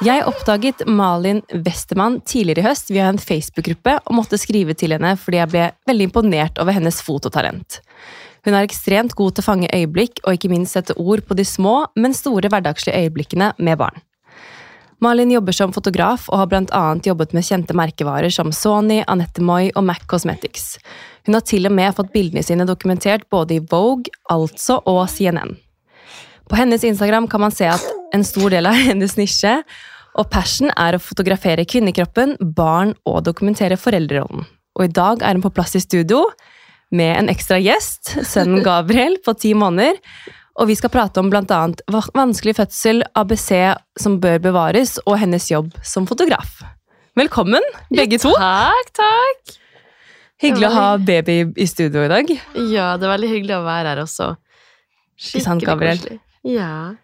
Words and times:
Jeg 0.00 0.22
oppdaget 0.24 0.86
Malin 0.88 1.42
Westermann 1.52 2.22
tidligere 2.24 2.62
i 2.62 2.68
høst 2.70 2.88
via 2.88 3.10
en 3.10 3.18
Facebook-gruppe 3.20 3.98
og 4.00 4.14
måtte 4.16 4.38
skrive 4.40 4.72
til 4.72 4.94
henne 4.94 5.10
fordi 5.20 5.36
jeg 5.36 5.52
ble 5.52 5.64
veldig 5.90 6.06
imponert 6.08 6.60
over 6.62 6.72
hennes 6.72 7.02
fototalent. 7.04 7.82
Hun 8.48 8.56
er 8.56 8.64
ekstremt 8.64 9.12
god 9.18 9.36
til 9.36 9.44
å 9.44 9.48
fange 9.50 9.68
øyeblikk 9.76 10.22
og 10.24 10.38
ikke 10.38 10.48
minst 10.54 10.78
sette 10.78 10.96
ord 10.96 11.20
på 11.28 11.36
de 11.36 11.44
små, 11.44 11.74
men 12.00 12.16
store 12.16 12.48
hverdagslige 12.48 12.96
øyeblikkene 12.96 13.52
med 13.60 13.76
barn. 13.82 14.00
Malin 15.04 15.36
jobber 15.36 15.52
som 15.56 15.76
fotograf 15.76 16.30
og 16.32 16.46
har 16.46 16.56
annet 16.56 17.12
jobbet 17.12 17.36
med 17.36 17.44
kjente 17.44 17.76
merkevarer 17.76 18.32
som 18.32 18.56
Sony, 18.56 19.02
Anette 19.04 19.44
Moy 19.44 19.68
og 19.74 19.84
Mac 19.84 20.08
Cosmetics. 20.08 20.78
Hun 21.28 21.36
har 21.36 21.44
til 21.44 21.68
og 21.68 21.76
med 21.76 21.92
fått 21.96 22.12
bildene 22.16 22.40
sine 22.44 22.64
dokumentert 22.64 23.28
både 23.28 23.60
i 23.60 23.66
Vogue, 23.68 24.08
Altså 24.32 24.80
og 24.88 25.10
CNN. 25.12 25.58
På 26.50 26.56
hennes 26.58 26.84
Instagram 26.84 27.28
kan 27.28 27.40
man 27.40 27.54
se 27.54 27.68
at 27.70 27.84
en 28.14 28.24
stor 28.26 28.50
del 28.50 28.66
av 28.66 28.74
hennes 28.88 29.14
nisje 29.18 29.60
og 30.18 30.26
passion 30.32 30.72
er 30.74 30.96
å 30.96 31.02
fotografere 31.02 31.66
kvinnekroppen, 31.68 32.34
barn 32.56 32.96
og 33.06 33.22
dokumentere 33.28 33.78
foreldrerollen. 33.78 34.42
Og 34.78 34.86
i 34.88 34.90
dag 34.90 35.22
er 35.22 35.36
hun 35.36 35.44
på 35.44 35.52
plass 35.54 35.76
i 35.78 35.82
studio 35.82 36.24
med 36.90 37.12
en 37.14 37.30
ekstra 37.30 37.60
gjest, 37.62 38.16
sønnen 38.26 38.64
Gabriel 38.66 39.20
på 39.22 39.36
ti 39.38 39.54
måneder. 39.54 40.00
Og 40.60 40.66
vi 40.68 40.74
skal 40.76 40.90
prate 40.92 41.22
om 41.22 41.30
bl.a. 41.30 41.60
vanskelig 42.18 42.56
fødsel, 42.58 43.04
ABC 43.16 43.52
som 44.02 44.18
bør 44.20 44.42
bevares, 44.50 44.96
og 45.06 45.20
hennes 45.22 45.46
jobb 45.48 45.70
som 45.86 46.08
fotograf. 46.10 46.58
Velkommen, 47.16 47.64
begge 47.94 48.18
to. 48.20 48.32
Takk, 48.34 48.90
takk. 48.98 49.54
Hyggelig 50.42 50.66
å 50.70 50.74
ha 50.74 50.88
baby 50.98 51.38
i 51.54 51.68
studio 51.70 52.02
i 52.02 52.10
dag. 52.10 52.34
Ja, 52.72 52.96
det 52.98 53.06
er 53.06 53.14
veldig 53.14 53.30
hyggelig 53.30 53.56
å 53.60 53.62
være 53.68 53.94
her 53.94 54.02
også. 54.02 54.32
Skikkelig 55.20 55.46
sant, 55.46 55.66
Gabriel? 55.68 56.02
koselig. 56.02 56.20
Ja. 56.46 56.96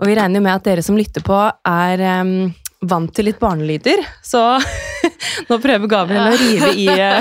Og 0.00 0.08
vi 0.08 0.16
regner 0.16 0.40
jo 0.40 0.44
med 0.44 0.54
at 0.54 0.66
dere 0.66 0.84
som 0.84 0.98
lytter 0.98 1.24
på, 1.26 1.36
er 1.66 2.02
um, 2.22 2.52
vant 2.88 3.12
til 3.14 3.28
litt 3.28 3.40
barnelyder. 3.42 4.02
Så 4.24 4.40
nå 5.50 5.58
prøver 5.60 5.90
Gabriel 5.90 6.30
å 6.30 6.38
rive 6.40 6.70
i, 6.78 6.86
uh, 6.88 7.20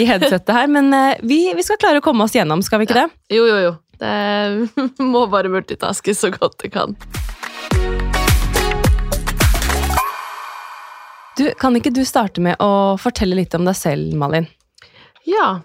i 0.00 0.06
headsetet 0.08 0.54
her. 0.56 0.70
Men 0.72 0.90
uh, 0.94 1.12
vi, 1.22 1.46
vi 1.54 1.66
skal 1.66 1.78
klare 1.82 2.02
å 2.02 2.04
komme 2.04 2.26
oss 2.26 2.34
gjennom, 2.34 2.64
skal 2.66 2.82
vi 2.82 2.88
ikke 2.88 2.98
det? 3.02 3.08
Jo, 3.36 3.46
jo, 3.50 3.60
jo. 3.68 3.74
Det 4.00 5.04
må 5.12 5.26
bare 5.30 5.52
multitaske 5.52 6.16
så 6.18 6.32
godt 6.34 6.58
det 6.64 6.72
kan. 6.74 6.96
Du, 11.38 11.48
Kan 11.58 11.74
ikke 11.74 11.90
du 11.94 12.04
starte 12.06 12.42
med 12.42 12.58
å 12.62 12.94
fortelle 12.98 13.38
litt 13.38 13.54
om 13.58 13.66
deg 13.66 13.74
selv, 13.78 14.14
Malin? 14.18 14.46
Ja. 15.26 15.64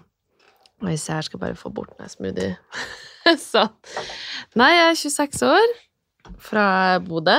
Oi, 0.82 0.96
se 0.98 1.14
her, 1.14 1.22
skal 1.26 1.38
jeg 1.38 1.44
bare 1.44 1.58
få 1.58 1.70
bort 1.74 1.94
den 1.98 2.10
smoothie. 2.10 2.56
sånn. 3.50 3.72
Nei, 4.58 4.70
jeg 4.74 4.86
er 4.90 5.00
26 5.02 5.42
år, 5.48 5.74
fra 6.40 6.66
Bodø, 7.04 7.38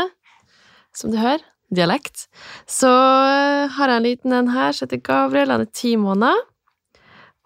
som 0.96 1.14
du 1.14 1.20
hører. 1.22 1.44
Dialekt. 1.72 2.26
Så 2.68 2.90
eh, 2.92 3.70
har 3.72 3.92
jeg 3.94 4.02
en 4.02 4.04
liten 4.04 4.34
en 4.36 4.50
her 4.52 4.76
som 4.76 4.90
heter 4.90 5.00
Gabriel. 5.08 5.54
Han 5.54 5.64
er 5.64 5.70
ti 5.72 5.94
måneder. 5.96 6.42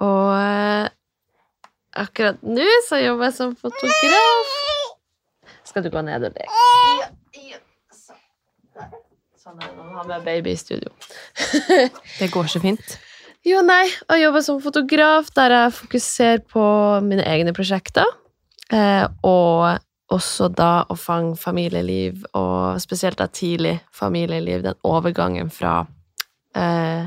Og 0.02 0.32
eh, 0.34 0.88
akkurat 2.02 2.42
nå 2.42 2.66
så 2.88 3.04
jobber 3.04 3.30
jeg 3.30 3.38
som 3.38 3.54
fotograf. 3.60 4.56
Skal 5.70 5.86
du 5.86 5.92
gå 5.94 6.02
ned 6.08 6.26
og 6.26 6.34
leke? 6.40 7.12
Sånn 9.38 9.62
er 9.62 9.70
det 9.70 9.78
når 9.78 9.86
man 9.92 9.98
har 10.02 10.10
med 10.10 10.26
baby 10.26 10.56
i 10.56 10.58
studio. 10.58 10.90
Det 12.20 12.32
går 12.34 12.50
så 12.50 12.64
fint. 12.64 12.98
Jo, 13.46 13.60
nei, 13.62 13.84
jeg 13.86 14.24
jobber 14.24 14.42
som 14.42 14.58
fotograf 14.64 15.30
der 15.38 15.54
jeg 15.54 15.74
fokuserer 15.84 16.42
på 16.50 16.64
mine 17.06 17.22
egne 17.30 17.54
prosjekter. 17.54 18.10
Eh, 18.74 19.06
og 19.28 20.16
også 20.16 20.50
da 20.54 20.86
å 20.90 20.96
fange 20.98 21.36
familieliv, 21.40 22.24
og 22.38 22.80
spesielt 22.82 23.20
da 23.22 23.28
tidlig 23.28 23.80
familieliv, 23.94 24.64
den 24.66 24.80
overgangen 24.86 25.52
fra 25.54 25.80
eh, 26.58 27.06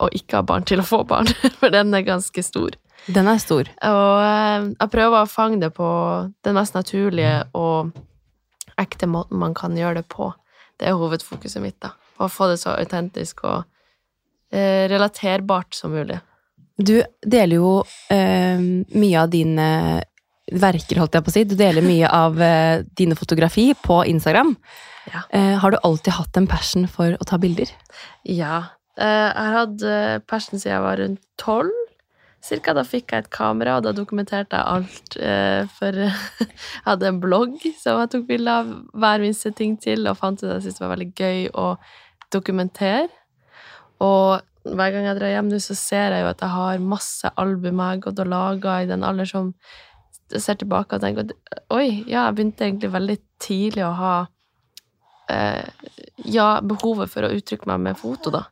å 0.00 0.08
ikke 0.12 0.40
ha 0.40 0.46
barn 0.46 0.66
til 0.68 0.82
å 0.82 0.86
få 0.88 1.02
barn, 1.08 1.30
for 1.60 1.72
den 1.72 1.94
er 1.96 2.06
ganske 2.06 2.44
stor. 2.44 2.76
Den 3.06 3.28
er 3.28 3.40
stor. 3.42 3.68
Og 3.84 4.24
eh, 4.24 4.70
jeg 4.72 4.92
prøver 4.92 5.20
å 5.20 5.30
fange 5.30 5.60
det 5.64 5.72
på 5.76 5.88
den 6.44 6.56
mest 6.56 6.76
naturlige 6.76 7.44
og 7.56 7.92
ekte 8.80 9.08
måten 9.10 9.40
man 9.40 9.54
kan 9.56 9.76
gjøre 9.76 10.02
det 10.02 10.08
på. 10.12 10.32
Det 10.80 10.88
er 10.88 10.98
hovedfokuset 10.98 11.62
mitt, 11.62 11.78
da. 11.84 11.92
Å 12.18 12.30
få 12.30 12.48
det 12.50 12.60
så 12.62 12.74
autentisk 12.78 13.44
og 13.46 13.64
eh, 14.54 14.86
relaterbart 14.90 15.74
som 15.76 15.94
mulig. 15.94 16.18
Du 16.74 16.96
deler 17.22 17.56
jo 17.60 17.74
eh, 18.10 18.58
mye 18.58 19.20
av 19.20 19.30
dine 19.30 19.68
verker, 20.60 20.98
holdt 21.02 21.14
jeg 21.18 21.24
på 21.26 21.32
å 21.32 21.34
si. 21.34 21.44
Du 21.48 21.54
deler 21.58 21.84
mye 21.84 22.08
av 22.10 22.40
eh, 22.42 22.82
dine 22.98 23.16
fotografi 23.18 23.70
på 23.84 24.02
Instagram. 24.10 24.54
Ja. 25.12 25.22
Eh, 25.36 25.54
har 25.60 25.74
du 25.74 25.78
alltid 25.84 26.14
hatt 26.16 26.36
en 26.40 26.46
passion 26.50 26.86
for 26.90 27.16
å 27.20 27.26
ta 27.28 27.38
bilder? 27.42 27.70
Ja. 28.24 28.62
Eh, 28.96 29.06
Jeg 29.30 29.40
har 29.48 29.58
hatt 29.60 29.82
eh, 29.82 30.18
passion 30.30 30.58
siden 30.60 30.76
jeg 30.76 30.84
var 30.86 31.00
rundt 31.02 31.22
tolv. 31.40 31.80
Cirka 32.44 32.74
da 32.76 32.82
fikk 32.84 33.12
jeg 33.14 33.24
et 33.24 33.30
kamera, 33.32 33.78
og 33.78 33.86
da 33.86 33.92
dokumenterte 33.96 34.58
jeg 34.58 34.68
alt. 34.76 35.14
eh, 35.16 35.64
For 35.78 35.96
jeg 36.04 36.48
hadde 36.84 37.08
en 37.08 37.20
blogg 37.22 37.54
som 37.80 38.02
jeg 38.02 38.10
tok 38.12 38.26
bilder 38.28 38.60
av 38.62 38.72
hver 39.00 39.22
minste 39.24 39.52
ting 39.56 39.78
til, 39.80 40.04
og 40.10 40.18
fant 40.20 40.42
ut 40.42 40.48
at 40.50 40.58
jeg 40.58 40.66
syntes 40.66 40.80
det 40.80 40.84
var 40.84 40.92
veldig 40.96 41.12
gøy 41.16 41.46
å 41.56 41.68
dokumentere. 42.34 43.08
Og 44.04 44.42
hver 44.64 44.92
gang 44.94 45.04
jeg 45.08 45.16
drar 45.18 45.32
hjem 45.34 45.48
nå, 45.52 45.58
så 45.60 45.74
ser 45.76 46.14
jeg 46.16 46.24
jo 46.24 46.30
at 46.30 46.40
jeg 46.44 46.52
har 46.54 46.84
masse 46.92 47.30
album 47.40 47.80
jeg 47.80 47.90
har 47.90 48.04
gått 48.06 48.22
og 48.24 48.30
laga 48.32 48.76
i 48.82 48.88
den 48.88 49.04
alder 49.04 49.28
som 49.28 49.50
ser 50.32 50.58
tilbake 50.60 50.96
og 50.96 51.04
tenker 51.04 51.26
at 51.26 51.64
oi, 51.74 52.04
ja, 52.08 52.26
jeg 52.26 52.36
begynte 52.36 52.66
egentlig 52.66 52.92
veldig 52.94 53.16
tidlig 53.42 53.84
å 53.86 53.92
ha 53.98 54.14
eh, 55.30 55.64
ja, 56.24 56.48
behovet 56.64 57.12
for 57.12 57.26
å 57.26 57.32
uttrykke 57.34 57.68
meg 57.70 57.82
med 57.88 58.00
foto, 58.00 58.32
da. 58.34 58.46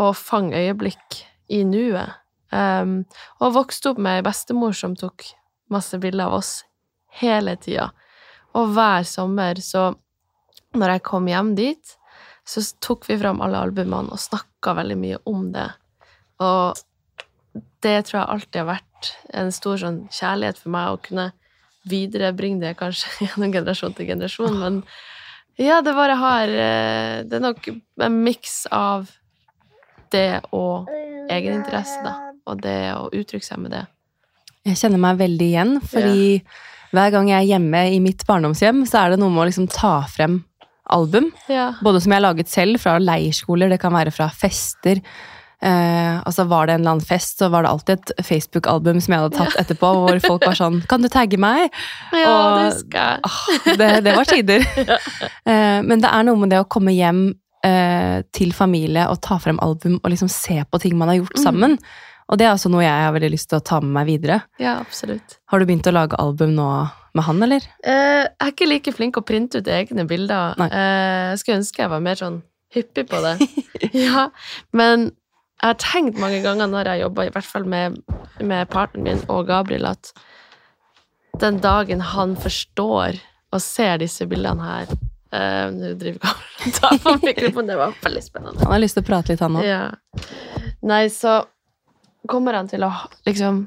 Og 0.00 0.14
fange 0.16 0.58
øyeblikk 0.58 1.22
i 1.52 1.62
nuet. 1.68 2.18
Um, 2.52 3.02
og 3.40 3.54
vokste 3.56 3.92
opp 3.92 4.00
med 4.02 4.20
ei 4.20 4.24
bestemor 4.26 4.76
som 4.76 4.94
tok 4.98 5.24
masse 5.72 5.96
bilder 6.00 6.28
av 6.28 6.38
oss 6.42 6.52
hele 7.20 7.56
tida. 7.60 7.90
Og 8.56 8.74
hver 8.76 9.06
sommer, 9.08 9.60
så 9.64 9.90
når 10.76 10.96
jeg 10.96 11.04
kom 11.08 11.28
hjem 11.28 11.54
dit, 11.56 11.96
så 12.44 12.62
tok 12.82 13.06
vi 13.08 13.18
fram 13.20 13.40
alle 13.44 13.60
albumene 13.60 14.12
og 14.12 14.20
snakka 14.20 14.74
veldig 14.80 14.98
mye 15.00 15.20
om 15.30 15.46
det. 15.54 15.68
Og 16.42 16.80
det 17.84 17.98
tror 18.08 18.18
jeg 18.18 18.30
alltid 18.34 18.60
har 18.62 18.70
vært 18.74 18.88
en 19.34 19.52
stor 19.54 19.80
sånn 19.80 20.02
kjærlighet 20.12 20.60
for 20.60 20.74
meg, 20.74 20.92
å 20.92 21.00
kunne 21.02 21.30
viderebringe 21.88 22.62
det 22.62 22.76
kanskje 22.78 23.10
gjennom 23.26 23.54
generasjon 23.54 23.96
til 23.98 24.10
generasjon, 24.12 24.58
men 24.60 24.82
ja, 25.60 25.82
det 25.84 25.92
bare 25.92 26.14
har 26.16 26.48
eh, 26.48 27.16
Det 27.28 27.36
er 27.36 27.42
nok 27.44 27.66
en 28.00 28.14
miks 28.24 28.62
av 28.72 29.10
det 30.12 30.40
og 30.52 30.88
egeninteresse, 31.32 32.00
da. 32.04 32.14
Og 32.48 32.62
det 32.64 32.78
å 32.96 33.10
uttrykke 33.12 33.46
seg 33.46 33.60
med 33.62 33.74
det. 33.76 33.82
Jeg 34.68 34.78
kjenner 34.80 35.00
meg 35.02 35.20
veldig 35.20 35.48
igjen, 35.48 35.76
fordi 35.88 36.40
hver 36.92 37.12
gang 37.14 37.30
jeg 37.30 37.38
er 37.38 37.50
hjemme 37.54 37.82
i 37.94 38.00
mitt 38.04 38.24
barndomshjem, 38.28 38.82
så 38.88 39.04
er 39.04 39.12
det 39.12 39.20
noe 39.22 39.32
med 39.32 39.44
å 39.44 39.46
liksom 39.48 39.68
ta 39.72 39.94
frem 40.10 40.40
album. 40.92 41.30
Ja. 41.50 41.72
Både 41.84 42.02
som 42.02 42.12
jeg 42.12 42.20
har 42.20 42.26
laget 42.26 42.52
selv, 42.52 42.80
fra 42.82 42.98
leirskoler, 43.00 43.72
det 43.72 43.80
kan 43.82 43.94
være 43.94 44.12
fra 44.14 44.28
fester. 44.34 45.00
Eh, 45.62 46.16
altså 46.26 46.44
Var 46.50 46.66
det 46.66 46.74
en 46.74 46.80
eller 46.80 46.90
annen 46.96 47.06
fest, 47.06 47.38
så 47.38 47.48
var 47.52 47.62
det 47.62 47.70
alltid 47.70 47.92
et 48.00 48.24
Facebook-album 48.26 49.00
som 49.00 49.12
jeg 49.14 49.22
hadde 49.22 49.36
tatt 49.38 49.54
etterpå, 49.62 49.90
hvor 49.94 50.18
folk 50.24 50.46
var 50.46 50.54
sånn 50.58 50.80
'Kan 50.88 51.02
du 51.02 51.08
tagge 51.08 51.38
meg?' 51.38 51.70
Ja, 52.12 52.32
Og- 52.32 52.58
det 52.58 52.74
husker 52.74 52.98
jeg. 52.98 53.20
Ah, 53.22 53.76
det, 53.76 53.90
det 54.04 54.16
var 54.16 54.24
tider. 54.24 54.60
Eh, 55.46 55.82
men 55.82 56.00
det 56.00 56.10
er 56.10 56.22
noe 56.24 56.36
med 56.36 56.50
det 56.50 56.58
å 56.60 56.68
komme 56.68 56.90
hjem 56.94 57.34
eh, 57.64 58.22
til 58.32 58.50
familie 58.52 59.06
og 59.08 59.20
ta 59.22 59.38
frem 59.38 59.58
album 59.62 60.00
og 60.02 60.10
liksom 60.10 60.28
se 60.30 60.64
på 60.64 60.80
ting 60.80 60.96
man 60.98 61.08
har 61.08 61.16
gjort 61.20 61.38
Mm. 61.38 61.42
sammen. 61.44 61.78
Og 62.28 62.38
det 62.38 62.46
er 62.46 62.54
også 62.54 62.70
noe 62.70 62.82
jeg 62.82 62.90
har 63.04 63.12
veldig 63.12 63.30
lyst 63.30 63.48
til 63.50 63.58
å 63.60 63.64
ta 63.64 63.80
med 63.80 63.92
meg 63.92 64.06
videre. 64.06 64.42
Ja, 64.58 64.78
absolutt. 64.80 65.38
Har 65.50 65.58
du 65.60 65.66
begynt 65.66 65.86
å 65.86 65.92
lage 65.92 66.16
album 66.18 66.54
nå 66.56 66.90
med 67.14 67.24
han, 67.24 67.42
eller? 67.42 67.60
Eh, 67.84 68.22
jeg 68.24 68.28
er 68.40 68.50
ikke 68.52 68.68
like 68.68 68.92
flink 68.94 69.16
å 69.16 69.24
printe 69.26 69.58
ut 69.58 69.66
egne 69.68 70.06
bilder. 70.08 70.54
Eh, 70.58 71.30
jeg 71.36 71.38
skulle 71.38 71.58
ønske 71.58 71.82
jeg 71.82 71.90
var 71.90 72.00
mer 72.00 72.14
sånn 72.16 72.42
hyppig 72.74 73.06
på 73.10 73.20
det. 73.22 73.48
ja, 73.92 74.30
men 74.72 75.10
jeg 75.62 75.70
har 75.70 75.78
tenkt 75.78 76.18
mange 76.18 76.40
ganger 76.42 76.66
når 76.66 76.88
jeg 76.90 77.04
jobber, 77.04 77.28
i 77.28 77.32
hvert 77.36 77.46
fall 77.46 77.66
med, 77.70 78.00
med 78.42 78.70
partneren 78.72 79.20
min 79.20 79.20
og 79.30 79.46
Gabriel, 79.46 79.86
at 79.92 80.10
den 81.38 81.60
dagen 81.62 82.02
han 82.02 82.34
forstår 82.36 83.20
og 83.52 83.62
ser 83.62 84.00
disse 84.02 84.26
bildene 84.28 84.64
her 84.66 84.90
eh, 84.90 85.68
Nå 85.70 85.92
driver 86.00 86.18
Gabriel 86.24 86.66
og 86.66 86.74
tar 86.80 86.98
på 87.04 87.14
mikrofonen, 87.22 87.70
det 87.70 87.78
var 87.78 87.94
veldig 88.02 88.24
spennende. 88.24 88.64
Han 88.64 88.74
har 88.74 88.82
lyst 88.82 88.98
til 88.98 89.04
å 89.04 89.08
prate 89.12 89.32
litt, 89.32 89.44
han 89.44 89.60
òg. 89.60 89.68
Ja. 89.68 89.84
Nei, 90.90 91.04
så 91.14 91.38
kommer 92.28 92.58
han 92.58 92.70
til 92.70 92.82
å 92.86 92.90
liksom 93.28 93.62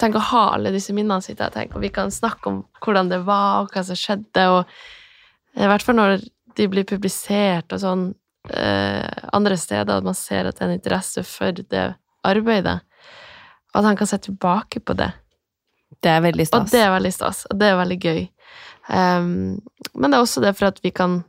tenke 0.00 0.22
å 0.22 0.28
ha 0.30 0.44
alle 0.54 0.72
disse 0.74 0.94
minnene 0.96 1.26
sine, 1.26 1.50
tenk, 1.52 1.74
og 1.74 1.82
vi 1.82 1.90
kan 1.92 2.14
snakke 2.14 2.52
om 2.52 2.62
hvordan 2.84 3.10
det 3.10 3.20
var, 3.26 3.64
og 3.64 3.74
hva 3.74 3.82
som 3.84 3.98
skjedde, 3.98 4.46
og 4.54 5.58
i 5.58 5.66
hvert 5.66 5.84
fall 5.84 5.98
når 5.98 6.20
de 6.56 6.70
blir 6.70 6.86
publisert 6.86 7.74
og 7.74 7.82
sånn 7.82 8.10
andre 8.48 9.56
steder, 9.60 9.98
at 10.00 10.06
man 10.06 10.16
ser 10.16 10.48
at 10.48 10.56
det 10.56 10.64
er 10.64 10.70
en 10.70 10.78
interesse 10.78 11.22
for 11.28 11.52
det 11.52 11.82
arbeidet, 12.26 12.80
og 13.70 13.80
at 13.82 13.88
han 13.90 13.98
kan 14.00 14.08
se 14.08 14.18
tilbake 14.18 14.80
på 14.80 14.96
det. 14.98 15.10
Det 16.00 16.10
er 16.10 16.22
veldig 16.24 16.46
Og 16.56 16.70
det 16.70 16.80
er 16.80 16.92
veldig 16.94 17.12
stas, 17.12 17.44
og 17.50 17.58
det 17.60 17.68
er 17.68 17.76
veldig 17.76 17.98
gøy. 18.00 18.22
Um, 18.88 19.60
men 19.94 20.10
det 20.10 20.16
er 20.16 20.24
også 20.24 20.42
det 20.42 20.54
for 20.58 20.70
at 20.70 20.80
vi 20.82 20.92
kan 20.94 21.20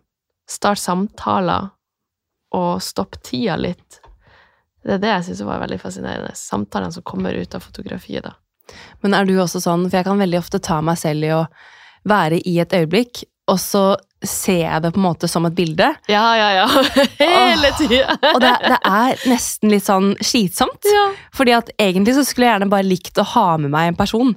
starte 0.50 0.82
samtaler 0.82 1.72
og 2.56 2.82
stoppe 2.84 3.20
tida 3.24 3.58
litt. 3.60 4.00
Det 4.82 4.96
er 4.96 5.02
det 5.02 5.12
jeg 5.12 5.26
syns 5.28 5.44
var 5.46 5.62
veldig 5.62 5.80
fascinerende. 5.82 6.32
Samtalene 6.38 6.96
som 6.96 7.06
kommer 7.06 7.36
ut 7.38 7.56
av 7.56 7.64
fotografiet, 7.64 8.26
da. 8.26 8.34
Men 9.04 9.14
er 9.14 9.28
du 9.28 9.36
også 9.40 9.62
sånn, 9.62 9.86
for 9.90 10.00
jeg 10.00 10.08
kan 10.08 10.22
veldig 10.22 10.40
ofte 10.40 10.62
ta 10.64 10.80
meg 10.86 10.98
selv 11.00 11.28
i 11.28 11.34
å 11.36 11.44
være 12.08 12.40
i 12.48 12.58
et 12.64 12.74
øyeblikk, 12.74 13.24
og 13.52 13.60
så 13.62 13.84
ser 14.26 14.64
jeg 14.64 14.82
det 14.84 14.92
på 14.94 15.00
en 15.02 15.06
måte 15.08 15.28
som 15.30 15.46
et 15.48 15.56
bilde. 15.58 15.88
Ja, 16.12 16.26
ja, 16.38 16.50
ja. 16.60 16.66
Hele 17.20 17.72
tida. 17.78 18.18
Og 18.34 18.42
det, 18.44 18.52
det 18.64 18.78
er 18.78 19.24
nesten 19.32 19.74
litt 19.74 19.88
sånn 19.88 20.12
slitsomt. 20.22 20.86
Ja. 20.86 21.08
Fordi 21.36 21.56
at 21.58 21.72
egentlig 21.82 22.16
så 22.18 22.26
skulle 22.28 22.48
jeg 22.48 22.56
gjerne 22.60 22.70
bare 22.74 22.88
likt 22.88 23.18
å 23.22 23.26
ha 23.34 23.48
med 23.62 23.74
meg 23.74 23.92
en 23.92 23.98
person 23.98 24.36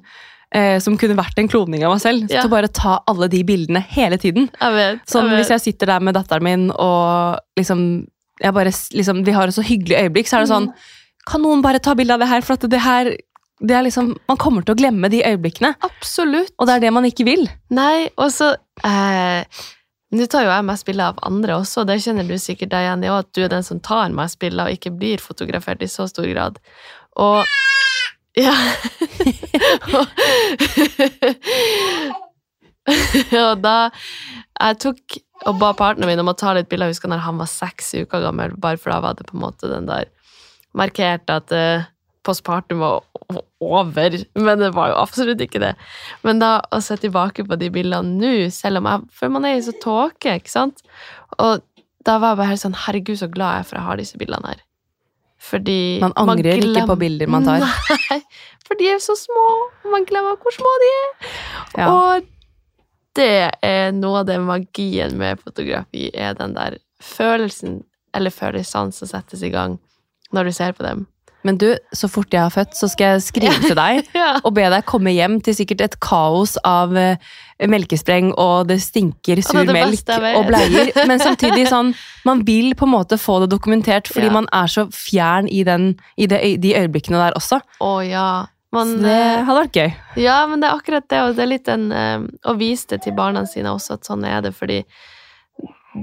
eh, 0.54 0.78
som 0.82 0.96
kunne 1.00 1.18
vært 1.18 1.38
en 1.40 1.50
kloning 1.50 1.84
av 1.84 1.94
meg 1.94 2.02
selv. 2.04 2.26
Ja. 2.32 2.40
Til 2.40 2.50
å 2.50 2.54
bare 2.54 2.72
ta 2.72 2.96
alle 3.10 3.28
de 3.32 3.42
bildene 3.46 3.84
hele 3.92 4.18
tiden. 4.20 4.48
Jeg 4.56 4.78
vet. 4.78 5.04
Sånn 5.10 5.28
jeg 5.28 5.34
vet. 5.34 5.42
hvis 5.42 5.54
jeg 5.56 5.64
sitter 5.68 5.94
der 5.94 6.08
med 6.08 6.16
datteren 6.16 6.46
min 6.46 6.66
og 6.72 7.40
liksom, 7.60 7.84
jeg 8.40 8.56
bare, 8.56 8.72
liksom 8.98 9.22
Vi 9.26 9.36
har 9.36 9.50
et 9.50 9.56
så 9.56 9.62
hyggelig 9.62 10.00
øyeblikk, 10.00 10.26
så 10.26 10.40
er 10.40 10.42
det 10.42 10.50
sånn 10.50 10.72
Kan 11.28 11.44
noen 11.44 11.60
bare 11.62 11.78
ta 11.78 11.94
bilde 11.94 12.16
av 12.16 12.24
det 12.24 12.26
her? 12.32 12.42
For 12.42 12.56
at 12.56 12.66
det 12.72 12.80
her 12.82 13.12
det 13.60 13.74
er 13.76 13.84
liksom, 13.86 14.16
Man 14.28 14.38
kommer 14.40 14.64
til 14.64 14.74
å 14.74 14.78
glemme 14.78 15.08
de 15.12 15.22
øyeblikkene. 15.24 15.74
Absolutt. 15.86 16.52
Og 16.58 16.66
det 16.66 16.74
er 16.76 16.80
det 16.86 16.92
man 16.94 17.06
ikke 17.06 17.26
vil. 17.28 17.44
Nei, 17.74 18.10
og 18.18 18.32
så 18.34 18.54
eh, 18.86 19.42
Nå 20.14 20.26
tar 20.30 20.44
jo 20.46 20.52
jeg 20.52 20.66
mest 20.68 20.86
bilder 20.86 21.10
av 21.10 21.18
andre 21.26 21.56
også, 21.58 21.82
og 21.82 21.88
det 21.88 22.02
kjenner 22.04 22.26
du 22.28 22.36
sikkert 22.38 22.70
deg 22.70 22.84
igjen 22.84 23.02
i 23.02 23.10
òg, 23.10 23.18
at 23.24 23.30
du 23.34 23.40
er 23.42 23.50
den 23.50 23.64
som 23.66 23.80
tar 23.82 24.12
mest 24.14 24.38
bilder 24.38 24.68
og 24.68 24.74
ikke 24.76 24.92
blir 24.94 25.18
fotografert 25.18 25.82
i 25.82 25.90
så 25.90 26.06
stor 26.10 26.26
grad. 26.30 26.54
Og 27.18 27.42
Ja. 28.34 28.54
og 33.44 33.62
da 33.62 33.90
Jeg 33.94 34.78
tok 34.82 35.00
og 35.44 35.58
ba 35.60 35.72
partneren 35.76 36.08
min 36.10 36.22
om 36.22 36.30
å 36.30 36.38
ta 36.38 36.54
litt 36.54 36.68
bilder. 36.70 36.86
Jeg 36.88 36.94
husker 36.96 37.10
når 37.10 37.24
han 37.26 37.38
var 37.38 37.50
seks 37.50 37.94
uker 37.98 38.22
gammel, 38.22 38.54
bare 38.58 38.78
for 38.80 38.94
da 38.94 39.00
var 39.04 39.12
det 39.18 39.26
på 39.28 39.36
en 39.36 39.44
måte 39.44 39.70
den 39.70 39.86
der 39.90 40.04
markert 40.74 41.30
at 41.30 41.52
uh, 41.54 41.86
postpartum 42.24 42.80
var 42.82 43.04
over, 43.64 44.16
men 44.34 44.62
det 44.62 44.72
var 44.76 44.90
jo 44.92 44.98
absolutt 45.00 45.42
ikke 45.44 45.62
det. 45.62 45.74
Men 46.26 46.42
da 46.42 46.56
å 46.74 46.80
se 46.84 46.96
tilbake 47.00 47.46
på 47.48 47.58
de 47.60 47.70
bildene 47.74 48.18
nå, 48.18 48.34
selv 48.54 48.82
om 48.82 48.90
jeg 48.90 49.06
For 49.16 49.32
man 49.32 49.46
er 49.48 49.58
i 49.58 49.64
så 49.64 49.74
tåke, 49.82 50.38
ikke 50.40 50.52
sant? 50.52 50.84
Og 51.38 51.62
da 52.04 52.18
var 52.20 52.34
jeg 52.34 52.40
bare 52.42 52.52
helt 52.52 52.64
sånn 52.64 52.78
Herregud, 52.84 53.18
så 53.20 53.30
glad 53.32 53.58
jeg 53.58 53.64
er 53.64 53.68
for 53.70 53.80
jeg 53.80 53.88
har 53.88 54.00
disse 54.00 54.20
bildene 54.20 54.52
her. 54.52 54.62
Fordi 55.44 55.80
Man 56.00 56.14
angrer 56.20 56.62
ikke 56.62 56.86
på 56.88 56.98
bilder 57.00 57.30
man 57.32 57.46
tar. 57.48 57.64
Nei, 57.64 58.20
for 58.64 58.80
de 58.80 58.88
er 58.94 59.00
så 59.02 59.16
små. 59.18 59.48
og 59.84 59.90
Man 59.92 60.06
glemmer 60.08 60.38
hvor 60.40 60.54
små 60.56 60.70
de 60.82 60.92
er. 60.92 61.10
Ja. 61.80 61.88
Og 61.90 62.30
det 63.18 63.50
er 63.62 63.92
noe 63.94 64.22
av 64.22 64.28
den 64.28 64.46
magien 64.48 65.18
med 65.20 65.42
fotografi, 65.42 66.08
er 66.10 66.34
den 66.38 66.56
der 66.56 66.78
følelsen, 67.04 67.82
eller 68.16 68.34
følelsene 68.34 68.94
som 68.94 69.10
settes 69.10 69.44
i 69.44 69.52
gang 69.54 69.78
når 70.34 70.48
du 70.48 70.56
ser 70.56 70.74
på 70.74 70.86
dem. 70.86 71.04
Men 71.44 71.58
du, 71.60 71.66
så 71.92 72.08
fort 72.08 72.32
jeg 72.32 72.40
har 72.40 72.50
født, 72.54 72.72
så 72.78 72.88
skal 72.88 73.14
jeg 73.14 73.22
skrive 73.26 73.56
til 73.66 73.74
deg 73.76 74.06
Ja. 74.16 74.38
og 74.42 74.54
be 74.56 74.64
deg 74.72 74.86
komme 74.88 75.12
hjem 75.12 75.38
til 75.44 75.54
sikkert 75.58 75.82
et 75.84 75.96
kaos 76.00 76.54
av 76.64 76.96
eh, 76.96 77.16
melkespreng, 77.68 78.30
og 78.40 78.70
det 78.70 78.78
stinker 78.82 79.36
det 79.36 79.44
er 79.44 79.50
sur 79.50 79.60
det 79.68 79.74
melk 79.76 79.92
beste 79.98 80.16
og 80.38 80.48
bleier. 80.48 80.90
Men 81.06 81.20
samtidig 81.20 81.66
sånn, 81.74 81.92
man 82.24 82.40
vil 82.48 82.72
på 82.80 82.88
en 82.88 82.94
måte 82.96 83.18
få 83.20 83.42
det 83.44 83.50
dokumentert, 83.52 84.08
fordi 84.08 84.30
Ja. 84.32 84.34
man 84.40 84.48
er 84.56 84.72
så 84.72 84.86
fjern 84.90 85.46
i, 85.52 85.60
den, 85.68 85.90
i 86.16 86.26
det, 86.26 86.40
de 86.64 86.74
øyeblikkene 86.80 87.20
der 87.20 87.36
også. 87.36 87.60
Å 87.84 87.92
ja. 88.08 88.26
Man, 88.74 88.88
Så 88.96 89.04
det 89.04 89.12
eh, 89.14 89.44
hadde 89.46 89.60
vært 89.60 89.76
gøy. 89.78 89.92
Ja, 90.24 90.38
men 90.50 90.58
det 90.64 90.66
er 90.66 90.74
akkurat 90.80 91.04
det, 91.12 91.20
og 91.22 91.36
det 91.36 91.44
er 91.44 91.50
litt 91.52 91.68
en 91.70 91.84
eh, 91.94 92.24
Å 92.50 92.56
vise 92.58 92.88
det 92.90 93.04
til 93.04 93.14
barna 93.14 93.44
sine 93.46 93.70
også, 93.70 94.00
at 94.00 94.08
sånn 94.08 94.24
er 94.26 94.40
det, 94.42 94.50
fordi 94.56 94.80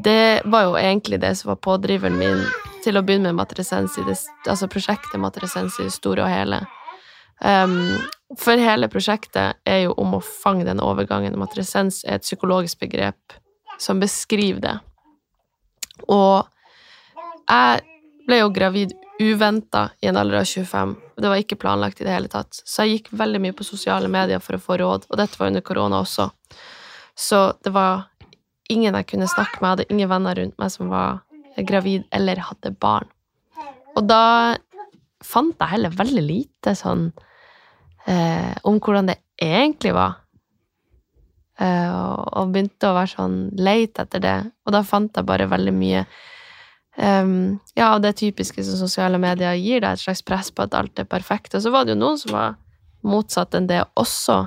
det 0.06 0.42
var 0.48 0.70
jo 0.70 0.78
egentlig 0.80 1.20
det 1.20 1.34
som 1.36 1.50
var 1.52 1.58
pådriveren 1.66 2.16
min 2.16 2.46
til 2.83 2.98
å 2.98 3.04
begynne 3.06 3.31
med 3.31 3.42
Matresens 3.42 3.98
i 4.01 4.06
det, 4.07 4.18
altså 4.50 4.69
prosjektet 4.72 5.22
Matresens 5.22 5.80
i 5.80 5.88
det 5.88 5.95
store 5.95 6.25
og 6.25 6.31
hele. 6.31 6.62
Um, 7.42 7.98
for 8.39 8.62
hele 8.62 8.89
prosjektet 8.92 9.62
er 9.66 9.83
jo 9.86 9.95
om 10.01 10.18
å 10.18 10.22
fange 10.22 10.66
den 10.68 10.81
overgangen. 10.83 11.38
Matresens 11.42 12.04
er 12.06 12.19
et 12.19 12.25
psykologisk 12.28 12.83
begrep 12.83 13.38
som 13.81 14.01
beskriver 14.01 14.62
det. 14.62 14.75
Og 16.10 16.45
jeg 17.50 17.81
ble 18.28 18.42
jo 18.44 18.51
gravid 18.54 18.94
uventa 19.22 19.89
i 20.01 20.10
en 20.10 20.18
alder 20.18 20.42
av 20.42 20.45
25. 20.45 20.94
Det 21.18 21.30
var 21.30 21.42
ikke 21.42 21.57
planlagt 21.62 22.01
i 22.01 22.06
det 22.06 22.13
hele 22.13 22.30
tatt. 22.31 22.62
Så 22.66 22.86
jeg 22.86 23.01
gikk 23.01 23.12
veldig 23.18 23.42
mye 23.44 23.57
på 23.57 23.66
sosiale 23.66 24.10
medier 24.10 24.42
for 24.42 24.57
å 24.57 24.62
få 24.62 24.78
råd, 24.81 25.10
og 25.10 25.19
dette 25.19 25.38
var 25.38 25.51
under 25.51 25.66
korona 25.66 26.01
også. 26.01 26.30
Så 27.18 27.42
det 27.62 27.74
var 27.75 28.07
ingen 28.72 28.95
jeg 28.98 29.10
kunne 29.12 29.30
snakke 29.30 29.60
med, 29.60 29.68
jeg 29.68 29.75
hadde 29.75 29.94
ingen 29.94 30.10
venner 30.10 30.39
rundt 30.39 30.57
meg 30.62 30.72
som 30.74 30.89
var 30.94 31.22
gravid 31.57 32.07
eller 32.12 32.42
hadde 32.48 32.74
barn. 32.80 33.09
Og 33.95 34.06
da 34.07 34.57
fant 35.21 35.56
jeg 35.59 35.74
heller 35.75 35.94
veldig 35.94 36.24
lite 36.24 36.74
sånn 36.77 37.09
eh, 38.09 38.53
om 38.68 38.80
hvordan 38.81 39.12
det 39.12 39.19
egentlig 39.42 39.94
var. 39.95 40.21
Eh, 41.62 41.92
og, 41.92 42.50
begynte 42.53 42.89
å 42.89 42.98
være 42.98 43.13
sånn 43.13 43.39
leit 43.59 44.00
etter 44.01 44.24
det. 44.24 44.38
Og 44.65 44.75
da 44.75 44.83
fant 44.88 45.18
jeg 45.18 45.27
bare 45.27 45.50
veldig 45.51 45.74
mye 45.75 46.06
um, 46.98 47.59
ja, 47.77 47.94
det 48.01 48.15
typiske 48.21 48.63
som 48.65 48.80
sosiale 48.80 49.19
medier 49.21 49.59
gir 49.59 49.83
deg, 49.83 49.94
et 49.94 50.04
slags 50.04 50.24
press 50.25 50.50
på 50.54 50.65
at 50.65 50.77
alt 50.77 51.04
er 51.04 51.09
perfekt. 51.09 51.56
Og 51.56 51.63
så 51.63 51.74
var 51.74 51.86
det 51.86 51.95
jo 51.95 52.01
noen 52.01 52.19
som 52.21 52.36
var 52.38 52.57
motsatt 53.06 53.57
enn 53.57 53.69
det 53.69 53.83
også. 54.00 54.45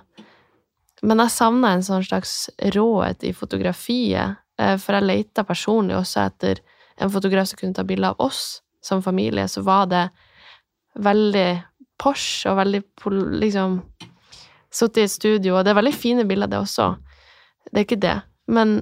Men 1.05 1.21
jeg 1.23 1.37
savna 1.37 1.75
en 1.75 1.85
sånn 1.85 2.05
slags 2.07 2.49
råhet 2.75 3.27
i 3.29 3.35
fotografiet, 3.37 4.41
eh, 4.59 4.77
for 4.81 4.97
jeg 4.97 5.07
leita 5.07 5.45
personlig 5.47 5.99
også 5.99 6.25
etter 6.25 6.63
en 7.01 7.11
fotograf 7.11 7.51
som 7.51 7.61
kunne 7.61 7.77
ta 7.77 7.85
bilde 7.87 8.11
av 8.13 8.21
oss 8.23 8.63
som 8.85 9.03
familie, 9.03 9.49
så 9.49 9.63
var 9.65 9.87
det 9.91 10.09
veldig 10.95 11.49
Porsche 11.99 12.51
og 12.51 12.59
veldig 12.59 12.83
liksom 13.41 13.79
Sittet 14.75 14.99
i 14.99 15.03
et 15.07 15.13
studio, 15.13 15.53
og 15.55 15.63
det 15.63 15.71
er 15.71 15.77
veldig 15.79 15.95
fine 15.95 16.25
bilder, 16.27 16.51
det 16.51 16.59
også. 16.59 16.89
Det 17.71 17.79
er 17.79 17.85
ikke 17.85 18.01
det. 18.03 18.15
Men 18.51 18.81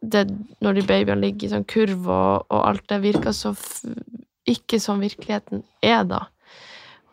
det, 0.00 0.26
når 0.60 0.76
de 0.76 0.82
babyene 0.84 1.22
ligger 1.22 1.46
i 1.46 1.50
sånn 1.54 1.64
kurv 1.64 2.10
og, 2.12 2.44
og 2.52 2.60
alt 2.60 2.84
det, 2.92 2.98
virker 3.00 3.32
så 3.32 3.54
ikke 4.44 4.76
som 4.84 5.00
virkeligheten 5.00 5.62
er 5.80 6.04
da. 6.08 6.26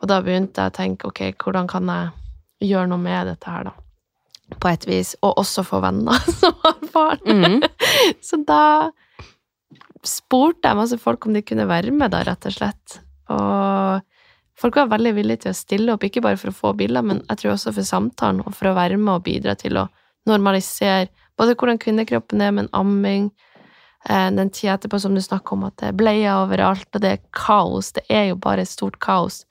Og 0.01 0.11
da 0.11 0.19
begynte 0.25 0.59
jeg 0.59 0.73
å 0.73 0.75
tenke 0.75 1.07
ok, 1.07 1.21
hvordan 1.39 1.71
kan 1.71 1.87
jeg 1.93 2.69
gjøre 2.73 2.91
noe 2.91 3.01
med 3.01 3.31
dette 3.31 3.53
her, 3.53 3.71
da? 3.71 4.57
På 4.59 4.71
et 4.71 4.83
vis. 4.87 5.15
Og 5.23 5.39
også 5.39 5.63
få 5.67 5.81
venner 5.83 6.19
som 6.41 6.55
har 6.63 6.77
barn. 6.93 7.23
Mhm. 7.27 8.13
Så 8.23 8.43
da 8.47 8.91
spurte 10.05 10.69
jeg 10.69 10.77
masse 10.77 10.97
folk 11.01 11.25
om 11.25 11.37
de 11.37 11.43
kunne 11.45 11.67
være 11.69 11.93
med, 11.95 12.11
da, 12.13 12.23
rett 12.27 12.49
og 12.49 12.53
slett. 12.53 12.97
Og 13.33 14.01
folk 14.57 14.77
var 14.79 14.91
veldig 14.93 15.13
villige 15.17 15.45
til 15.45 15.53
å 15.53 15.57
stille 15.57 15.95
opp, 15.95 16.05
ikke 16.05 16.23
bare 16.25 16.39
for 16.39 16.51
å 16.51 16.57
få 16.57 16.73
bilder, 16.77 17.05
men 17.05 17.23
jeg 17.25 17.41
tror 17.41 17.55
også 17.55 17.73
for 17.75 17.87
samtalen, 17.87 18.43
og 18.45 18.55
for 18.57 18.71
å 18.71 18.77
være 18.77 18.99
med 19.01 19.15
og 19.15 19.25
bidra 19.27 19.57
til 19.59 19.79
å 19.81 19.87
normalisere 20.27 21.09
både 21.37 21.55
hvordan 21.55 21.79
kvinnekroppen 21.81 22.41
er 22.41 22.53
med 22.53 22.65
en 22.65 22.73
amming, 22.79 23.27
eh, 24.09 24.29
den 24.33 24.49
tida 24.49 24.75
etterpå 24.75 24.99
som 24.99 25.15
du 25.15 25.21
snakker 25.21 25.53
om, 25.53 25.67
at 25.69 25.77
det 25.77 25.91
er 25.91 25.99
bleier 25.99 26.43
overalt, 26.43 26.89
og 26.93 27.03
det 27.03 27.11
er 27.11 27.25
kaos. 27.31 27.93
Det 27.93 28.03
er 28.09 28.31
jo 28.31 28.39
bare 28.41 28.65
et 28.65 28.71
stort 28.71 28.99
kaos. 28.99 29.43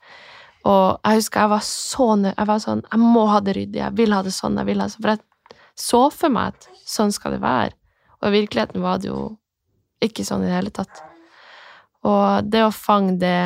Og 0.67 0.99
jeg 0.99 1.21
husker 1.21 1.45
jeg 1.45 1.53
var 1.53 1.63
så 1.63 2.07
nø... 2.19 2.33
Jeg 2.33 2.47
var 2.49 2.59
sånn 2.59 2.81
Jeg 2.91 2.99
må 2.99 3.23
ha 3.31 3.39
det 3.39 3.53
ryddig. 3.55 3.79
Jeg 3.79 3.95
vil 3.95 4.11
ha 4.11 4.19
det 4.25 4.33
sånn. 4.35 4.57
Jeg 4.59 4.67
vil 4.67 4.81
ha 4.81 4.87
det 4.89 4.95
sånn. 4.97 5.05
For 5.05 5.13
jeg 5.13 5.23
så 5.77 5.99
for 6.11 6.33
meg 6.33 6.55
at 6.55 6.67
sånn 6.83 7.13
skal 7.15 7.37
det 7.37 7.43
være. 7.43 7.71
Og 8.19 8.27
i 8.27 8.33
virkeligheten 8.41 8.83
var 8.83 8.99
det 8.99 9.11
jo 9.11 9.37
ikke 10.03 10.25
sånn 10.27 10.43
i 10.45 10.49
det 10.49 10.55
hele 10.57 10.73
tatt. 10.73 11.01
Og 12.07 12.45
det 12.49 12.61
å 12.65 12.71
fange 12.73 13.17
det 13.19 13.37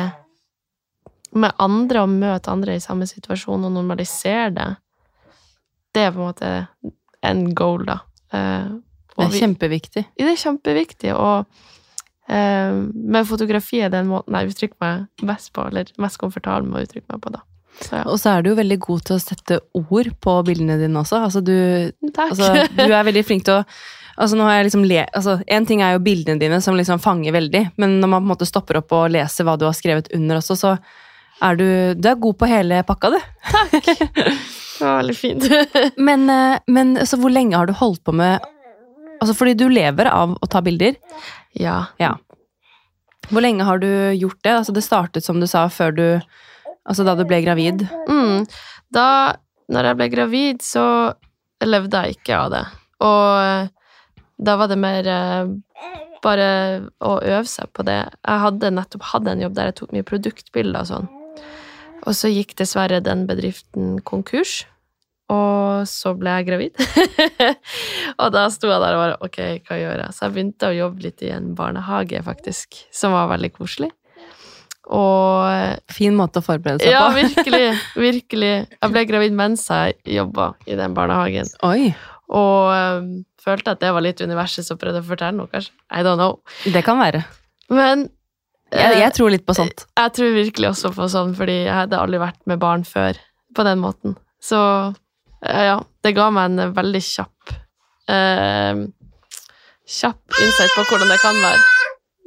med 1.32 1.54
andre 1.62 2.02
og 2.04 2.10
møte 2.12 2.52
andre 2.52 2.74
i 2.76 2.82
samme 2.84 3.06
situasjon 3.08 3.64
og 3.64 3.72
normalisere 3.72 4.50
det, 4.52 4.66
det 5.96 6.06
er 6.06 6.12
på 6.12 6.20
en 6.20 6.28
måte 6.28 6.50
en 7.24 7.44
goal, 7.56 7.84
da. 7.88 7.98
Og 8.32 8.32
Det 8.32 9.24
er 9.24 9.28
er 9.28 9.32
vi- 9.32 9.40
kjempeviktig. 9.40 10.04
det 10.18 10.26
er 10.28 10.36
kjempeviktig, 10.40 11.14
og 11.14 11.46
eh, 12.28 12.72
med 12.94 13.26
fotografi 13.28 13.80
er 13.84 13.88
den 13.92 14.06
måten 14.08 14.32
jeg 14.34 14.48
uttrykker 14.52 14.76
meg 14.80 15.06
best 15.28 15.52
på, 15.52 15.66
eller 15.68 15.84
mest 15.98 16.18
komfortabel 16.18 16.68
med 16.68 16.80
å 16.80 16.86
uttrykke 16.86 17.08
meg 17.12 17.20
på, 17.20 17.32
da. 17.32 17.40
Så 17.80 17.96
ja. 17.96 18.02
Og 18.04 18.18
så 18.20 18.30
er 18.36 18.42
du 18.42 18.50
jo 18.50 18.56
veldig 18.56 18.78
god 18.84 19.00
til 19.08 19.16
å 19.16 19.20
sette 19.20 19.60
ord 19.74 20.10
på 20.20 20.32
bildene 20.44 20.76
dine 20.78 21.00
også. 21.00 21.22
Altså, 21.24 21.40
du, 21.44 21.92
Takk. 22.12 22.30
altså, 22.36 22.66
du 22.76 22.92
er 22.92 23.04
veldig 23.08 23.24
flink 23.24 23.44
til 23.48 23.54
å 23.62 23.64
Altså, 24.16 24.36
nå 24.36 24.44
har 24.46 24.58
jeg 24.58 24.68
liksom 24.68 24.84
le, 24.88 25.04
altså, 25.16 25.38
en 25.46 25.66
ting 25.68 25.82
er 25.84 25.94
jo 25.94 26.02
bildene 26.04 26.40
dine 26.40 26.60
som 26.64 26.76
liksom 26.76 27.00
fanger 27.02 27.34
veldig, 27.34 27.62
men 27.80 27.98
når 28.02 28.10
man 28.12 28.22
på 28.22 28.26
en 28.26 28.32
måte 28.34 28.48
stopper 28.48 28.80
opp 28.82 28.92
og 28.96 29.12
leser 29.14 29.46
hva 29.48 29.56
du 29.56 29.64
har 29.68 29.76
skrevet 29.76 30.10
under 30.16 30.40
også, 30.40 30.58
så 30.58 30.74
er 31.42 31.56
du 31.58 31.66
Du 31.98 32.08
er 32.08 32.20
god 32.22 32.36
på 32.38 32.46
hele 32.46 32.82
pakka, 32.86 33.10
du. 33.10 33.18
Takk! 33.50 33.88
det 34.78 34.84
var 34.84 35.00
veldig 35.00 35.16
fint. 35.16 35.48
Men, 36.08 36.28
eh, 36.30 36.58
men 36.66 36.96
altså, 36.98 37.18
hvor 37.18 37.32
lenge 37.32 37.56
har 37.58 37.66
du 37.66 37.74
holdt 37.76 38.04
på 38.04 38.14
med 38.14 38.42
Altså, 39.22 39.36
fordi 39.38 39.54
du 39.54 39.68
lever 39.70 40.08
av 40.10 40.32
å 40.34 40.46
ta 40.50 40.58
bilder. 40.62 40.96
ja. 41.54 41.84
Ja. 42.02 42.16
Hvor 43.30 43.44
lenge 43.44 43.62
har 43.62 43.78
du 43.78 43.86
gjort 44.18 44.40
det? 44.42 44.50
Altså, 44.50 44.72
det 44.74 44.82
startet, 44.82 45.24
som 45.24 45.38
du 45.38 45.46
sa, 45.46 45.68
før 45.70 45.94
du 45.94 46.06
Altså 46.82 47.04
da 47.06 47.14
du 47.14 47.22
ble 47.22 47.38
gravid. 47.44 47.84
Mm. 48.10 48.42
Da 48.90 49.36
når 49.70 49.88
jeg 49.88 49.98
ble 50.00 50.08
gravid, 50.10 50.64
så 50.66 50.84
levde 51.62 52.00
jeg 52.02 52.16
ikke 52.18 52.38
av 52.40 52.48
det. 52.50 52.62
Og 53.06 53.70
da 54.42 54.56
var 54.60 54.70
det 54.72 54.78
mer 54.80 55.06
eh, 55.08 55.52
bare 56.22 56.48
å 57.02 57.16
øve 57.22 57.46
seg 57.50 57.70
på 57.74 57.84
det. 57.86 58.00
Jeg 58.22 58.42
hadde 58.44 58.72
nettopp 58.74 59.06
hatt 59.12 59.30
en 59.30 59.42
jobb 59.42 59.56
der 59.58 59.70
jeg 59.70 59.78
tok 59.80 59.94
mye 59.96 60.06
produktbilder 60.06 60.84
og 60.84 60.90
sånn. 60.92 61.08
Og 62.02 62.16
så 62.18 62.30
gikk 62.32 62.56
dessverre 62.58 62.98
den 63.04 63.24
bedriften 63.28 63.96
konkurs, 64.06 64.64
og 65.30 65.86
så 65.88 66.12
ble 66.18 66.32
jeg 66.40 66.46
gravid. 66.48 66.80
og 68.20 68.32
da 68.34 68.48
sto 68.52 68.68
jeg 68.68 68.82
der 68.82 68.96
og 68.98 69.02
bare 69.04 69.18
Ok, 69.24 69.38
hva 69.68 69.78
gjør 69.78 70.02
jeg? 70.02 70.14
Så 70.16 70.26
jeg 70.26 70.34
begynte 70.34 70.68
å 70.68 70.76
jobbe 70.76 71.06
litt 71.06 71.22
i 71.24 71.30
en 71.32 71.52
barnehage, 71.58 72.20
faktisk, 72.26 72.82
som 72.92 73.14
var 73.14 73.30
veldig 73.32 73.52
koselig. 73.54 73.90
Og 74.92 75.78
Fin 75.94 76.16
måte 76.18 76.42
å 76.42 76.44
forberede 76.44 76.82
seg 76.82 76.90
Ja, 76.92 77.06
på. 77.06 77.22
virkelig. 77.22 77.68
Virkelig. 78.08 78.52
Jeg 78.74 78.92
ble 78.92 79.04
gravid 79.08 79.36
mens 79.38 79.62
jeg 79.70 79.94
jobba 80.18 80.50
i 80.66 80.76
den 80.76 80.96
barnehagen. 80.98 81.48
Oi, 81.64 81.92
Og 82.32 82.72
øhm, 82.72 83.08
følte 83.44 83.74
at 83.74 83.80
det 83.82 83.90
var 83.92 84.00
litt 84.04 84.20
universet 84.24 84.64
som 84.64 84.78
prøvde 84.80 85.02
å 85.02 85.06
fortelle 85.06 85.36
noe, 85.36 85.50
kanskje. 85.52 85.72
I 85.92 86.00
don't 86.06 86.16
know. 86.16 86.38
det 86.64 86.80
kan 86.86 86.96
være. 87.00 87.24
Men 87.68 88.06
Jeg, 88.72 88.94
eh, 88.94 89.00
jeg 89.02 89.12
tror 89.18 89.30
litt 89.34 89.44
på 89.44 89.52
sånt. 89.58 89.84
jeg 90.00 90.12
tror 90.16 90.32
virkelig 90.32 90.70
også 90.70 90.92
på 90.96 91.08
sånn, 91.12 91.34
fordi 91.36 91.58
jeg 91.66 91.74
hadde 91.76 91.98
aldri 92.00 92.18
vært 92.22 92.40
med 92.48 92.58
barn 92.62 92.84
før 92.88 93.18
på 93.54 93.64
den 93.68 93.82
måten. 93.84 94.16
Så 94.40 94.58
eh, 95.44 95.64
ja, 95.68 95.76
det 96.02 96.14
ga 96.16 96.30
meg 96.32 96.50
en 96.56 96.72
veldig 96.74 97.02
kjapp 97.04 97.52
eh, 98.08 98.86
Kjapp 99.92 100.38
insight 100.40 100.72
på 100.78 100.84
hvordan 100.88 101.10
det 101.10 101.18
kan 101.20 101.36
være. 101.42 101.62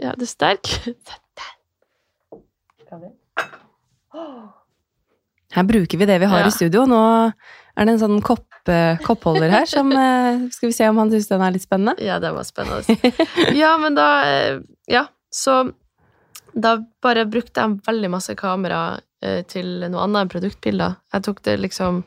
Ja, 0.03 0.12
du 0.13 0.25
er 0.27 0.29
sterk. 0.29 0.69
Her 5.55 5.63
bruker 5.63 5.97
vi 6.01 6.05
det 6.09 6.19
vi 6.19 6.25
har 6.29 6.39
Ja. 6.43 6.47
i 6.47 6.51
studio. 6.51 6.85
Nå 6.85 7.31
er 7.75 7.88
det 7.88 7.96
en 7.96 8.01
sånn 8.01 8.22
kopp, 8.24 8.48
eh, 8.72 9.00
koppholder 9.03 9.51
her 9.51 9.65
som 9.70 9.91
eh, 9.91 10.46
Skal 10.53 10.70
vi 10.72 10.75
se 10.77 10.88
om 10.89 11.00
han 11.01 11.12
syns 11.12 11.27
den 11.32 11.44
er 11.44 11.55
litt 11.55 11.65
spennende? 11.65 11.96
Ja, 12.03 12.20
den 12.24 12.38
var 12.38 12.48
spennende. 12.48 13.12
Ja, 13.62 13.75
men 13.82 13.98
da 13.98 14.08
eh, 14.27 14.62
Ja, 14.91 15.08
så 15.34 15.63
da 16.55 16.77
bare 17.03 17.25
brukte 17.27 17.65
jeg 17.65 17.82
veldig 17.84 18.10
masse 18.13 18.36
kamera 18.39 19.01
til 19.51 19.82
noe 19.89 20.05
annet 20.05 20.22
enn 20.22 20.29
produktbilder. 20.32 20.94
Jeg 21.12 21.24
tok 21.25 21.41
det 21.44 21.55
liksom 21.58 21.98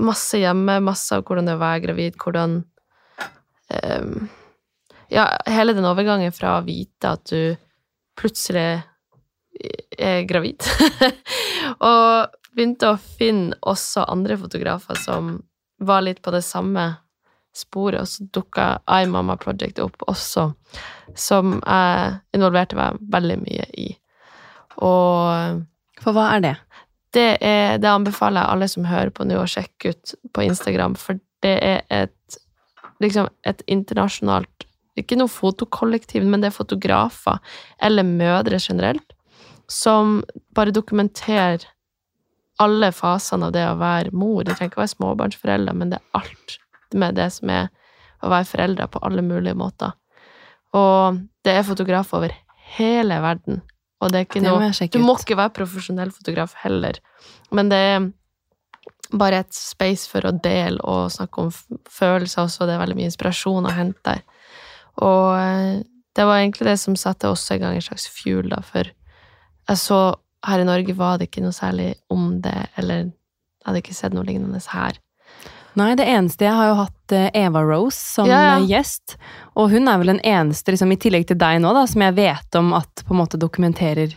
masse 0.00 0.38
hjemme, 0.40 0.78
masse 0.80 1.12
av 1.12 1.24
hvordan 1.26 1.50
det 1.50 1.56
var 1.60 1.82
gravid, 1.82 2.16
hvordan 2.22 2.54
um, 2.62 4.28
Ja, 5.12 5.26
hele 5.50 5.74
den 5.76 5.88
overgangen 5.88 6.32
fra 6.32 6.54
å 6.56 6.64
vite 6.64 7.12
at 7.18 7.28
du 7.28 7.58
plutselig 8.16 8.62
er 8.62 8.80
gravid, 10.28 10.64
og 11.90 12.36
begynte 12.56 12.92
å 12.92 13.00
finne 13.18 13.56
også 13.66 14.06
andre 14.12 14.36
fotografer 14.40 14.98
som 15.00 15.38
var 15.82 16.04
litt 16.06 16.22
på 16.24 16.32
det 16.32 16.42
samme 16.44 16.88
sporet, 17.56 18.02
og 18.02 18.08
så 18.08 18.26
dukka 18.36 18.66
iMamma 19.02 19.38
Project 19.40 19.80
opp 19.84 20.04
også, 20.08 20.50
som 21.16 21.58
jeg 21.58 22.18
involverte 22.36 22.76
meg 22.76 23.00
veldig 23.12 23.38
mye 23.44 23.68
i. 23.80 23.88
Og 24.84 25.64
For 26.04 26.12
hva 26.12 26.28
er 26.34 26.44
det? 26.44 26.56
det, 27.16 27.28
er, 27.40 27.78
det 27.80 27.90
anbefaler 27.90 28.42
jeg 28.42 28.52
alle 28.52 28.68
som 28.70 28.88
hører 28.88 29.12
på 29.14 29.26
nå, 29.26 29.38
å 29.40 29.48
sjekke 29.50 29.94
ut 29.94 30.14
på 30.36 30.44
Instagram, 30.46 30.96
for 31.00 31.20
det 31.44 31.56
er 31.64 31.82
et 31.92 32.40
liksom 33.02 33.28
et 33.44 33.60
internasjonalt 33.68 34.64
Ikke 34.96 35.18
noe 35.20 35.28
fotokollektiv, 35.28 36.24
men 36.24 36.40
det 36.40 36.48
er 36.48 36.56
fotografer, 36.56 37.36
eller 37.84 38.06
mødre 38.08 38.56
generelt, 38.56 39.12
som 39.68 40.20
bare 40.54 40.74
dokumenterer 40.74 41.64
alle 42.62 42.90
fasene 42.94 43.48
av 43.48 43.54
det 43.54 43.64
å 43.68 43.76
være 43.80 44.14
mor. 44.16 44.44
Det 44.44 44.56
trenger 44.56 44.72
ikke 44.72 44.80
å 44.80 44.84
være 44.84 44.94
småbarnsforeldre, 44.94 45.74
men 45.76 45.92
det 45.92 46.00
er 46.00 46.20
alt 46.20 46.58
med 46.96 47.18
det 47.18 47.28
som 47.34 47.52
er 47.52 47.70
å 48.24 48.32
være 48.32 48.48
foreldre 48.48 48.88
på 48.92 49.02
alle 49.04 49.24
mulige 49.24 49.56
måter. 49.58 49.96
Og 50.76 51.18
det 51.44 51.56
er 51.56 51.66
fotografer 51.66 52.20
over 52.20 52.36
hele 52.76 53.18
verden. 53.22 53.60
Og 54.00 54.12
det 54.12 54.18
er 54.18 54.26
ikke 54.26 54.40
Det 54.44 54.52
noe 54.52 54.88
Du 54.92 55.02
må 55.02 55.16
ikke 55.16 55.38
være 55.38 55.54
profesjonell 55.56 56.12
fotograf 56.12 56.54
heller. 56.62 56.98
Men 57.50 57.70
det 57.72 57.80
er 57.80 58.08
bare 59.16 59.44
et 59.44 59.54
space 59.54 60.08
for 60.10 60.26
å 60.26 60.34
dele 60.34 60.82
og 60.82 61.12
snakke 61.14 61.46
om 61.46 61.52
følelser 61.88 62.44
også. 62.44 62.66
Det 62.66 62.74
er 62.74 62.82
veldig 62.82 62.98
mye 62.98 63.10
inspirasjon 63.12 63.68
å 63.68 63.76
hente 63.76 64.02
der. 64.04 64.24
Og 65.04 65.36
eh, 65.38 65.84
det 66.16 66.24
var 66.24 66.40
egentlig 66.40 66.68
det 66.70 66.78
som 66.80 66.96
satte 66.96 67.28
også 67.30 67.56
i 67.56 67.62
gang 67.62 67.76
en 67.76 67.84
slags 67.84 68.08
fuel, 68.08 68.48
da, 68.52 68.62
for 68.64 68.88
jeg 69.68 69.78
så 69.82 70.00
her 70.46 70.62
i 70.62 70.66
Norge 70.68 70.94
var 70.94 71.18
det 71.18 71.28
ikke 71.30 71.42
noe 71.42 71.54
særlig 71.56 71.94
om 72.12 72.40
det, 72.44 72.54
eller 72.78 73.04
jeg 73.06 73.66
hadde 73.66 73.80
ikke 73.82 73.94
sett 73.98 74.14
noe 74.14 74.24
lignende 74.28 74.60
her. 74.70 74.98
Nei, 75.76 75.90
det 75.98 76.06
eneste 76.08 76.46
Jeg 76.46 76.54
har 76.56 76.68
jo 76.70 76.76
hatt 76.78 77.12
eh, 77.12 77.26
Eva 77.36 77.60
Rose 77.66 77.98
som 77.98 78.24
Ja, 78.30 78.38
ja. 78.40 78.52
eh, 78.56 78.66
gjest. 78.70 79.16
Og 79.60 79.68
hun 79.74 79.88
er 79.92 79.98
vel 80.00 80.06
den 80.14 80.20
eneste, 80.24 80.72
liksom, 80.72 80.92
i 80.94 80.96
tillegg 81.02 81.26
til 81.28 81.36
deg 81.36 81.58
nå, 81.60 81.72
da, 81.76 81.82
som 81.90 82.00
jeg 82.06 82.14
vet 82.16 82.56
om 82.56 82.70
at 82.78 83.02
på 83.04 83.12
en 83.12 83.20
måte 83.20 83.36
dokumenterer 83.42 84.14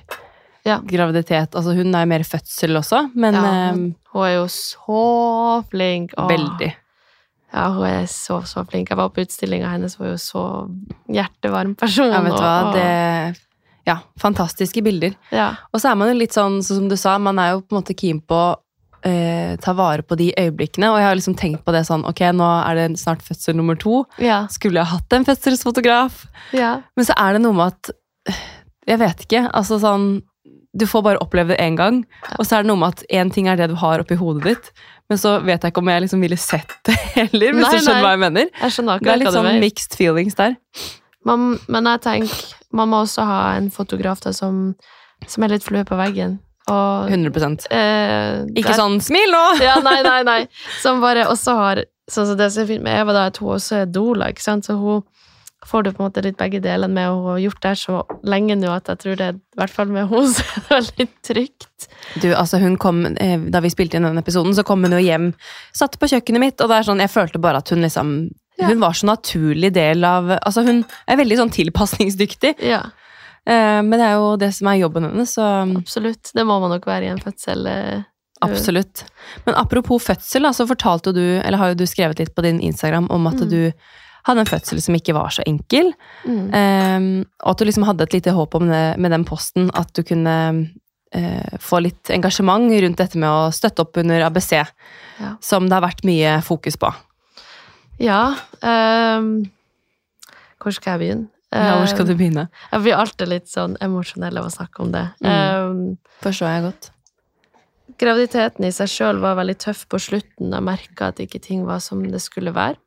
Ja. 0.67 0.77
graviditet. 0.85 1.55
Altså 1.57 1.73
hun 1.75 1.91
er 1.95 2.05
mer 2.07 2.23
fødsel 2.23 2.77
også, 2.79 3.09
men 3.15 3.33
Ja, 3.35 3.43
eh, 3.73 3.81
Hun 4.13 4.23
er 4.25 4.35
jo 4.37 4.45
så 4.47 5.63
flink. 5.69 6.13
Åh. 6.17 6.29
veldig. 6.29 6.71
Ja, 7.53 7.67
hun 7.73 7.83
er 7.89 8.05
så, 8.07 8.39
så 8.45 8.63
flink. 8.69 8.89
Jeg 8.89 8.97
var 8.97 9.09
på 9.09 9.21
utstillinga 9.25 9.69
hennes, 9.73 9.95
hun 9.97 10.07
er 10.07 10.11
jo 10.15 10.21
så 10.21 10.45
hjertevarm 11.11 11.75
person. 11.75 12.11
Ja, 12.13 12.21
vet 12.21 12.37
du 12.37 12.41
hva, 12.45 12.73
det 12.73 13.39
Ja, 13.89 13.97
fantastiske 14.21 14.83
bilder. 14.85 15.15
Ja, 15.33 15.51
Og 15.73 15.81
så 15.81 15.91
er 15.91 15.99
man 15.99 16.11
jo 16.11 16.17
litt 16.19 16.35
sånn, 16.35 16.61
som 16.65 16.89
du 16.91 16.97
sa, 16.99 17.17
man 17.21 17.39
er 17.41 17.55
jo 17.55 17.63
på 17.65 17.73
en 17.75 17.81
måte 17.81 17.97
keen 17.97 18.21
på 18.21 18.37
å 18.37 18.57
eh, 19.07 19.55
ta 19.63 19.73
vare 19.77 20.03
på 20.05 20.17
de 20.19 20.29
øyeblikkene, 20.37 20.91
og 20.91 20.99
jeg 20.99 21.07
har 21.07 21.19
liksom 21.19 21.37
tenkt 21.39 21.63
på 21.65 21.75
det 21.75 21.85
sånn, 21.87 22.05
ok, 22.09 22.23
nå 22.35 22.47
er 22.59 22.79
det 22.79 22.87
snart 23.01 23.23
fødsel 23.25 23.57
nummer 23.57 23.79
to, 23.79 24.03
ja, 24.21 24.43
skulle 24.51 24.81
jeg 24.81 24.91
hatt 24.93 25.17
en 25.17 25.27
fødselsfotograf? 25.27 26.25
ja. 26.55 26.79
Men 26.95 27.07
så 27.07 27.15
er 27.17 27.37
det 27.37 27.43
noe 27.45 27.57
med 27.57 27.73
at, 27.73 27.93
jeg 28.89 29.01
vet 29.01 29.25
ikke, 29.27 29.45
altså 29.55 29.79
sånn, 29.81 30.09
du 30.79 30.85
får 30.85 31.01
bare 31.01 31.21
oppleve 31.23 31.55
det 31.55 31.63
en 31.63 31.77
gang, 31.79 32.03
og 32.37 32.45
så 32.45 32.59
er 32.59 32.63
det 32.63 32.69
noe 32.69 32.81
med 32.83 32.93
at 32.93 33.03
en 33.21 33.31
ting 33.33 33.49
er 33.49 33.57
det 33.57 33.71
du 33.71 33.77
har 33.79 34.03
oppi 34.03 34.19
hodet 34.19 34.51
ditt, 34.51 34.71
men 35.09 35.17
så 35.17 35.39
vet 35.41 35.63
jeg 35.63 35.73
ikke 35.73 35.81
om 35.81 35.89
jeg 35.89 36.05
liksom 36.05 36.21
ville 36.21 36.37
sett 36.37 36.75
det 36.85 36.97
heller, 37.17 37.55
hvis 37.55 37.65
Nei, 37.65 37.71
du 37.73 37.79
skjønner 37.79 37.95
nei. 37.95 38.03
hva 38.05 38.13
jeg 38.13 38.23
mener. 38.27 38.49
Jeg 38.61 38.75
Det 39.01 39.13
er 39.13 39.21
litt 39.23 39.37
sånn 39.39 39.63
mixed 39.63 39.97
feelings 39.97 40.37
der. 40.37 40.57
Man, 41.29 41.45
men 41.69 41.89
jeg 41.93 42.01
tenker, 42.07 42.43
man 42.75 42.89
må 42.91 43.03
også 43.05 43.25
ha 43.29 43.39
en 43.59 43.69
fotograf 43.73 44.21
da, 44.25 44.33
som, 44.35 44.73
som 45.29 45.45
er 45.45 45.53
litt 45.55 45.65
flue 45.67 45.85
på 45.87 45.97
veggen. 45.99 46.39
Og 46.69 47.09
100%. 47.09 47.69
eh, 47.73 48.43
Ikke 48.61 48.75
sånn, 48.77 48.99
smil 49.01 49.31
nå! 49.33 49.45
Ja, 49.63 49.79
nei, 49.85 49.99
nei, 50.05 50.19
nei. 50.27 50.41
Som 50.83 50.99
bare 51.05 51.29
også 51.31 51.55
har 51.61 51.85
Sånn 52.09 52.25
som 52.25 52.37
det 52.39 52.47
som 52.49 52.63
er 52.63 52.67
fint 52.71 52.81
med 52.81 52.95
Eva, 53.03 53.13
da, 53.13 53.27
at 53.29 53.37
hun 53.37 53.51
også 53.53 53.83
er 53.83 53.89
doula, 53.93 54.31
ikke 54.33 54.41
sant? 54.41 54.65
Så 54.65 54.73
hun 54.81 55.03
får 55.69 55.83
du 55.85 55.89
på 55.91 56.01
en 56.01 56.07
måte 56.07 56.23
litt 56.25 56.39
begge 56.39 56.57
delene 56.63 56.89
med, 56.95 57.05
og 57.13 57.19
hun 57.21 57.27
har 57.35 57.41
gjort 57.43 57.59
det 57.61 57.69
her 57.69 57.77
så 57.77 57.97
lenge 58.25 58.55
nå 58.57 58.71
at 58.73 58.89
jeg 58.89 58.97
tror 59.03 59.19
det, 59.19 59.27
i 59.37 59.59
hvert 59.59 59.73
fall 59.75 59.91
med 59.93 60.07
henne, 60.09 60.31
så 60.33 60.41
er 60.41 60.55
det 60.55 60.71
veldig 60.71 61.07
trygt. 61.29 61.87
Du, 62.23 62.27
altså 62.33 62.57
hun 62.63 62.79
kom, 62.81 63.03
eh, 63.13 63.37
Da 63.53 63.61
vi 63.61 63.69
spilte 63.69 63.99
inn 64.01 64.07
denne 64.09 64.23
episoden, 64.25 64.55
så 64.57 64.65
kom 64.65 64.81
hun 64.87 64.95
jo 64.97 65.03
hjem, 65.05 65.27
satt 65.77 65.99
på 66.01 66.09
kjøkkenet 66.15 66.41
mitt, 66.47 66.63
og 66.65 66.71
det 66.73 66.79
er 66.79 66.89
sånn, 66.89 67.03
jeg 67.05 67.13
følte 67.13 67.41
bare 67.45 67.61
at 67.61 67.69
hun 67.75 67.85
liksom 67.85 68.15
Ja. 68.59 68.67
Hun 68.67 68.79
var 68.81 68.91
så 68.93 69.07
naturlig 69.07 69.71
del 69.73 70.03
av 70.03 70.29
Altså 70.45 70.65
Hun 70.65 70.81
er 71.07 71.15
veldig 71.17 71.37
sånn 71.39 71.51
tilpasningsdyktig, 71.55 72.55
Ja, 72.67 72.81
eh, 73.47 73.79
men 73.81 73.91
det 73.97 74.01
er 74.09 74.17
jo 74.19 74.35
det 74.37 74.53
som 74.53 74.67
er 74.67 74.81
jobben 74.81 75.05
hennes, 75.07 75.33
så 75.37 75.45
absolutt. 75.77 76.31
Det 76.35 76.43
må 76.45 76.59
man 76.59 76.69
nok 76.75 76.85
være 76.85 77.05
i 77.07 77.11
en 77.13 77.19
fødsel. 77.23 77.65
eh, 77.67 78.01
absolutt. 78.41 79.05
Men 79.45 79.55
apropos 79.55 80.03
fødsel, 80.03 80.43
så 80.53 80.67
fortalte 80.67 81.13
du, 81.13 81.39
eller 81.39 81.57
har 81.57 81.67
jo 81.73 81.75
du 81.75 81.85
skrevet 81.85 82.19
litt 82.19 82.35
på 82.35 82.41
din 82.43 82.59
Instagram 82.59 83.07
om 83.11 83.27
at 83.27 83.35
Mm. 83.35 83.49
du 83.49 83.71
hadde 84.27 84.39
en 84.39 84.45
fødsel 84.45 84.81
som 84.81 84.95
ikke 84.95 85.13
var 85.13 85.29
så 85.29 85.43
enkel, 85.47 85.93
Mm. 86.27 86.53
eh, 86.53 87.25
og 87.43 87.51
at 87.51 87.57
du 87.57 87.65
liksom 87.65 87.85
hadde 87.85 88.01
et 88.03 88.13
lite 88.13 88.31
håp 88.35 88.55
om 88.55 88.67
det 88.67 88.97
med 88.99 89.11
den 89.11 89.23
posten, 89.25 89.71
at 89.73 89.93
du 89.93 90.03
kunne 90.03 90.69
eh, 91.11 91.57
få 91.57 91.81
litt 91.81 92.03
engasjement 92.11 92.69
rundt 92.69 92.97
dette 92.97 93.15
med 93.17 93.27
å 93.29 93.49
støtte 93.51 93.79
opp 93.79 93.97
under 93.97 94.21
ABC, 94.21 94.51
Ja. 95.19 95.35
som 95.41 95.67
det 95.67 95.73
har 95.73 95.81
vært 95.81 96.03
mye 96.05 96.41
fokus 96.43 96.75
på. 96.77 96.93
Ja. 97.99 98.35
um, 98.63 99.33
hvor 100.59 100.75
skal 100.75 100.95
jeg 100.95 101.03
begynne? 101.03 101.29
Ja, 101.49 101.79
hvor 101.79 101.87
skal 101.89 102.05
du 102.05 102.13
begynne? 102.13 102.45
Jeg 102.69 102.83
blir 102.85 102.99
alltid 102.99 103.29
litt 103.31 103.49
sånn 103.49 103.73
emosjonell 103.81 104.37
av 104.37 104.47
å 104.49 104.53
snakke 104.53 104.83
om 104.83 104.91
det. 104.93 105.05
Mm. 105.25 105.29
Um, 105.33 105.79
Forstår 106.21 106.51
jeg 106.51 106.65
godt. 106.67 106.89
graviditeten 107.99 108.67
i 108.67 108.71
seg 108.75 108.91
sjøl 108.91 109.21
var 109.23 109.39
veldig 109.39 109.55
tøff 109.63 109.85
på 109.89 109.99
slutten. 110.03 110.53
Jeg 110.53 110.65
merka 110.67 111.09
at 111.09 111.21
ikke 111.23 111.41
ting 111.41 111.65
var 111.67 111.81
som 111.83 112.03
det 112.05 112.21
skulle 112.21 112.53
være. 112.55 112.77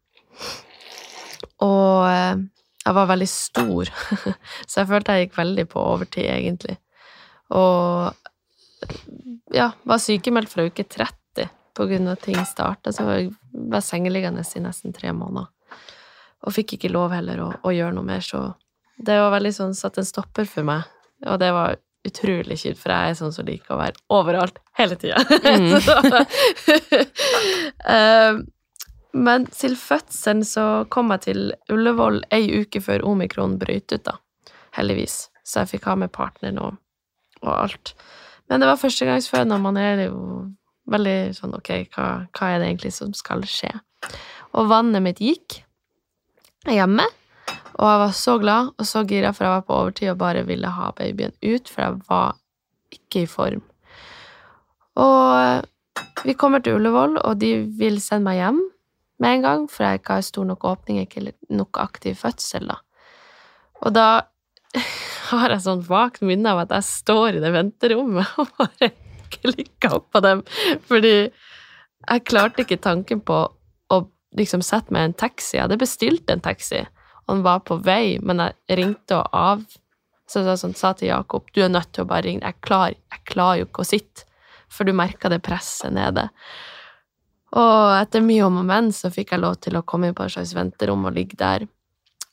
Og 1.63 2.07
eh, 2.09 2.39
jeg 2.87 2.95
var 2.97 3.11
veldig 3.11 3.29
stor, 3.31 3.91
så 4.69 4.81
jeg 4.81 4.89
følte 4.91 5.17
jeg 5.17 5.27
gikk 5.27 5.37
veldig 5.39 5.67
på 5.71 5.83
overtid, 5.83 6.27
egentlig. 6.31 6.79
Og 7.55 8.15
ja, 9.55 9.69
var 9.87 10.01
sykemeldt 10.03 10.51
fra 10.51 10.65
uke 10.67 10.87
30 10.87 11.22
at 11.79 12.23
ting 12.23 12.37
starta, 12.47 12.93
så 12.93 13.07
jeg 13.17 13.31
var 13.53 13.81
sengeliggende 13.81 14.45
i 14.45 14.61
nesten 14.61 14.93
tre 14.93 15.13
måneder. 15.13 15.49
Og 16.43 16.53
fikk 16.53 16.75
ikke 16.77 16.91
lov 16.93 17.13
heller 17.15 17.41
å, 17.41 17.53
å 17.63 17.73
gjøre 17.73 17.95
noe 17.95 18.05
mer, 18.05 18.21
så 18.21 18.55
det 19.03 19.17
var 19.19 19.33
veldig 19.33 19.53
sånn 19.55 19.75
satt 19.75 19.99
en 19.99 20.07
stopper 20.07 20.45
for 20.47 20.67
meg. 20.67 20.83
Og 21.27 21.39
det 21.41 21.53
var 21.55 21.77
utrolig 22.07 22.59
kjipt, 22.59 22.81
for 22.83 22.91
jeg 22.91 23.13
er 23.13 23.19
sånn 23.19 23.33
som 23.35 23.47
liker 23.47 23.75
å 23.75 23.79
være 23.79 24.01
overalt 24.11 24.59
hele 24.79 24.99
tida. 24.99 25.23
Mm. 25.43 25.79
Eh, 27.83 28.35
Men 29.13 29.45
til 29.53 29.75
fødselen 29.77 30.41
så 30.47 30.85
kom 30.89 31.11
jeg 31.13 31.21
til 31.27 31.41
Ullevål 31.73 32.23
ei 32.33 32.47
uke 32.63 32.81
før 32.81 33.03
omikron 33.11 33.59
brøt 33.61 33.93
ut, 33.93 34.05
da. 34.07 34.15
Heldigvis. 34.79 35.29
Så 35.45 35.61
jeg 35.61 35.75
fikk 35.75 35.89
ha 35.91 35.97
med 36.01 36.13
partneren 36.15 36.61
og, 36.63 36.79
og 37.43 37.53
alt. 37.53 37.93
Men 38.49 38.63
det 38.63 38.71
var 38.71 38.81
førstegangsfødende, 38.81 39.59
og 39.59 39.67
man 39.67 39.77
er 39.77 40.05
jo 40.07 40.17
veldig 40.91 41.35
sånn 41.37 41.57
ok, 41.57 41.73
hva, 41.95 42.07
hva 42.35 42.51
er 42.51 42.61
det 42.61 42.71
egentlig 42.71 42.93
som 42.97 43.13
skal 43.17 43.45
skje? 43.49 43.71
Og 44.59 44.71
vannet 44.71 45.05
mitt 45.05 45.21
gikk 45.23 45.63
hjemme, 46.69 47.07
og 47.73 47.89
jeg 47.89 48.01
var 48.03 48.17
så 48.17 48.37
glad 48.39 48.73
og 48.77 48.89
så 48.89 49.03
gira, 49.09 49.33
for 49.35 49.47
jeg 49.47 49.55
var 49.55 49.67
på 49.67 49.79
overtid 49.79 50.13
og 50.13 50.21
bare 50.21 50.45
ville 50.47 50.71
ha 50.77 50.91
babyen 50.97 51.35
ut, 51.41 51.71
for 51.71 51.85
jeg 51.85 52.01
var 52.09 52.37
ikke 52.93 53.25
i 53.25 53.31
form. 53.31 53.63
Og 55.01 56.27
vi 56.27 56.35
kommer 56.39 56.63
til 56.63 56.77
Ullevål, 56.77 57.17
og 57.25 57.41
de 57.41 57.55
vil 57.79 57.99
sende 58.03 58.29
meg 58.29 58.41
hjem 58.41 58.61
med 59.23 59.39
en 59.39 59.47
gang, 59.47 59.65
for 59.71 59.87
jeg 59.87 60.01
ikke 60.01 60.19
har 60.19 60.27
stor 60.27 60.47
nok 60.49 60.67
åpning, 60.69 61.01
ikke 61.03 61.33
nok 61.55 61.81
aktiv 61.81 62.19
fødsel, 62.19 62.69
da. 62.69 62.79
Og 63.83 63.95
da 63.97 64.09
har 65.33 65.55
jeg 65.55 65.65
sånn 65.65 65.85
vagt 65.89 66.23
minne 66.27 66.53
av 66.53 66.65
at 66.65 66.77
jeg 66.77 66.89
står 66.89 67.39
i 67.39 67.43
det 67.43 67.53
venterommet 67.55 68.37
og 68.41 68.53
bare 68.59 68.93
klikka 69.39 70.01
på 70.13 70.23
dem, 70.25 70.43
fordi 70.89 71.17
jeg 71.23 72.25
klarte 72.27 72.65
ikke 72.65 72.81
tanken 72.83 73.23
på 73.25 73.45
å 73.93 74.01
liksom 74.39 74.65
sette 74.67 74.95
meg 74.95 75.05
i 75.07 75.11
en 75.11 75.21
taxi. 75.23 75.57
Jeg 75.57 75.67
hadde 75.67 75.81
bestilt 75.81 76.31
en 76.33 76.43
taxi, 76.43 76.83
og 77.27 77.37
den 77.37 77.47
var 77.47 77.63
på 77.69 77.79
vei, 77.85 78.19
men 78.23 78.43
jeg 78.43 78.83
ringte 78.83 79.21
og 79.21 79.31
av 79.37 79.65
så 80.33 80.41
jeg 80.47 80.61
sånn, 80.63 80.77
sa 80.79 80.95
til 80.97 81.11
Jakob 81.11 81.49
du 81.53 81.61
er 81.61 81.73
nødt 81.73 81.91
til 81.93 82.07
å 82.07 82.09
bare 82.09 82.25
ringe, 82.25 82.47
jeg 82.47 82.65
klarer, 82.65 82.97
jeg 83.13 83.25
klarer 83.29 83.61
jo 83.61 83.69
ikke 83.69 83.85
å 83.85 83.89
sitte, 83.89 84.25
for 84.73 84.89
du 84.89 84.95
merker 84.97 85.33
det 85.33 85.43
presset 85.45 85.93
nede. 85.93 86.31
Og 87.53 87.93
etter 87.99 88.25
mye 88.25 88.47
om 88.47 88.63
og 88.63 88.69
men 88.69 88.89
så 88.97 89.11
fikk 89.13 89.35
jeg 89.35 89.43
lov 89.43 89.59
til 89.61 89.77
å 89.77 89.85
komme 89.85 90.09
inn 90.09 90.17
på 90.17 90.25
et 90.25 90.33
slags 90.33 90.55
venterom 90.57 91.05
og 91.09 91.19
ligge 91.19 91.37
der. 91.37 91.67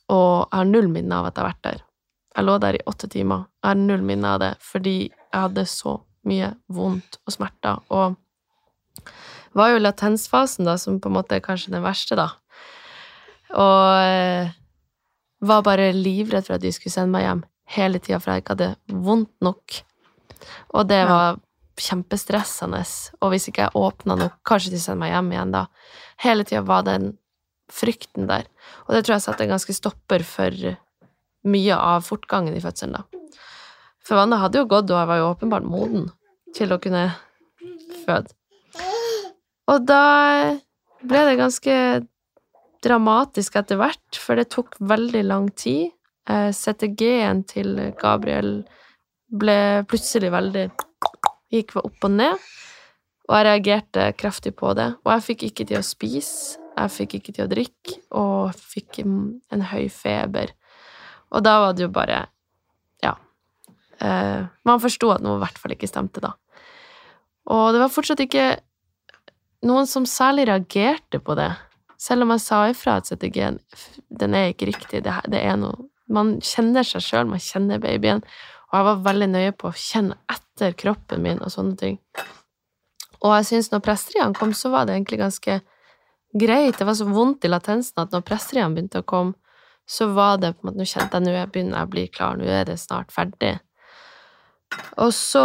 Og 0.08 0.46
jeg 0.46 0.56
har 0.56 0.70
null 0.70 0.88
minne 0.88 1.18
av 1.18 1.28
at 1.28 1.36
jeg 1.36 1.44
har 1.44 1.50
vært 1.50 1.66
der. 1.66 1.82
Jeg 2.30 2.46
lå 2.46 2.54
der 2.62 2.78
i 2.78 2.84
åtte 2.88 3.10
timer. 3.12 3.44
Jeg 3.60 3.68
har 3.68 3.82
null 3.82 4.06
minne 4.06 4.32
av 4.32 4.40
det 4.40 4.54
fordi 4.64 4.96
jeg 5.10 5.36
hadde 5.36 5.66
så 5.68 5.98
mye 6.28 6.52
vondt 6.72 7.20
og 7.24 7.34
smerter. 7.34 7.80
Og 7.90 8.16
var 9.56 9.72
jo 9.72 9.82
latensfasen, 9.82 10.68
da, 10.68 10.76
som 10.78 11.00
på 11.02 11.10
en 11.10 11.16
måte 11.18 11.36
er 11.36 11.44
kanskje 11.44 11.74
den 11.74 11.84
verste, 11.84 12.18
da. 12.18 12.28
Og 13.50 13.84
eh, 14.06 14.50
var 15.40 15.64
bare 15.66 15.90
livredd 15.96 16.46
for 16.46 16.58
at 16.58 16.64
de 16.64 16.72
skulle 16.74 16.94
sende 16.94 17.14
meg 17.16 17.26
hjem 17.26 17.44
hele 17.74 18.02
tida, 18.02 18.18
for 18.20 18.32
jeg 18.32 18.44
ikke 18.44 18.56
hadde 18.56 18.74
vondt 19.06 19.32
nok. 19.44 19.80
Og 20.76 20.86
det 20.90 21.00
var 21.08 21.40
kjempestressende. 21.80 22.82
Og 23.20 23.32
hvis 23.32 23.48
ikke 23.50 23.66
jeg 23.66 23.78
åpna 23.78 24.16
nok, 24.20 24.38
kanskje 24.46 24.74
de 24.74 24.82
sender 24.82 25.02
meg 25.04 25.14
hjem 25.14 25.32
igjen 25.34 25.54
da. 25.56 25.64
Hele 26.24 26.46
tida 26.46 26.62
var 26.66 26.84
den 26.86 27.14
frykten 27.70 28.26
der. 28.30 28.48
Og 28.86 28.94
det 28.94 29.04
tror 29.04 29.16
jeg 29.16 29.26
satte 29.26 29.46
en 29.46 29.54
ganske 29.54 29.74
stopper 29.76 30.24
for 30.26 30.56
mye 31.50 31.76
av 31.78 32.04
fortgangen 32.04 32.56
i 32.56 32.62
fødselen, 32.62 32.98
da. 32.98 33.06
For 34.10 34.18
vannet 34.18 34.42
hadde 34.42 34.58
jo 34.58 34.66
gått, 34.66 34.90
og 34.90 34.98
jeg 34.98 35.06
var 35.06 35.18
jo 35.20 35.26
åpenbart 35.30 35.66
moden 35.70 36.08
til 36.56 36.72
å 36.74 36.80
kunne 36.82 37.04
føde. 38.02 38.32
Og 39.70 39.84
da 39.86 40.06
ble 41.06 41.20
det 41.28 41.36
ganske 41.38 41.76
dramatisk 42.82 43.60
etter 43.60 43.78
hvert, 43.78 44.18
for 44.18 44.34
det 44.34 44.48
tok 44.50 44.74
veldig 44.82 45.22
lang 45.28 45.46
tid. 45.54 45.92
Eh, 46.26 46.50
CTG-en 46.50 47.44
til 47.46 47.78
Gabriel 48.00 48.64
ble 49.30 49.86
plutselig 49.86 50.32
veldig 50.34 50.66
Gikk 51.50 51.76
opp 51.78 52.04
og 52.06 52.12
ned. 52.14 52.50
Og 53.30 53.36
jeg 53.36 53.46
reagerte 53.46 54.10
kraftig 54.18 54.56
på 54.58 54.74
det. 54.78 54.88
Og 55.06 55.14
jeg 55.14 55.26
fikk 55.28 55.46
ikke 55.52 55.68
til 55.70 55.78
å 55.78 55.86
spise, 55.86 56.58
jeg 56.74 56.94
fikk 56.96 57.16
ikke 57.20 57.36
til 57.38 57.46
å 57.46 57.50
drikke, 57.50 57.96
og 58.18 58.58
fikk 58.58 59.02
en 59.04 59.64
høy 59.70 59.86
feber. 59.90 60.54
Og 61.30 61.46
da 61.46 61.56
var 61.62 61.78
det 61.78 61.86
jo 61.86 61.94
bare. 61.94 62.24
Eh, 64.00 64.42
man 64.64 64.82
forsto 64.82 65.10
at 65.12 65.24
noe 65.24 65.38
i 65.38 65.42
hvert 65.42 65.58
fall 65.60 65.74
ikke 65.76 65.90
stemte, 65.90 66.22
da. 66.24 66.34
Og 67.50 67.72
det 67.74 67.82
var 67.82 67.92
fortsatt 67.92 68.22
ikke 68.24 68.46
noen 69.66 69.88
som 69.88 70.06
særlig 70.08 70.46
reagerte 70.48 71.20
på 71.22 71.36
det. 71.38 71.50
Selv 72.00 72.24
om 72.24 72.32
jeg 72.32 72.44
sa 72.44 72.62
ifra 72.70 72.96
at 73.00 73.10
CTG-en 73.10 73.58
den 74.22 74.36
er 74.36 74.52
ikke 74.52 74.70
riktig, 74.70 75.02
det, 75.04 75.16
det 75.28 75.42
er 75.44 75.58
noe 75.60 75.88
Man 76.10 76.40
kjenner 76.42 76.82
seg 76.82 77.04
sjøl, 77.06 77.28
man 77.30 77.38
kjenner 77.38 77.78
babyen, 77.78 78.24
og 78.72 78.72
jeg 78.74 78.86
var 78.88 79.02
veldig 79.04 79.28
nøye 79.30 79.52
på 79.54 79.68
å 79.68 79.76
kjenne 79.78 80.16
etter 80.26 80.72
kroppen 80.74 81.22
min 81.22 81.38
og 81.38 81.52
sånne 81.54 81.76
ting. 81.78 82.00
Og 83.20 83.36
jeg 83.36 83.46
syns 83.46 83.68
når 83.70 83.84
presseriene 83.84 84.34
kom, 84.34 84.50
så 84.50 84.72
var 84.72 84.88
det 84.88 84.96
egentlig 84.96 85.20
ganske 85.20 85.60
greit. 86.34 86.80
Det 86.80 86.88
var 86.88 86.96
så 86.98 87.06
vondt 87.06 87.46
i 87.46 87.52
latensen 87.52 88.02
at 88.02 88.10
når 88.10 88.26
presseriene 88.26 88.74
begynte 88.74 89.04
å 89.04 89.06
komme, 89.06 89.36
så 89.86 90.10
var 90.14 90.42
det 90.42 90.56
på 90.56 90.64
en 90.64 90.72
måte 90.72 90.82
Nå 90.82 90.86
kjente 90.86 91.18
jeg 91.18 91.26
nå 91.28 91.36
jeg 91.36 91.52
begynner 91.54 91.86
å 91.86 91.90
bli 91.94 92.08
klar, 92.10 92.34
nå 92.38 92.50
er 92.50 92.66
det 92.66 92.80
snart 92.82 93.14
ferdig. 93.14 93.60
Og 95.00 95.12
så 95.16 95.44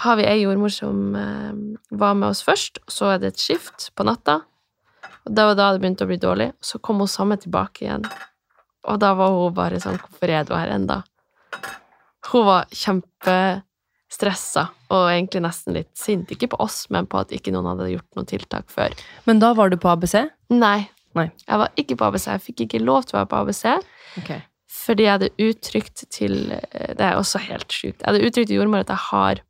har 0.00 0.16
vi 0.16 0.26
ei 0.28 0.40
jordmor 0.42 0.72
som 0.72 1.16
eh, 1.18 1.52
var 1.90 2.16
med 2.18 2.30
oss 2.30 2.42
først, 2.46 2.82
og 2.86 2.94
så 2.94 3.12
er 3.14 3.22
det 3.22 3.32
et 3.32 3.42
skift 3.42 3.90
på 3.98 4.06
natta. 4.06 4.40
Og 5.26 5.34
det 5.36 5.46
var 5.50 5.56
da 5.58 5.70
det 5.72 5.82
begynte 5.82 6.06
å 6.06 6.10
bli 6.10 6.18
dårlig. 6.20 6.50
Så 6.64 6.80
kom 6.82 7.02
hun 7.02 7.10
samme 7.10 7.38
tilbake 7.40 7.84
igjen, 7.84 8.06
og 8.88 9.00
da 9.02 9.12
var 9.18 9.34
hun 9.34 9.56
bare 9.56 9.80
sånn 9.82 9.98
Hvorfor 10.00 10.32
er 10.32 10.46
du 10.48 10.54
her 10.56 10.72
enda? 10.72 11.02
Hun 12.30 12.46
var 12.46 12.70
kjempestressa 12.72 14.68
og 14.90 15.08
egentlig 15.10 15.42
nesten 15.44 15.76
litt 15.76 15.90
sint. 15.98 16.30
Ikke 16.32 16.50
på 16.52 16.60
oss, 16.62 16.84
men 16.94 17.08
på 17.10 17.20
at 17.20 17.34
ikke 17.34 17.52
noen 17.54 17.72
hadde 17.72 17.90
gjort 17.92 18.18
noe 18.18 18.28
tiltak 18.28 18.70
før. 18.72 18.94
Men 19.28 19.42
da 19.42 19.52
var 19.58 19.72
du 19.72 19.78
på 19.80 19.90
ABC? 19.92 20.16
Nei. 20.54 20.88
Nei. 21.18 21.26
Jeg 21.46 21.62
var 21.62 21.80
ikke 21.80 21.98
på 21.98 22.06
ABC. 22.08 22.28
Jeg 22.30 22.44
fikk 22.44 22.64
ikke 22.66 22.82
lov 22.84 23.08
til 23.08 23.16
å 23.16 23.20
være 23.20 23.30
på 23.32 23.42
ABC. 23.44 23.64
Okay. 24.22 24.44
Fordi 24.80 25.06
jeg 25.06 25.12
hadde 25.16 25.30
uttrykt 25.44 26.04
til 26.12 26.52
eh, 26.56 26.92
Det 26.96 27.04
er 27.06 27.18
også 27.18 27.40
helt 27.44 27.72
sjukt. 27.72 28.00
Jeg 28.00 28.06
hadde 28.08 28.26
uttrykt 28.26 28.50
til 28.50 28.60
jordmor 28.60 28.84
at 28.84 28.92
jeg 28.92 29.04
har 29.10 29.42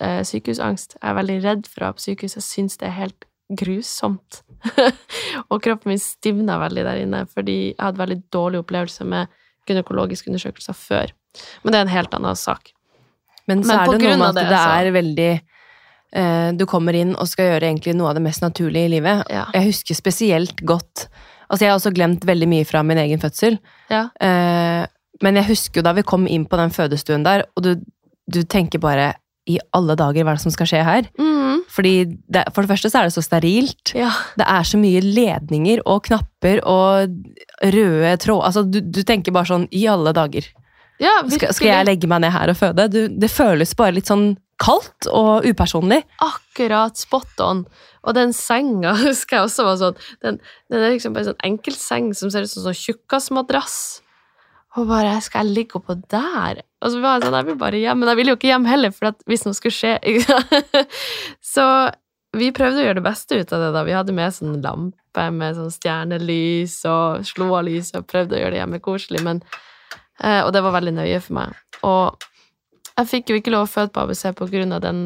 eh, 0.00 0.20
sykehusangst. 0.28 0.98
Jeg 1.00 1.10
er 1.10 1.18
veldig 1.20 1.38
redd 1.44 1.66
for 1.70 1.82
å 1.82 1.88
være 1.88 1.98
på 1.98 2.06
sykehus. 2.06 2.36
Jeg 2.38 2.46
syns 2.46 2.78
det 2.80 2.90
er 2.90 2.98
helt 3.00 3.26
grusomt. 3.60 4.42
og 5.50 5.60
kroppen 5.62 5.92
min 5.92 6.02
stivna 6.02 6.58
veldig 6.58 6.86
der 6.86 7.02
inne 7.04 7.20
fordi 7.30 7.58
jeg 7.68 7.82
hadde 7.82 8.00
veldig 8.00 8.20
dårlig 8.34 8.62
opplevelse 8.64 9.06
med 9.06 9.34
gynekologiske 9.66 10.30
undersøkelser 10.30 10.78
før. 10.78 11.12
Men 11.62 11.72
det 11.74 11.78
er 11.78 11.86
en 11.86 11.94
helt 11.94 12.16
annen 12.16 12.38
sak. 12.38 12.72
Men 13.46 13.62
så 13.62 13.74
Men 13.74 13.78
er 13.78 13.92
det 13.92 14.00
noe 14.02 14.16
med 14.16 14.26
at 14.28 14.38
det, 14.38 14.48
det, 14.50 14.58
så- 14.58 14.74
er 14.80 14.90
veldig 14.96 15.30
eh, 16.12 16.52
Du 16.58 16.66
kommer 16.66 16.98
inn 16.98 17.14
og 17.14 17.28
skal 17.30 17.52
gjøre 17.52 17.70
egentlig 17.70 17.94
noe 17.98 18.10
av 18.10 18.18
det 18.18 18.24
mest 18.26 18.42
naturlige 18.42 18.88
i 18.88 18.94
livet. 18.96 19.26
Ja. 19.30 19.46
Jeg 19.54 19.70
husker 19.70 19.98
spesielt 19.98 20.62
godt 20.66 21.08
Altså, 21.50 21.64
jeg 21.64 21.70
har 21.72 21.78
også 21.80 21.92
glemt 21.96 22.24
veldig 22.26 22.48
mye 22.50 22.64
fra 22.68 22.82
min 22.86 22.98
egen 22.98 23.20
fødsel. 23.22 23.58
Ja. 23.92 24.08
Eh, 24.20 24.86
men 25.22 25.38
jeg 25.40 25.48
husker 25.48 25.80
jo 25.80 25.86
da 25.86 25.92
vi 25.96 26.02
kom 26.06 26.26
inn 26.28 26.44
på 26.50 26.58
den 26.60 26.70
fødestuen 26.74 27.22
der, 27.24 27.46
og 27.56 27.62
du, 27.64 27.70
du 28.28 28.42
tenker 28.42 28.82
bare 28.82 29.14
i 29.46 29.60
alle 29.78 29.94
dager, 29.94 30.24
hva 30.26 30.32
er 30.34 30.40
det 30.40 30.42
som 30.42 30.50
skal 30.50 30.66
skje 30.66 30.80
her? 30.82 31.06
Mm, 31.22 31.60
Fordi 31.70 31.92
det, 32.26 32.42
For 32.52 32.64
det 32.66 32.70
første 32.72 32.90
så 32.90 32.98
er 32.98 33.06
det 33.06 33.14
så 33.14 33.22
sterilt. 33.22 33.92
ja. 33.94 34.08
Det 34.34 34.42
er 34.50 34.66
så 34.66 34.80
mye 34.82 34.98
ledninger 35.04 35.84
og 35.86 36.02
knapper 36.08 36.58
og 36.66 37.14
røde 37.62 38.16
tråd 38.24 38.42
Altså, 38.48 38.64
du, 38.66 38.80
du 38.82 39.00
tenker 39.06 39.30
bare 39.32 39.46
sånn 39.46 39.68
I 39.70 39.84
alle 39.92 40.12
dager. 40.16 40.48
ja 40.98 41.12
Skal, 41.30 41.54
skal 41.54 41.70
jeg 41.70 41.86
legge 41.86 42.10
meg 42.10 42.24
ned 42.26 42.34
her 42.34 42.50
og 42.50 42.58
føde? 42.58 42.88
Du, 42.90 43.00
det 43.08 43.30
føles 43.30 43.74
bare 43.78 43.94
litt 43.94 44.10
sånn 44.10 44.32
kaldt 44.58 45.06
og 45.12 45.44
upersonlig. 45.46 46.00
akkurat 46.24 46.96
spot 46.98 47.42
on. 47.44 47.64
Og 48.06 48.16
den 48.16 48.32
senga 48.36 48.94
husker 49.08 49.40
jeg 49.40 49.50
også 49.50 49.66
var 49.66 49.78
sånn 49.82 50.00
Den, 50.22 50.40
den 50.72 50.82
er 50.82 50.94
liksom 50.94 51.14
bare 51.16 51.26
en 51.26 51.32
sånn 51.32 51.46
enkeltseng 51.50 52.10
som 52.16 52.32
ser 52.32 52.46
ut 52.46 52.52
som 52.52 52.66
sånn 52.68 52.80
tjukkasmadrass. 52.80 53.78
Og 54.76 54.88
bare 54.90 55.18
Skal 55.24 55.46
jeg 55.46 55.58
ligge 55.60 55.80
oppå 55.80 55.98
der? 56.10 56.62
Og 56.84 56.92
så 56.92 57.02
var 57.02 57.16
jeg 57.16 57.26
sånn 57.26 57.38
Jeg 57.40 57.48
vil 57.50 57.60
bare 57.60 57.82
hjem. 57.82 58.02
Men 58.02 58.12
jeg 58.12 58.20
ville 58.20 58.34
jo 58.34 58.40
ikke 58.40 58.52
hjem 58.52 58.68
heller, 58.68 58.94
for 58.94 59.16
hvis 59.30 59.46
noe 59.46 59.56
skulle 59.56 59.76
skje? 59.76 59.96
Så 61.54 61.66
vi 62.36 62.50
prøvde 62.52 62.82
å 62.82 62.84
gjøre 62.84 62.98
det 62.98 63.06
beste 63.06 63.38
ut 63.40 63.52
av 63.56 63.62
det. 63.64 63.70
da 63.72 63.84
Vi 63.86 63.96
hadde 63.96 64.16
med 64.16 64.34
sånn 64.36 64.58
lampe 64.64 65.28
med 65.32 65.56
sånn 65.56 65.72
stjernelys 65.72 66.82
og 66.90 67.24
slo 67.24 67.48
av 67.56 67.64
lyset 67.68 68.02
og 68.02 68.08
prøvde 68.10 68.36
å 68.36 68.42
gjøre 68.42 68.56
det 68.56 68.60
hjemmekoselig, 68.60 69.22
men 69.24 69.40
eh, 70.20 70.42
Og 70.44 70.52
det 70.52 70.60
var 70.66 70.76
veldig 70.76 70.96
nøye 70.98 71.22
for 71.24 71.38
meg. 71.38 71.56
Og 71.88 72.26
jeg 72.96 73.10
fikk 73.12 73.32
jo 73.32 73.40
ikke 73.40 73.54
lov 73.54 73.66
å 73.66 73.72
føde 73.72 73.92
på 73.94 74.04
ABC 74.04 74.28
på 74.36 74.50
grunn 74.52 74.76
av 74.76 74.84
den 74.84 75.00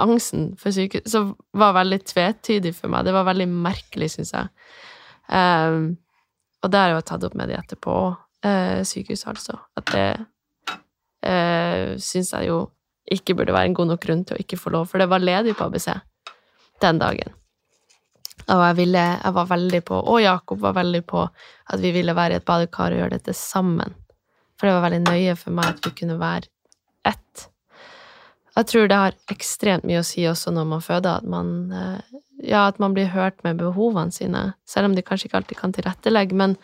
angsten 0.00 0.52
for 0.60 0.74
sykehus, 0.74 1.10
som 1.12 1.34
var 1.56 1.74
veldig 1.76 2.00
tvetydig 2.08 2.74
for 2.76 2.92
meg. 2.92 3.06
Det 3.06 3.14
var 3.16 3.28
veldig 3.28 3.48
merkelig, 3.50 4.12
syns 4.14 4.32
jeg. 4.34 4.48
Um, 5.28 5.96
og 6.62 6.72
det 6.72 6.80
har 6.80 6.90
jeg 6.90 6.98
jo 6.98 7.08
tatt 7.10 7.26
opp 7.28 7.36
med 7.38 7.50
de 7.50 7.58
etterpå 7.58 7.96
òg, 8.04 8.14
uh, 8.46 8.80
sykehuset, 8.88 9.28
altså. 9.34 9.58
At 9.78 9.92
det 9.92 10.06
uh, 11.26 11.92
syns 12.00 12.32
jeg 12.32 12.48
jo 12.48 12.64
ikke 13.12 13.36
burde 13.36 13.54
være 13.54 13.72
en 13.72 13.76
god 13.76 13.92
nok 13.92 14.02
grunn 14.02 14.24
til 14.24 14.38
å 14.38 14.42
ikke 14.42 14.60
få 14.60 14.72
lov, 14.72 14.88
for 14.90 15.02
det 15.02 15.10
var 15.10 15.22
ledig 15.22 15.56
på 15.58 15.68
ABC 15.68 15.90
den 16.82 17.00
dagen. 17.02 17.34
Og 18.50 18.58
jeg, 18.58 18.76
ville, 18.80 19.02
jeg 19.22 19.34
var 19.36 19.50
veldig 19.50 19.80
på, 19.86 19.98
og 20.00 20.22
Jakob 20.22 20.62
var 20.64 20.74
veldig 20.74 21.02
på, 21.06 21.26
at 21.70 21.82
vi 21.82 21.92
ville 21.94 22.14
være 22.16 22.38
i 22.38 22.40
et 22.40 22.46
badekar 22.46 22.94
og 22.94 23.02
gjøre 23.02 23.18
dette 23.18 23.34
sammen. 23.38 23.94
For 24.58 24.66
det 24.66 24.74
var 24.76 24.86
veldig 24.88 25.02
nøye 25.04 25.36
for 25.38 25.54
meg 25.54 25.70
at 25.74 25.86
vi 25.86 25.94
kunne 26.00 26.18
være 26.18 26.50
ett. 27.06 27.46
Jeg 28.52 28.68
tror 28.68 28.88
det 28.88 28.98
har 29.00 29.14
ekstremt 29.32 29.86
mye 29.88 30.02
å 30.02 30.06
si 30.06 30.26
også 30.28 30.52
når 30.52 30.66
man 30.68 30.84
føder, 30.84 31.22
at 31.22 31.28
man 31.28 31.72
eh, 31.72 32.18
ja, 32.42 32.66
at 32.66 32.80
man 32.82 32.94
blir 32.96 33.12
hørt 33.14 33.38
med 33.46 33.60
behovene 33.62 34.12
sine, 34.12 34.52
selv 34.68 34.90
om 34.90 34.96
de 34.96 35.04
kanskje 35.06 35.28
ikke 35.28 35.40
alltid 35.40 35.60
kan 35.60 35.72
tilrettelegge. 35.72 36.36
Men 36.36 36.56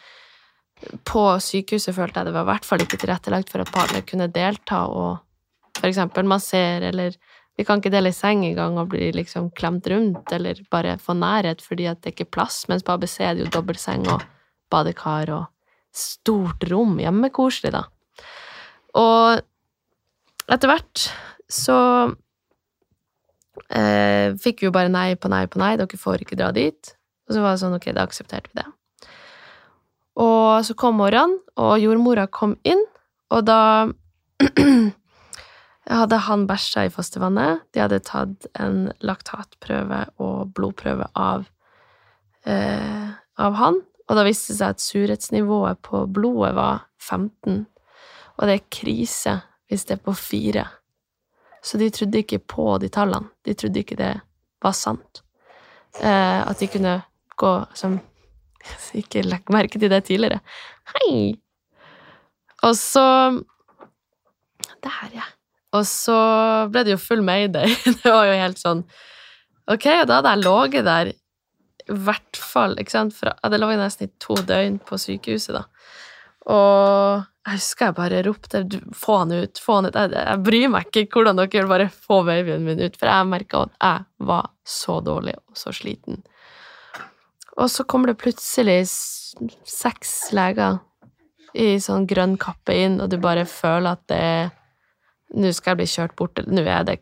på 1.09 1.23
sykehuset 1.43 1.97
følte 1.97 2.21
jeg 2.21 2.29
det 2.29 2.35
var 2.37 2.47
i 2.47 2.51
hvert 2.53 2.69
fall 2.69 2.85
ikke 2.85 3.01
tilrettelagt 3.01 3.51
for 3.53 3.63
at 3.63 3.73
partner 3.75 4.05
kunne 4.07 4.29
delta 4.35 4.85
og 4.93 5.25
for 5.79 5.89
eksempel 5.89 6.27
massere, 6.29 6.91
eller 6.91 7.17
vi 7.59 7.65
kan 7.67 7.81
ikke 7.81 7.91
dele 7.95 8.13
seng 8.15 8.45
engang 8.47 8.77
og 8.79 8.91
bli 8.93 9.11
liksom 9.15 9.49
klemt 9.59 9.87
rundt, 9.91 10.31
eller 10.35 10.61
bare 10.71 10.99
få 11.03 11.17
nærhet 11.19 11.63
fordi 11.63 11.89
at 11.91 12.03
det 12.03 12.15
ikke 12.15 12.29
er 12.29 12.35
plass, 12.37 12.61
mens 12.71 12.85
på 12.87 12.95
ABC 12.95 13.21
er 13.23 13.35
det 13.35 13.47
jo 13.47 13.55
dobbeltseng 13.57 14.07
og 14.11 14.23
badekar 14.71 15.33
og 15.35 15.47
stort 15.95 16.67
rom. 16.71 16.99
Hjemmekoselig, 17.03 17.73
da. 17.75 17.87
Og 18.99 19.41
etter 20.55 20.71
hvert 20.71 21.09
så 21.49 21.79
eh, 23.73 24.37
fikk 24.41 24.63
vi 24.63 24.69
jo 24.69 24.75
bare 24.75 24.93
nei 24.93 25.13
på 25.17 25.31
nei 25.33 25.47
på 25.51 25.61
nei, 25.61 25.77
dere 25.81 26.01
får 26.01 26.25
ikke 26.25 26.39
dra 26.39 26.51
dit. 26.57 26.95
Og 27.29 27.37
så 27.37 27.45
var 27.45 27.55
det 27.55 27.63
sånn, 27.63 27.77
ok, 27.77 27.91
da 27.97 28.05
aksepterte 28.09 28.53
vi 28.53 28.61
det. 28.63 28.69
Og 30.19 30.65
så 30.67 30.75
kom 30.79 30.99
morgenen, 30.99 31.39
og 31.61 31.79
jordmora 31.79 32.27
kom 32.33 32.57
inn, 32.67 32.81
og 33.31 33.45
da 33.47 33.61
hadde 35.99 36.21
han 36.27 36.47
bæsja 36.49 36.87
i 36.89 36.93
fostervannet. 36.93 37.67
De 37.75 37.83
hadde 37.85 38.01
tatt 38.07 38.49
en 38.59 38.89
laktatprøve 39.05 40.01
og 40.25 40.55
blodprøve 40.57 41.11
av, 41.15 41.47
eh, 42.49 43.13
av 43.39 43.61
han, 43.61 43.83
og 44.09 44.17
da 44.17 44.25
viste 44.27 44.55
det 44.55 44.61
seg 44.63 44.75
at 44.75 44.83
surhetsnivået 44.83 45.83
på 45.85 46.07
blodet 46.11 46.55
var 46.57 46.87
15, 46.99 47.67
og 48.39 48.49
det 48.49 48.57
er 48.57 48.69
krise 48.73 49.39
hvis 49.69 49.85
det 49.89 49.99
er 49.99 50.05
på 50.07 50.15
4. 50.17 50.65
Så 51.65 51.79
de 51.81 51.91
trodde 51.91 52.23
ikke 52.23 52.39
på 52.39 52.77
de 52.83 52.91
tallene. 52.93 53.31
De 53.45 53.55
trodde 53.59 53.83
ikke 53.83 53.99
det 53.99 54.13
var 54.63 54.75
sant. 54.77 55.23
Eh, 56.01 56.41
at 56.45 56.59
de 56.61 56.69
kunne 56.71 57.01
gå 57.39 57.53
som 57.79 57.99
Ikke 58.99 59.23
legge 59.25 59.55
merke 59.55 59.79
til 59.81 59.91
det 59.91 60.03
tidligere. 60.09 60.41
Hei! 60.95 61.39
Og 62.67 62.75
så 62.77 63.05
Der, 64.83 65.05
ja. 65.15 65.27
Og 65.73 65.87
så 65.87 66.17
ble 66.73 66.85
det 66.87 66.95
jo 66.97 67.01
full 67.01 67.23
mayday. 67.23 67.71
Det 68.03 68.11
var 68.11 68.27
jo 68.29 68.37
helt 68.41 68.61
sånn 68.61 68.85
Ok, 69.69 69.85
og 70.01 70.07
da 70.09 70.19
hadde 70.19 70.31
jeg 70.33 70.45
ligget 70.47 70.87
der 70.87 71.11
i 71.89 71.97
hvert 72.05 72.37
fall 72.41 72.77
ikke 72.81 72.93
sant? 72.93 73.15
For 73.17 73.31
Jeg 73.31 73.41
hadde 73.45 73.59
ligget 73.61 73.81
nesten 73.83 74.09
i 74.09 74.13
to 74.21 74.37
døgn 74.49 74.79
på 74.85 74.97
sykehuset, 75.01 75.57
da. 75.57 75.63
Og 76.49 77.27
jeg 77.49 77.59
husker 77.59 77.89
jeg 77.89 77.97
bare 77.97 78.23
ropte 78.25 78.63
få 78.97 79.21
han 79.23 79.33
ut, 79.33 79.61
få 79.61 79.79
han 79.79 79.89
ut. 79.89 79.97
Jeg, 79.97 80.13
jeg 80.17 80.43
bryr 80.45 80.73
meg 80.73 80.89
ikke 80.89 81.21
hvordan 81.21 81.41
dere 81.41 81.53
vil, 81.53 81.71
bare 81.71 81.89
få 81.93 82.23
babyen 82.27 82.65
min 82.65 82.81
ut. 82.81 82.97
For 82.97 83.11
jeg 83.11 83.29
merka 83.29 83.65
at 83.67 83.77
jeg 83.77 84.29
var 84.31 84.51
så 84.69 84.99
dårlig 85.05 85.37
og 85.39 85.57
så 85.61 85.73
sliten. 85.77 86.23
Og 87.59 87.71
så 87.73 87.85
kommer 87.89 88.13
det 88.13 88.21
plutselig 88.21 88.83
seks 89.67 90.31
leger 90.37 90.79
i 91.59 91.79
sånn 91.83 92.07
grønn 92.09 92.37
kappe 92.41 92.75
inn, 92.77 92.99
og 93.03 93.11
du 93.11 93.19
bare 93.23 93.49
føler 93.49 93.97
at 93.97 94.07
det 94.13 94.25
Nå 95.29 95.51
skal 95.53 95.75
jeg 95.75 95.79
bli 95.83 95.87
kjørt 95.93 96.15
bort, 96.17 96.41
nå 96.49 96.63
er 96.65 96.87
det 96.89 96.95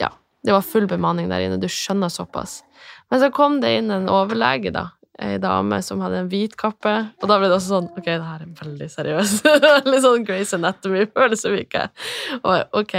Ja, 0.00 0.08
det 0.42 0.50
var 0.50 0.64
full 0.66 0.88
bemanning 0.90 1.28
der 1.30 1.44
inne, 1.44 1.60
du 1.62 1.68
skjønner 1.70 2.10
såpass. 2.10 2.64
Men 3.10 3.22
så 3.22 3.28
kom 3.30 3.60
det 3.62 3.70
inn 3.78 3.92
en 3.94 4.08
overlege, 4.10 4.72
da. 4.74 4.88
Ei 5.20 5.36
dame 5.36 5.82
som 5.84 6.00
hadde 6.00 6.22
en 6.22 6.30
hvit 6.32 6.54
kappe. 6.56 6.92
Og 7.20 7.28
da 7.28 7.36
ble 7.36 7.50
det 7.50 7.58
også 7.58 7.74
sånn 7.74 7.90
Ok, 7.92 8.06
det 8.06 8.24
her 8.24 8.44
er 8.44 8.54
veldig 8.62 8.88
seriøst. 8.94 9.48
Litt 9.90 10.04
sånn 10.04 10.24
Grace 10.24 10.56
Anatomy-følelse. 10.56 11.52
Og 11.52 12.78
ok. 12.80 12.96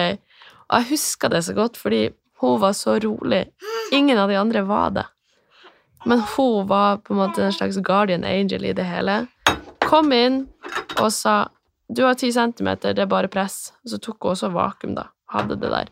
Og 0.70 0.78
jeg 0.78 0.90
husker 0.92 1.34
det 1.34 1.42
så 1.48 1.56
godt, 1.58 1.80
fordi 1.82 2.04
hun 2.44 2.62
var 2.62 2.78
så 2.78 3.00
rolig. 3.02 3.48
Ingen 3.96 4.22
av 4.22 4.30
de 4.30 4.38
andre 4.38 4.64
var 4.68 4.94
det. 4.94 5.08
Men 6.06 6.22
hun 6.36 6.68
var 6.68 7.00
på 7.02 7.16
en 7.16 7.22
måte 7.24 7.44
en 7.44 7.56
slags 7.56 7.80
guardian 7.80 8.26
angel 8.28 8.66
i 8.66 8.76
det 8.76 8.86
hele. 8.86 9.24
Kom 9.84 10.12
inn 10.14 10.44
og 11.00 11.10
sa 11.16 11.48
du 11.94 12.04
har 12.06 12.16
ti 12.18 12.32
centimeter, 12.34 12.94
det 12.94 13.04
er 13.04 13.10
bare 13.12 13.30
press. 13.32 13.74
Og 13.84 13.94
så 13.94 14.00
tok 14.02 14.18
hun 14.24 14.34
også 14.34 14.50
vakuum, 14.54 14.96
da. 14.98 15.10
Hadde 15.34 15.58
det 15.62 15.70
der. 15.72 15.90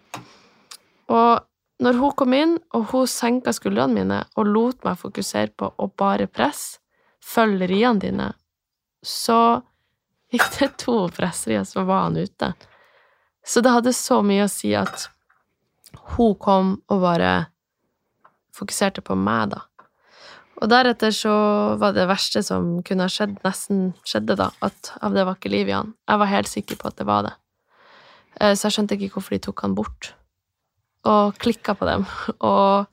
Og 1.11 1.41
når 1.81 1.97
hun 1.97 2.13
kom 2.17 2.33
inn, 2.37 2.57
og 2.77 2.91
hun 2.91 3.09
senka 3.09 3.53
skuldrene 3.55 3.97
mine 3.97 4.19
og 4.37 4.49
lot 4.49 4.83
meg 4.85 4.99
fokusere 5.01 5.53
på 5.57 5.71
å 5.77 5.89
bare 5.97 6.29
presse, 6.29 6.79
følge 7.21 7.67
riene 7.69 8.01
dine, 8.01 8.27
så 9.05 9.61
gikk 10.33 10.47
det 10.59 10.69
to 10.81 10.95
presserier, 11.13 11.65
så 11.67 11.83
var 11.85 12.07
han 12.07 12.17
ute. 12.17 12.53
Så 13.45 13.61
det 13.61 13.73
hadde 13.73 13.93
så 13.97 14.21
mye 14.25 14.45
å 14.45 14.51
si 14.51 14.73
at 14.77 15.09
hun 16.15 16.37
kom 16.39 16.71
og 16.89 17.03
bare 17.03 17.33
fokuserte 18.55 19.03
på 19.05 19.17
meg, 19.17 19.51
da. 19.55 19.65
Og 20.61 20.69
deretter 20.69 21.13
så 21.15 21.33
var 21.81 21.95
det 21.95 22.05
verste 22.09 22.43
som 22.45 22.83
kunne 22.85 23.07
ha 23.07 23.11
skjedd, 23.11 23.39
nesten 23.45 23.91
skjedde, 24.05 24.37
da, 24.37 24.51
at 24.61 24.93
av 25.01 25.15
det 25.17 25.25
var 25.25 25.39
ikke 25.39 25.53
liv 25.53 25.71
i 25.71 25.77
han. 25.77 25.95
Jeg 26.05 26.21
var 26.21 26.29
helt 26.29 26.51
sikker 26.51 26.77
på 26.77 26.91
at 26.91 26.99
det 27.01 27.07
var 27.09 27.25
det. 27.25 27.35
Eh, 28.37 28.53
så 28.53 28.67
jeg 28.67 28.77
skjønte 28.77 28.97
ikke 28.97 29.15
hvorfor 29.15 29.35
de 29.35 29.41
tok 29.47 29.63
han 29.65 29.77
bort. 29.77 30.13
Og 31.09 31.37
klikka 31.41 31.75
på 31.77 31.87
dem. 31.87 32.05
Og 32.51 32.87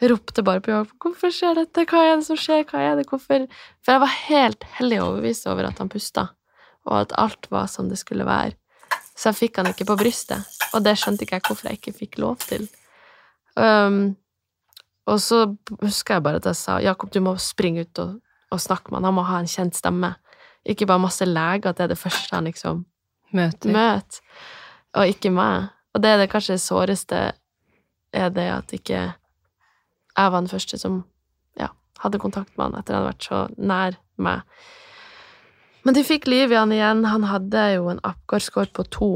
ropte 0.00 0.42
bare 0.42 0.60
på 0.64 0.72
Jakob 0.72 0.96
'Hvorfor 0.96 1.32
skjer 1.34 1.54
dette? 1.60 1.84
Hva 1.84 2.04
er 2.06 2.16
det 2.16 2.26
som 2.26 2.36
skjer? 2.36 2.64
Hva 2.64 2.80
er 2.80 2.96
det? 2.96 3.06
Hvorfor?' 3.08 3.48
For 3.84 3.92
jeg 3.92 4.00
var 4.00 4.14
helt 4.28 4.64
hellig 4.78 5.02
overbevist 5.02 5.46
over 5.46 5.68
at 5.68 5.78
han 5.78 5.88
pusta, 5.88 6.28
og 6.86 7.00
at 7.00 7.12
alt 7.18 7.50
var 7.50 7.66
som 7.66 7.88
det 7.88 7.98
skulle 7.98 8.24
være. 8.24 8.56
Så 9.16 9.28
jeg 9.28 9.36
fikk 9.36 9.56
han 9.60 9.66
ikke 9.66 9.84
på 9.84 9.98
brystet, 10.00 10.46
og 10.72 10.84
det 10.84 10.96
skjønte 10.96 11.26
ikke 11.26 11.36
jeg 11.36 11.44
hvorfor 11.46 11.68
jeg 11.68 11.78
ikke 11.78 11.98
fikk 11.98 12.18
lov 12.18 12.36
til. 12.40 12.68
Um, 13.56 14.16
og 15.06 15.20
så 15.20 15.56
husker 15.82 16.14
jeg 16.14 16.22
bare 16.22 16.40
at 16.40 16.46
jeg 16.46 16.56
sa 16.56 16.78
Jakob, 16.80 17.12
du 17.12 17.20
må 17.20 17.34
springe 17.36 17.84
ut 17.84 17.98
og, 17.98 18.20
og 18.50 18.60
snakke 18.60 18.90
med 18.90 19.00
han, 19.00 19.10
han 19.10 19.14
må 19.14 19.26
ha 19.28 19.40
en 19.42 19.50
kjent 19.50 19.76
stemme. 19.76 20.14
Ikke 20.64 20.86
bare 20.86 21.02
masse 21.02 21.24
leger, 21.24 21.68
at 21.68 21.76
det 21.76 21.84
er 21.84 21.92
det 21.92 21.98
første 21.98 22.36
han 22.36 22.48
liksom 22.48 22.86
Møter. 23.32 23.72
møter, 23.72 24.20
og 24.94 25.12
ikke 25.12 25.30
meg. 25.30 25.68
Og 25.94 26.02
det 26.02 26.10
er 26.10 26.20
det 26.22 26.30
kanskje 26.30 26.58
såreste, 26.62 27.22
er 28.10 28.30
det 28.34 28.46
at 28.50 28.74
ikke 28.74 29.00
jeg 30.20 30.32
var 30.32 30.42
den 30.42 30.50
første 30.50 30.78
som 30.78 31.02
ja, 31.58 31.70
hadde 32.02 32.20
kontakt 32.22 32.56
med 32.56 32.68
han 32.68 32.78
etter 32.80 32.96
han 32.96 33.04
hadde 33.04 33.12
vært 33.12 33.28
så 33.28 33.42
nær 33.56 33.98
meg. 34.20 34.42
Men 35.86 35.96
de 35.96 36.04
fikk 36.04 36.26
liv 36.28 36.52
i 36.52 36.58
han 36.58 36.74
igjen. 36.74 37.04
Han 37.08 37.24
hadde 37.30 37.62
jo 37.76 37.88
en 37.92 38.02
Apgar-score 38.04 38.72
på 38.76 38.84
to, 38.92 39.10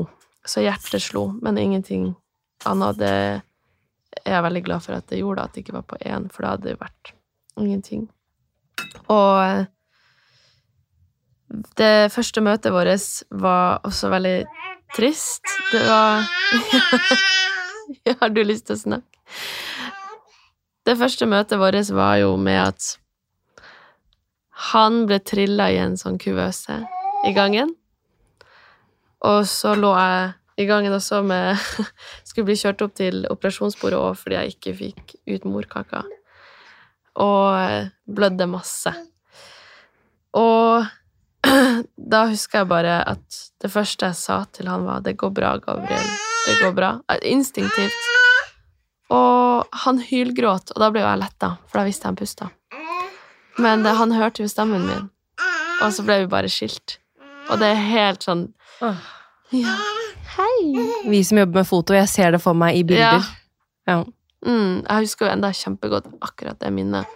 så 0.48 0.64
hjertet 0.64 1.02
slo, 1.04 1.26
men 1.44 1.60
ingenting 1.60 2.14
annet. 2.68 3.00
Det 3.02 3.12
er 4.22 4.37
jeg 4.37 4.46
veldig 4.46 4.64
glad 4.64 4.84
for 4.87 4.96
at 4.96 5.08
det 5.10 5.20
gjorde, 5.20 5.44
at 5.44 5.54
det 5.54 5.64
ikke 5.64 5.76
var 5.76 5.87
på 5.90 6.00
én, 6.00 6.30
for 6.32 6.46
da 6.46 6.54
hadde 6.54 6.70
det 6.70 6.80
vært 6.80 7.14
ingenting. 7.60 8.08
Og 9.12 9.66
det 11.78 12.12
første 12.14 12.42
møtet 12.42 12.72
vårt 12.72 13.24
var 13.30 13.84
også 13.84 14.10
veldig 14.14 14.38
trist. 14.96 15.42
Det 15.72 15.83
var 15.88 16.26
Har 18.20 18.30
du 18.33 18.42
lyst 18.44 18.68
til 18.68 18.76
å 18.76 18.83
snakke? 18.83 19.20
Det 20.85 20.96
første 21.00 21.26
møtet 21.28 21.61
vårt 21.61 21.90
var 21.96 22.18
jo 22.20 22.35
med 22.37 22.61
at 22.61 22.88
han 24.72 25.04
ble 25.09 25.18
trilla 25.24 25.70
i 25.72 25.78
en 25.80 25.96
sånn 26.00 26.18
kuvøse 26.20 26.76
i 27.24 27.33
gangen. 27.37 27.72
Og 29.24 29.46
så 29.48 29.72
lå 29.78 29.92
jeg 29.96 30.33
i 30.61 30.66
gangen 30.68 30.94
også 30.94 31.22
med 31.26 31.57
Skulle 32.28 32.50
bli 32.50 32.59
kjørt 32.59 32.85
opp 32.85 32.92
til 33.00 33.24
operasjonsbordet 33.33 33.98
òg 33.98 34.18
fordi 34.20 34.37
jeg 34.37 34.54
ikke 34.54 34.76
fikk 34.83 35.16
ut 35.33 35.48
morkaka. 35.48 36.04
Og 37.24 37.88
blødde 38.04 38.46
masse. 38.50 38.92
Og 40.35 40.85
da 42.14 42.24
husker 42.30 42.62
jeg 42.62 42.70
bare 42.70 42.98
at 43.09 43.40
det 43.62 43.70
første 43.72 44.11
jeg 44.11 44.18
sa 44.18 44.44
til 44.52 44.68
han, 44.68 44.85
var 44.85 45.00
'Det 45.00 45.16
går 45.16 45.30
bra, 45.30 45.57
Gabriel. 45.59 46.11
Det 46.46 46.59
går 46.62 46.72
bra.' 46.72 47.00
Instinktivt. 47.22 48.02
Og 49.11 49.64
han 49.85 49.98
hylgråt, 49.98 50.72
og 50.74 50.80
da 50.80 50.90
ble 50.90 51.00
jeg 51.04 51.20
letta, 51.20 51.57
for 51.68 51.78
da 51.80 51.85
visste 51.85 52.07
jeg 52.07 52.11
han 52.11 52.16
pusta. 52.16 52.50
Men 53.59 53.85
det, 53.85 53.94
han 53.94 54.12
hørte 54.12 54.42
jo 54.42 54.48
stemmen 54.48 54.87
min, 54.87 55.11
og 55.83 55.92
så 55.92 56.02
ble 56.02 56.24
vi 56.24 56.26
bare 56.33 56.50
skilt. 56.50 56.98
Og 57.50 57.61
det 57.61 57.68
er 57.74 57.80
helt 57.92 58.24
sånn 58.24 58.48
Ja, 59.52 59.76
hei. 60.35 60.57
Vi 61.07 61.20
som 61.24 61.38
jobber 61.38 61.61
med 61.61 61.68
foto, 61.68 61.94
jeg 61.94 62.09
ser 62.09 62.35
det 62.35 62.40
for 62.42 62.57
meg 62.59 62.80
i 62.80 62.83
bilder. 62.83 63.22
Ja. 63.87 64.02
Mm, 64.44 64.83
jeg 64.83 65.04
husker 65.04 65.28
jo 65.28 65.33
enda 65.33 65.52
kjempegodt 65.54 66.09
akkurat 66.24 66.59
det 66.61 66.72
minnet. 66.74 67.07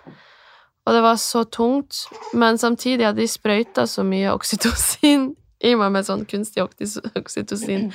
Og 0.88 0.94
det 0.96 1.03
var 1.05 1.18
så 1.20 1.42
tungt, 1.44 2.07
men 2.33 2.57
samtidig 2.59 3.05
hadde 3.05 3.20
de 3.20 3.29
sprøyta 3.29 3.85
så 3.87 4.01
mye 4.09 4.33
oksytocin 4.33 5.35
i 5.61 5.74
meg 5.77 5.92
med 5.92 6.07
sånn 6.07 6.22
kunstig 6.31 6.62
oksytocin, 6.64 7.90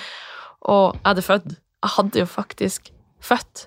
og 0.70 0.94
jeg 0.94 1.08
hadde 1.08 1.24
født. 1.26 1.56
Jeg 1.84 1.94
hadde 1.96 2.22
jo 2.22 2.28
faktisk 2.30 2.92
født. 3.24 3.66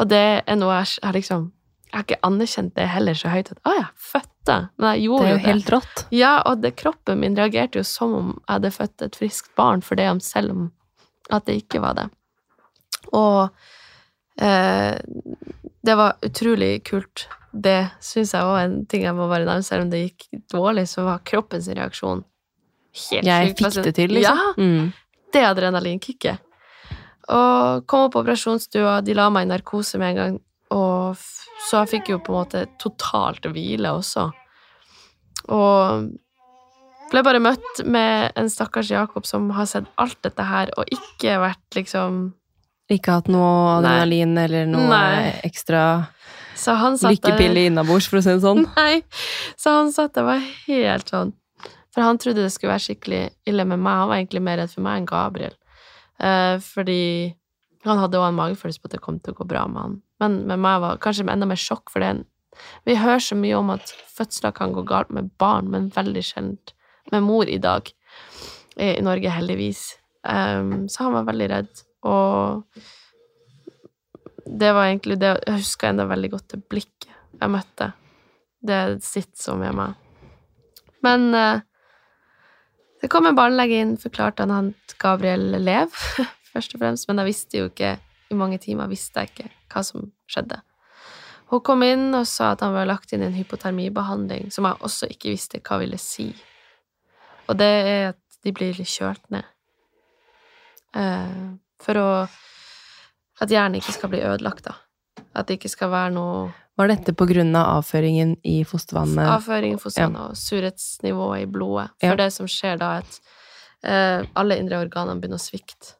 Og 0.00 0.08
det 0.08 0.22
er 0.46 0.56
noe 0.58 0.80
jeg 0.80 0.98
har 1.04 1.16
liksom 1.16 1.52
Jeg 1.86 2.00
har 2.00 2.04
ikke 2.04 2.26
anerkjent 2.26 2.74
det 2.74 2.84
heller 2.90 3.14
så 3.14 3.28
høyt 3.30 3.50
at 3.52 3.58
'Å, 3.62 3.72
jeg 3.76 3.86
fødte', 3.96 4.56
men 4.76 4.88
jeg 4.90 5.06
Det 5.06 5.26
er 5.26 5.30
jo 5.30 5.36
det. 5.36 5.44
helt 5.46 5.70
rått. 5.70 6.06
Ja, 6.10 6.42
og 6.44 6.60
det, 6.60 6.72
kroppen 6.76 7.20
min 7.20 7.36
reagerte 7.36 7.78
jo 7.78 7.84
som 7.84 8.14
om 8.14 8.26
jeg 8.48 8.52
hadde 8.54 8.70
født 8.74 9.02
et 9.02 9.16
friskt 9.16 9.54
barn, 9.54 9.80
for 9.80 9.94
det 9.94 10.08
om 10.10 10.20
selv 10.20 10.50
om 10.50 10.72
at 11.30 11.46
det 11.46 11.62
ikke 11.62 11.80
var 11.80 11.94
det. 11.94 12.10
Og 13.12 13.50
eh, 14.42 14.98
det 15.86 15.96
var 15.96 16.18
utrolig 16.22 16.84
kult. 16.84 17.28
Det 17.56 17.90
syns 18.04 18.32
jeg 18.34 18.42
òg 18.44 18.56
er 18.58 18.64
en 18.68 18.86
ting 18.90 19.02
jeg 19.06 19.14
må 19.16 19.28
bare 19.30 19.46
nevne, 19.46 19.64
selv 19.64 19.86
om 19.86 19.90
det 19.90 20.02
gikk 20.10 20.26
dårlig, 20.52 20.82
så 20.90 21.04
var 21.06 21.22
kroppens 21.24 21.68
reaksjon 21.72 22.24
helt 23.10 23.24
Jeg 23.24 23.48
sykt. 23.54 23.62
fikk 23.62 23.84
det 23.86 23.94
til, 23.94 24.10
liksom. 24.16 24.36
Ja, 24.36 24.52
Mm. 24.56 24.92
det 25.32 25.42
adrenalinkicket. 25.44 26.38
Og 27.28 27.86
kom 27.86 28.04
opp 28.06 28.12
på 28.14 28.22
operasjonsstua, 28.24 29.02
de 29.04 29.14
la 29.14 29.28
meg 29.30 29.46
i 29.46 29.50
narkose 29.50 29.98
med 29.98 30.10
en 30.10 30.16
gang, 30.16 30.40
og 30.70 31.16
så 31.68 31.80
jeg 31.84 31.88
fikk 32.00 32.08
jo 32.12 32.18
på 32.18 32.32
en 32.34 32.44
måte 32.44 32.66
totalt 32.78 33.42
hvile 33.52 33.88
også. 33.96 34.30
Og 35.48 36.10
ble 37.12 37.22
bare 37.22 37.40
møtt 37.42 37.84
med 37.86 38.32
en 38.36 38.48
stakkars 38.50 38.90
Jakob 38.90 39.26
som 39.28 39.48
har 39.54 39.66
sett 39.70 39.86
alt 40.02 40.18
dette 40.26 40.42
her, 40.46 40.70
og 40.76 40.84
ikke 40.90 41.38
vært 41.42 41.78
liksom 41.78 42.32
Ikke 42.90 43.16
hatt 43.16 43.28
noe 43.28 43.78
adrenalin 43.80 44.36
eller 44.38 44.66
noe 44.70 44.86
Nei. 44.88 45.40
ekstra 45.44 45.80
Så 46.56 46.74
han 46.80 46.96
satt 46.98 47.16
lykkepille 47.16 47.66
innabords, 47.68 48.08
for 48.10 48.20
å 48.20 48.24
si 48.24 48.32
det 48.32 48.42
sånn. 48.44 48.64
Nei, 48.78 49.02
så 49.60 49.78
han 49.80 49.92
satt 49.94 50.16
der 50.16 50.26
var 50.26 50.44
helt 50.66 51.12
sånn 51.12 51.34
For 51.94 52.04
han 52.04 52.20
trodde 52.20 52.44
det 52.44 52.52
skulle 52.54 52.74
være 52.74 52.86
skikkelig 52.88 53.22
ille 53.48 53.66
med 53.68 53.80
meg. 53.80 54.00
Han 54.02 54.10
var 54.10 54.20
egentlig 54.20 54.44
mer 54.44 54.60
redd 54.60 54.72
for 54.72 54.84
meg 54.84 55.00
enn 55.00 55.08
Gabriel. 55.08 55.56
Eh, 56.20 56.56
fordi 56.64 57.02
han 57.86 58.00
hadde 58.02 58.18
òg 58.20 58.30
en 58.30 58.38
magefølelse 58.40 58.82
på 58.82 58.90
at 58.90 58.96
det 58.96 59.04
kom 59.04 59.20
til 59.20 59.36
å 59.36 59.40
gå 59.40 59.46
bra 59.48 59.66
med 59.70 59.82
han. 59.82 60.00
Men 60.22 60.40
med 60.48 60.62
meg 60.64 60.80
var 60.82 61.00
kanskje 61.02 61.26
enda 61.28 61.48
mer 61.48 61.60
sjokk, 61.60 61.92
for 61.92 62.04
det 62.04 62.24
Vi 62.88 62.94
hører 62.96 63.20
så 63.20 63.36
mye 63.36 63.56
om 63.58 63.70
at 63.74 63.92
fødsler 64.16 64.54
kan 64.56 64.72
gå 64.72 64.82
galt 64.88 65.10
med 65.12 65.28
barn, 65.38 65.68
men 65.70 65.90
veldig 65.92 66.22
sjelden 66.24 66.58
med 67.12 67.22
mor 67.22 67.48
i 67.48 67.58
dag. 67.58 67.90
I, 68.76 68.96
i 68.96 69.04
Norge, 69.04 69.28
heldigvis. 69.28 69.98
Um, 70.24 70.88
så 70.88 71.04
han 71.04 71.12
var 71.18 71.26
veldig 71.28 71.48
redd. 71.52 71.82
Og 72.08 72.64
det 74.46 74.72
var 74.72 74.86
egentlig 74.86 75.18
det 75.20 75.32
Jeg 75.46 75.60
husker 75.60 75.90
enda 75.90 76.06
veldig 76.06 76.30
godt 76.30 76.52
det 76.54 76.62
blikket 76.70 77.12
jeg 77.36 77.52
møtte. 77.52 77.90
Det 78.66 78.80
sitter 79.04 79.42
så 79.42 79.56
med 79.60 79.74
meg. 79.76 79.96
Men 81.04 81.34
eh, 81.36 81.64
det 83.02 83.10
kom 83.12 83.26
en 83.28 83.36
barnelege 83.36 83.82
inn, 83.82 83.96
forklarte 84.00 84.46
han 84.46 84.70
at 84.72 84.96
Gabriel 85.02 85.58
lev, 85.60 85.92
først 86.52 86.74
og 86.74 86.80
fremst, 86.80 87.08
men 87.08 87.20
jeg 87.20 87.28
visste 87.28 87.60
jo 87.60 87.68
ikke 87.68 87.96
i 88.32 88.38
mange 88.38 88.58
timer 88.58 88.88
visste 88.90 89.22
jeg 89.22 89.30
ikke 89.30 89.50
hva 89.70 89.82
som 89.86 90.08
skjedde. 90.30 90.58
Hun 91.52 91.62
kom 91.62 91.84
inn 91.86 92.08
og 92.16 92.24
sa 92.26 92.54
at 92.54 92.64
han 92.64 92.74
var 92.74 92.88
lagt 92.88 93.12
inn 93.14 93.22
i 93.22 93.28
en 93.28 93.36
hypotermibehandling, 93.36 94.48
som 94.50 94.66
jeg 94.66 94.82
også 94.88 95.10
ikke 95.12 95.30
visste 95.30 95.60
hva 95.62 95.78
ville 95.82 95.98
si. 96.02 96.32
Og 97.46 97.54
det 97.60 97.68
er 97.86 98.08
at 98.14 98.40
de 98.42 98.54
blir 98.54 98.80
kjølt 98.80 99.22
ned. 99.30 99.46
Eh, 100.96 101.44
for 101.82 102.00
å 102.00 102.08
At 103.40 103.50
hjernen 103.52 103.80
ikke 103.80 103.92
skal 103.96 104.10
bli 104.12 104.20
ødelagt, 104.24 104.64
da. 104.64 104.76
At 105.36 105.46
det 105.48 105.58
ikke 105.58 105.68
skal 105.72 105.90
være 105.92 106.12
noe 106.16 106.46
Var 106.76 106.88
dette 106.92 107.12
på 107.16 107.24
grunn 107.28 107.54
av 107.56 107.78
avføringen 107.78 108.34
i 108.44 108.58
fostervannet? 108.68 109.24
Avføringen 109.32 109.78
i 109.78 109.80
fostervannet 109.80 110.30
og 110.30 110.36
surhetsnivået 110.36 111.42
i 111.42 111.46
blodet. 111.48 111.88
For 112.00 112.12
Ja. 112.12 112.16
det 112.20 112.30
som 112.34 112.46
skjer 112.46 112.76
da, 112.80 112.90
er 112.98 113.04
at 113.04 113.20
uh, 114.24 114.26
alle 114.36 114.58
indre 114.60 114.82
organene 114.84 115.20
begynner 115.20 115.40
å 115.40 115.44
svikte. 115.46 115.94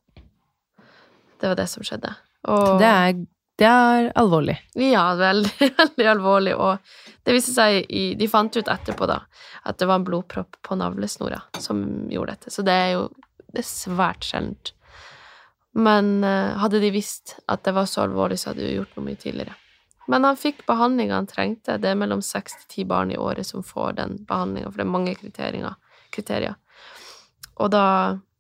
Det 1.41 1.49
var 1.49 1.57
det 1.57 1.67
som 1.73 1.83
skjedde. 1.85 2.13
Og 2.49 2.79
Det 2.81 2.89
er, 2.93 3.17
det 3.61 3.67
er 3.71 4.11
alvorlig. 4.21 4.57
Ja, 4.77 5.07
veldig, 5.17 5.71
veldig 5.81 6.07
alvorlig. 6.13 6.55
Og 6.61 6.79
det 7.25 7.35
viste 7.37 7.53
seg 7.57 7.89
i 7.91 8.05
De 8.21 8.29
fant 8.29 8.53
ut 8.57 8.69
etterpå, 8.69 9.09
da, 9.09 9.23
at 9.65 9.79
det 9.81 9.89
var 9.89 10.01
en 10.01 10.05
blodpropp 10.09 10.57
på 10.63 10.77
navlesnora 10.77 11.41
som 11.61 11.83
gjorde 12.13 12.37
dette. 12.37 12.53
Så 12.53 12.65
det 12.65 12.73
er 12.85 12.91
jo 12.99 13.07
det 13.53 13.63
er 13.65 13.69
svært 13.69 14.25
sjeldent. 14.29 14.73
Men 15.77 16.25
eh, 16.25 16.57
hadde 16.57 16.81
de 16.81 16.91
visst 16.95 17.37
at 17.53 17.65
det 17.67 17.75
var 17.77 17.89
så 17.91 18.07
alvorlig, 18.07 18.39
så 18.41 18.51
hadde 18.51 18.65
de 18.65 18.77
gjort 18.79 18.95
noe 18.97 19.07
mye 19.11 19.21
tidligere. 19.21 19.57
Men 20.07 20.25
han 20.25 20.39
fikk 20.39 20.63
behandlinga 20.67 21.19
han 21.19 21.27
trengte. 21.29 21.77
Det 21.83 21.91
er 21.91 21.99
mellom 21.99 22.23
seks 22.23 22.55
til 22.61 22.69
ti 22.73 22.85
barn 22.89 23.11
i 23.13 23.19
året 23.19 23.47
som 23.47 23.65
får 23.67 23.99
den 23.99 24.21
behandlinga, 24.29 24.71
for 24.71 24.81
det 24.81 24.87
er 24.87 24.95
mange 24.95 25.17
kriterier. 26.15 26.57
Og 27.61 27.73
da, 27.75 27.85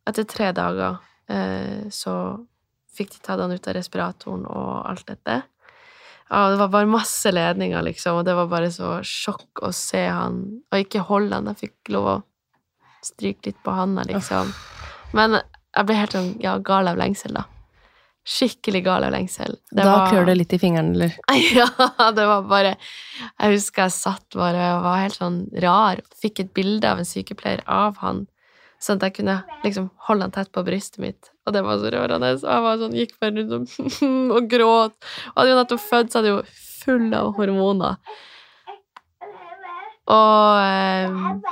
etter 0.08 0.28
tre 0.30 0.52
dager, 0.56 1.00
eh, 1.28 1.88
så 1.92 2.14
fikk 2.96 3.12
de 3.16 3.20
tatt 3.20 3.42
han 3.42 3.52
ut 3.52 3.68
av 3.68 3.76
respiratoren 3.76 4.46
og 4.48 4.70
alt 4.88 5.04
dette. 5.10 5.42
Ja, 6.30 6.46
det 6.50 6.56
var 6.58 6.72
bare 6.72 6.90
masse 6.90 7.30
ledninger, 7.30 7.82
liksom, 7.86 8.20
og 8.20 8.24
det 8.26 8.34
var 8.34 8.48
bare 8.50 8.70
så 8.74 8.96
sjokk 9.06 9.60
å 9.62 9.68
se 9.70 10.00
han 10.08 10.40
Og 10.72 10.80
ikke 10.80 11.04
holde 11.06 11.36
han, 11.36 11.46
jeg 11.52 11.68
fikk 11.68 11.92
lov 11.94 12.08
å 12.10 12.16
stryke 13.06 13.52
litt 13.52 13.60
på 13.62 13.74
handa, 13.76 14.02
liksom. 14.08 14.50
Men 15.14 15.38
jeg 15.76 15.86
ble 15.88 15.94
helt 15.98 16.14
sånn 16.16 16.32
ja, 16.42 16.56
gal 16.64 16.88
av 16.88 16.96
lengsel, 17.00 17.34
da. 17.36 17.44
Skikkelig 18.26 18.80
gal 18.82 19.04
av 19.06 19.12
lengsel. 19.14 19.52
Det 19.70 19.84
da 19.84 19.92
var- 20.00 20.08
klør 20.10 20.24
det 20.26 20.34
litt 20.40 20.52
i 20.56 20.58
fingeren, 20.58 20.94
eller? 20.96 21.12
Ja, 21.54 21.66
det 22.16 22.24
var 22.26 22.42
bare 22.50 22.72
Jeg 23.38 23.52
husker 23.54 23.84
jeg 23.86 23.94
satt 23.94 24.26
bare 24.34 24.64
og 24.78 24.82
var 24.88 25.02
helt 25.04 25.14
sånn 25.20 25.36
rar. 25.62 26.00
Fikk 26.22 26.40
et 26.42 26.54
bilde 26.56 26.90
av 26.90 26.98
en 26.98 27.06
sykepleier 27.06 27.62
av 27.70 28.00
han, 28.02 28.24
sånn 28.82 28.98
at 28.98 29.06
jeg 29.06 29.14
kunne 29.20 29.36
liksom 29.62 29.90
holde 30.08 30.26
han 30.26 30.34
tett 30.34 30.50
på 30.52 30.64
brystet 30.66 30.98
mitt. 31.04 31.30
Og 31.46 31.54
det 31.54 31.62
var 31.62 31.78
så 31.78 31.92
rørende. 31.94 32.32
Og 32.34 32.48
jeg 32.50 32.64
var 32.66 32.80
sånn, 32.82 32.96
gikk 32.98 33.14
bare 33.22 33.36
rundt 33.36 33.54
og, 33.54 34.00
og 34.40 34.48
gråt. 34.50 34.96
Og 35.30 35.38
hadde 35.38 35.52
jo 35.54 35.60
nettopp 35.60 35.84
født, 35.86 36.10
så 36.10 36.18
hadde 36.18 36.32
jo 36.34 36.40
full 36.82 37.06
av 37.14 37.30
hormoner. 37.38 38.00
Og 40.06 40.58
eh, 40.62 41.46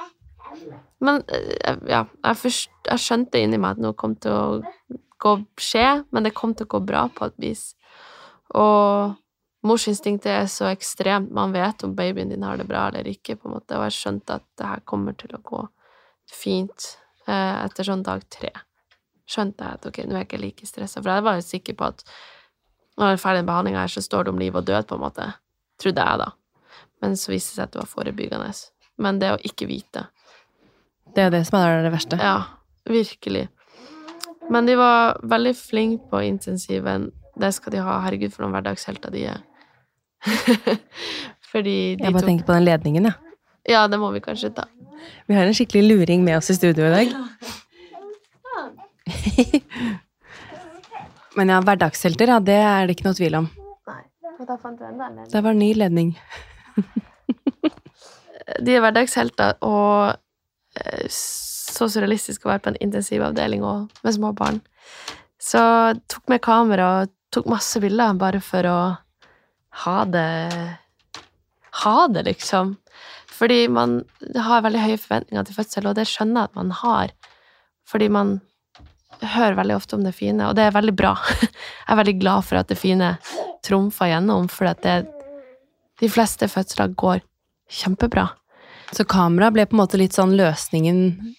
Men 1.05 1.23
eh, 1.29 1.81
ja, 1.91 2.05
jeg, 2.25 2.41
forst, 2.41 2.73
jeg 2.89 3.03
skjønte 3.03 3.43
inni 3.43 3.61
meg 3.61 3.77
at 3.77 3.85
noe 3.85 3.97
kom 3.99 4.17
til 4.21 4.33
å 4.33 4.99
gå, 5.21 5.35
skje, 5.61 6.05
men 6.15 6.27
det 6.27 6.35
kom 6.37 6.55
til 6.57 6.69
å 6.69 6.75
gå 6.77 6.81
bra 6.89 7.07
på 7.13 7.29
et 7.29 7.39
vis. 7.43 7.65
Og 8.57 9.15
morsinstinktet 9.67 10.33
er 10.33 10.51
så 10.53 10.69
ekstremt. 10.73 11.33
Man 11.35 11.55
vet 11.55 11.85
om 11.87 11.95
babyen 11.97 12.33
din 12.33 12.45
har 12.47 12.61
det 12.61 12.69
bra 12.69 12.89
eller 12.91 13.09
ikke, 13.11 13.39
på 13.41 13.49
en 13.49 13.57
måte. 13.57 13.79
Og 13.79 13.89
jeg 13.89 13.99
skjønte 13.99 14.39
at 14.41 14.47
det 14.61 14.71
her 14.71 14.85
kommer 14.89 15.17
til 15.21 15.35
å 15.37 15.43
gå 15.45 15.65
fint 16.31 16.95
eh, 17.27 17.65
etter 17.65 17.89
sånn 17.91 18.05
dag 18.07 18.25
tre. 18.33 18.53
Skjønte 19.29 19.65
jeg 19.65 19.81
at 19.81 19.89
ok, 19.89 20.01
nå 20.05 20.17
er 20.17 20.25
jeg 20.25 20.31
ikke 20.31 20.43
like 20.43 20.69
stressa, 20.69 21.01
for 21.01 21.13
jeg 21.13 21.25
var 21.25 21.39
jo 21.39 21.45
sikker 21.47 21.77
på 21.81 21.89
at 21.93 22.05
når 22.95 23.09
jeg 23.11 23.17
er 23.17 23.23
ferdig 23.25 23.43
med 23.43 23.49
behandlinga 23.49 23.81
her, 23.83 23.91
så 23.91 24.03
står 24.05 24.27
det 24.27 24.33
om 24.35 24.39
liv 24.39 24.55
og 24.55 24.67
død, 24.69 24.85
på 24.87 24.97
en 24.97 25.03
måte. 25.03 25.25
Trodde 25.83 26.05
jeg, 26.07 26.21
da. 26.21 26.29
Men 27.03 27.17
så 27.19 27.33
viste 27.33 27.51
det 27.51 27.57
seg 27.57 27.65
at 27.65 27.73
det 27.75 27.81
var 27.81 27.89
forebyggende. 27.91 28.51
Men 29.03 29.19
det 29.19 29.33
å 29.35 29.41
ikke 29.49 29.67
vite 29.67 30.05
Det 31.15 31.27
er 31.27 31.35
det 31.35 31.45
som 31.49 31.59
er 31.61 31.85
det 31.85 31.93
verste. 31.95 32.19
Ja, 32.19 32.39
virkelig. 32.89 33.49
Men 34.51 34.67
de 34.69 34.75
var 34.77 35.21
veldig 35.23 35.55
flinke 35.57 36.11
på 36.11 36.21
intensiven. 36.27 37.11
Det 37.41 37.53
skal 37.55 37.73
de 37.75 37.85
ha. 37.85 38.01
Herregud, 38.05 38.33
for 38.35 38.45
noen 38.45 38.55
hverdagshelter 38.57 39.11
de 39.15 39.27
er. 39.35 39.41
Fordi 41.53 41.77
de 41.97 42.05
Jeg 42.05 42.13
bare 42.13 42.25
tok 42.25 42.31
tenker 42.31 42.47
på 42.49 42.57
den 42.57 42.67
ledningen, 42.67 43.11
jeg. 43.11 43.15
Ja. 43.15 43.21
Ja, 43.65 43.87
det 43.89 43.97
må 44.01 44.11
vi 44.13 44.21
kanskje 44.21 44.51
ta. 44.53 44.67
Vi 45.27 45.35
har 45.37 45.47
en 45.49 45.55
skikkelig 45.57 45.85
luring 45.89 46.25
med 46.25 46.37
oss 46.37 46.51
i 46.53 46.55
studio 46.59 46.85
i 46.85 46.93
dag. 46.93 47.09
Men 51.37 51.49
ja, 51.51 51.61
hverdagshelter, 51.65 52.27
ja, 52.35 52.39
det 52.45 52.59
er 52.61 52.87
det 52.87 52.93
ikke 52.97 53.07
noe 53.09 53.17
tvil 53.17 53.35
om. 53.41 53.47
Nei. 53.89 54.03
Da 54.45 54.57
fant 54.61 54.79
du 54.79 54.85
enda 54.85 55.05
en 55.09 55.17
Det 55.33 55.41
var 55.47 55.55
ny 55.57 55.71
ledning. 55.81 56.09
De 58.65 58.71
er 58.77 58.81
hverdagshelter, 58.85 59.51
og 59.65 60.13
så 61.11 61.89
surrealistisk 61.91 62.45
å 62.45 62.53
være 62.53 62.65
på 62.65 62.73
en 62.73 62.81
intensivavdeling 62.85 63.65
og 63.67 63.93
med 64.05 64.17
små 64.17 64.33
barn. 64.37 64.61
Så 65.41 65.61
tok 66.11 66.31
med 66.33 66.43
kamera 66.45 66.89
og 67.01 67.13
tok 67.35 67.49
masse 67.51 67.81
bilder 67.83 68.17
bare 68.21 68.41
for 68.45 68.69
å 68.69 68.79
ha 69.85 69.99
det 70.07 70.31
Ha 71.75 72.07
det, 72.07 72.23
liksom. 72.23 72.77
Fordi 73.27 73.65
man 73.69 74.05
har 74.39 74.63
veldig 74.63 74.79
høye 74.79 74.99
forventninger 75.03 75.43
til 75.49 75.57
fødsel, 75.57 75.89
og 75.91 75.97
det 75.99 76.05
skjønner 76.07 76.45
jeg 76.45 76.51
at 76.53 76.59
man 76.61 76.71
har. 76.71 77.11
Fordi 77.91 78.07
man 78.15 78.37
hører 79.19 79.57
veldig 79.59 79.75
ofte 79.75 79.97
om 79.99 80.05
det 80.07 80.15
fine, 80.15 80.47
og 80.47 80.55
det 80.55 80.69
er 80.69 80.77
veldig 80.77 80.95
bra. 80.95 81.17
Jeg 81.41 81.91
er 81.91 81.99
veldig 81.99 82.15
glad 82.21 82.47
for 82.47 82.61
at 82.61 82.71
det 82.71 82.79
fine 82.79 83.11
trumfer 83.67 84.13
gjennom, 84.13 84.47
for 84.53 84.71
at 84.71 84.87
det, 84.87 84.97
de 85.99 86.11
fleste 86.11 86.47
fødsler 86.51 86.95
går 86.95 87.27
kjempebra. 87.83 88.29
Så 88.93 89.07
kamera 89.09 89.51
ble 89.55 89.65
på 89.67 89.77
en 89.77 89.83
måte 89.83 89.99
litt 90.01 90.17
sånn 90.17 90.35
løsningen, 90.37 90.99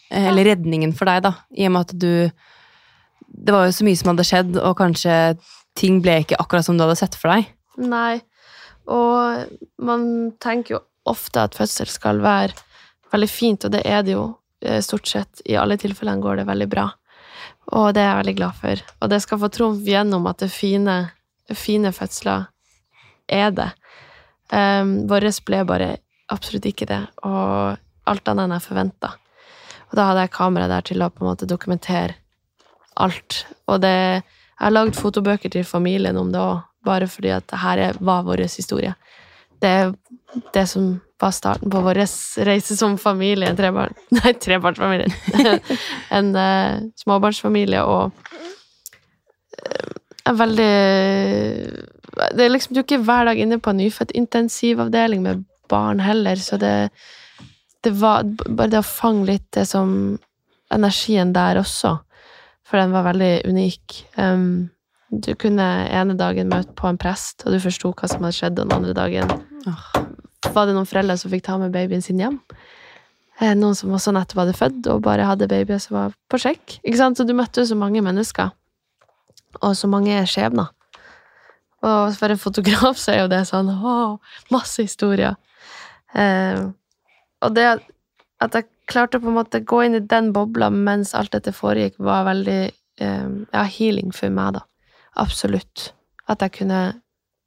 eh, 0.10 0.30
eller 0.32 0.50
redningen 0.52 0.96
for 0.98 1.10
deg, 1.10 1.24
da. 1.28 1.36
I 1.56 1.68
og 1.68 1.76
med 1.76 1.90
at 1.90 2.00
du 2.00 2.32
Det 3.36 3.52
var 3.52 3.66
jo 3.66 3.72
så 3.76 3.84
mye 3.84 3.98
som 4.00 4.10
hadde 4.14 4.24
skjedd, 4.24 4.58
og 4.64 4.78
kanskje 4.80 5.38
ting 5.76 6.00
ble 6.00 6.22
ikke 6.24 6.38
akkurat 6.40 6.64
som 6.64 6.78
du 6.78 6.86
hadde 6.86 6.96
sett 6.96 7.18
for 7.20 7.34
deg. 7.34 7.50
Nei, 7.84 8.22
og 8.88 9.50
man 9.78 10.06
tenker 10.40 10.78
jo 10.78 10.80
ofte 11.04 11.44
at 11.44 11.58
fødsel 11.58 11.90
skal 11.92 12.22
være 12.24 12.56
veldig 13.12 13.30
fint, 13.30 13.66
og 13.66 13.74
det 13.76 13.82
er 13.84 14.06
det 14.06 14.16
jo 14.16 14.38
eh, 14.64 14.80
stort 14.80 15.10
sett. 15.10 15.44
I 15.44 15.58
alle 15.60 15.76
tilfellene 15.82 16.24
går 16.24 16.40
det 16.40 16.48
veldig 16.48 16.70
bra, 16.72 16.88
og 17.76 17.94
det 17.98 18.06
er 18.06 18.12
jeg 18.12 18.22
veldig 18.22 18.38
glad 18.40 18.60
for. 18.62 18.84
Og 19.02 19.12
det 19.12 19.22
skal 19.26 19.42
få 19.42 19.52
trumf 19.52 19.84
gjennom 19.84 20.32
at 20.32 20.40
det 20.40 20.52
fine, 20.54 20.98
fine 21.52 21.92
fødsler 21.96 22.48
er 23.28 23.52
det. 23.52 23.72
Um, 24.54 25.08
Våres 25.10 25.42
ble 25.46 25.64
bare 25.66 25.96
absolutt 26.34 26.66
ikke 26.70 26.88
det, 26.90 27.02
og 27.24 27.78
alt 28.10 28.30
annet 28.32 28.46
enn 28.48 28.56
jeg 28.58 28.66
forventa. 28.68 29.12
Og 29.90 29.98
da 29.98 30.08
hadde 30.10 30.26
jeg 30.26 30.36
kamera 30.36 30.68
der 30.70 30.86
til 30.86 31.04
å 31.06 31.10
på 31.14 31.24
en 31.24 31.30
måte 31.32 31.48
dokumentere 31.50 32.16
alt. 32.96 33.46
Og 33.68 33.82
det 33.82 34.24
Jeg 34.56 34.64
har 34.64 34.72
lagd 34.72 34.96
fotobøker 34.96 35.52
til 35.52 35.66
familien 35.68 36.16
om 36.16 36.30
det 36.32 36.40
òg, 36.40 36.62
bare 36.86 37.08
fordi 37.12 37.28
at 37.36 37.52
her 37.52 37.78
er- 37.78 37.98
var 38.00 38.24
vår 38.24 38.38
historie. 38.48 38.96
Det 39.60 39.68
er 39.68 39.94
det 40.54 40.70
som 40.70 41.02
var 41.20 41.32
starten 41.32 41.70
på 41.70 41.82
vår 41.84 41.96
reise 42.46 42.78
som 42.78 42.98
familie. 42.98 43.50
En 43.50 43.58
trebarn... 43.58 43.94
Nei, 44.12 44.32
trebarnsfamilie. 44.32 45.12
en 46.18 46.36
uh, 46.36 46.80
småbarnsfamilie 46.96 47.84
og 47.84 48.12
uh, 49.60 49.92
er 50.26 50.34
veldig 50.40 50.72
Det 52.32 52.46
er 52.46 52.50
liksom 52.50 52.74
du 52.74 52.80
er 52.80 52.88
ikke 52.88 53.04
hver 53.04 53.26
dag 53.28 53.38
inne 53.44 53.60
på 53.60 53.70
en 53.74 53.82
nyfødt-intensivavdeling 53.84 55.22
med 55.22 55.44
barn 55.72 56.02
heller, 56.04 56.40
så 56.42 56.60
det, 56.62 56.90
det 57.84 57.94
var 58.00 58.26
bare 58.46 58.72
det 58.74 58.82
å 58.82 58.88
fange 58.88 59.28
litt 59.32 59.48
det 59.56 59.68
som 59.70 60.18
Energien 60.74 61.30
der 61.36 61.60
også, 61.62 61.92
for 62.66 62.82
den 62.82 62.96
var 62.96 63.06
veldig 63.06 63.46
unik. 63.46 64.00
Um, 64.18 64.72
du 65.14 65.30
kunne 65.38 65.68
ene 65.94 66.16
dagen 66.18 66.50
møte 66.50 66.74
på 66.76 66.90
en 66.90 66.98
prest, 67.00 67.46
og 67.46 67.54
du 67.54 67.62
forsto 67.62 67.94
hva 67.94 68.10
som 68.10 68.26
hadde 68.26 68.38
skjedd, 68.40 68.58
og 68.58 68.66
den 68.66 68.78
andre 68.80 68.96
dagen 68.98 69.36
var 70.56 70.66
det 70.66 70.76
noen 70.76 70.90
foreldre 70.90 71.18
som 71.20 71.32
fikk 71.32 71.46
ta 71.46 71.60
med 71.62 71.74
babyen 71.74 72.04
sin 72.04 72.20
hjem. 72.22 72.40
Eh, 73.42 73.54
Noen 73.58 73.76
som 73.76 73.94
også 73.94 74.14
nettopp 74.16 74.44
hadde 74.44 74.56
født 74.56 74.90
og 74.94 75.02
bare 75.06 75.28
hadde 75.28 75.50
babyer 75.52 75.82
som 75.84 75.98
var 75.98 76.16
på 76.32 76.40
sjekk. 76.42 76.78
Ikke 76.84 77.00
sant? 77.00 77.20
Så 77.20 77.26
du 77.28 77.34
møtte 77.36 77.66
så 77.68 77.78
mange 77.78 78.04
mennesker, 78.06 78.54
og 79.62 79.76
så 79.78 79.90
mange 79.92 80.22
skjebner. 80.30 80.72
Og 81.86 82.16
for 82.18 82.34
en 82.34 82.42
fotograf 82.42 82.98
så 83.02 83.14
er 83.14 83.20
jo 83.24 83.32
det 83.34 83.44
sånn 83.50 83.70
å, 83.70 83.96
masse 84.54 84.86
historier. 84.86 85.36
Eh, 86.16 86.62
og 87.46 87.56
det 87.56 87.68
at 88.44 88.56
jeg 88.58 88.68
klarte 88.92 89.18
å 89.20 89.24
på 89.24 89.32
en 89.32 89.38
måte 89.40 89.64
gå 89.66 89.82
inn 89.86 89.98
i 89.98 90.04
den 90.04 90.32
bobla 90.36 90.70
mens 90.74 91.14
alt 91.18 91.34
dette 91.34 91.54
foregikk, 91.56 91.96
var 92.04 92.28
veldig 92.28 92.60
eh, 93.02 93.30
ja, 93.54 93.64
healing 93.64 94.12
for 94.16 94.34
meg, 94.34 94.58
da. 94.60 94.66
Absolutt. 95.22 95.92
At 96.30 96.44
jeg 96.44 96.58
kunne 96.60 96.82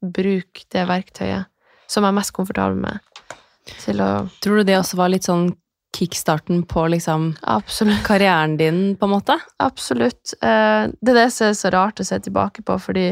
bruke 0.03 0.65
det 0.73 0.87
verktøyet 0.89 1.49
som 1.89 2.05
jeg 2.05 2.13
er 2.13 2.19
mest 2.19 2.35
komfortabel 2.37 2.77
med, 2.81 3.01
til 3.83 4.01
å 4.05 4.11
Tror 4.45 4.61
du 4.61 4.69
det 4.69 4.77
også 4.79 4.99
var 5.01 5.11
litt 5.13 5.27
sånn 5.29 5.51
kickstarten 5.97 6.63
på 6.69 6.85
liksom 6.93 7.31
Absolutt. 7.49 8.03
karrieren 8.07 8.57
din, 8.61 8.81
på 9.01 9.09
en 9.09 9.15
måte? 9.15 9.39
Absolutt. 9.65 10.35
Eh, 10.43 10.89
Det 11.01 11.15
er 11.15 11.21
det 11.23 11.29
som 11.35 11.49
er 11.49 11.57
så 11.59 11.73
rart 11.75 12.01
å 12.01 12.07
se 12.07 12.19
tilbake 12.23 12.63
på, 12.63 12.77
fordi 12.81 13.09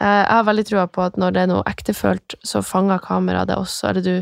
jeg 0.00 0.32
har 0.32 0.46
veldig 0.48 0.64
trua 0.64 0.86
på 0.88 1.02
at 1.04 1.18
når 1.20 1.34
det 1.34 1.42
er 1.42 1.50
noe 1.50 1.64
ektefølt, 1.68 2.38
så 2.46 2.62
fanger 2.64 3.02
kameraet 3.04 3.50
det 3.50 3.58
også, 3.60 3.90
eller 3.90 4.04
du, 4.06 4.14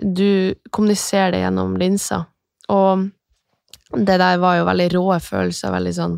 du 0.00 0.30
kommuniserer 0.72 1.34
det 1.34 1.42
gjennom 1.42 1.74
linser. 1.80 2.24
Og 2.72 3.10
det 3.92 4.16
der 4.22 4.40
var 4.40 4.56
jo 4.56 4.68
veldig 4.68 4.88
rå 4.94 5.04
følelser, 5.20 5.72
veldig 5.74 5.92
sånn 5.92 6.14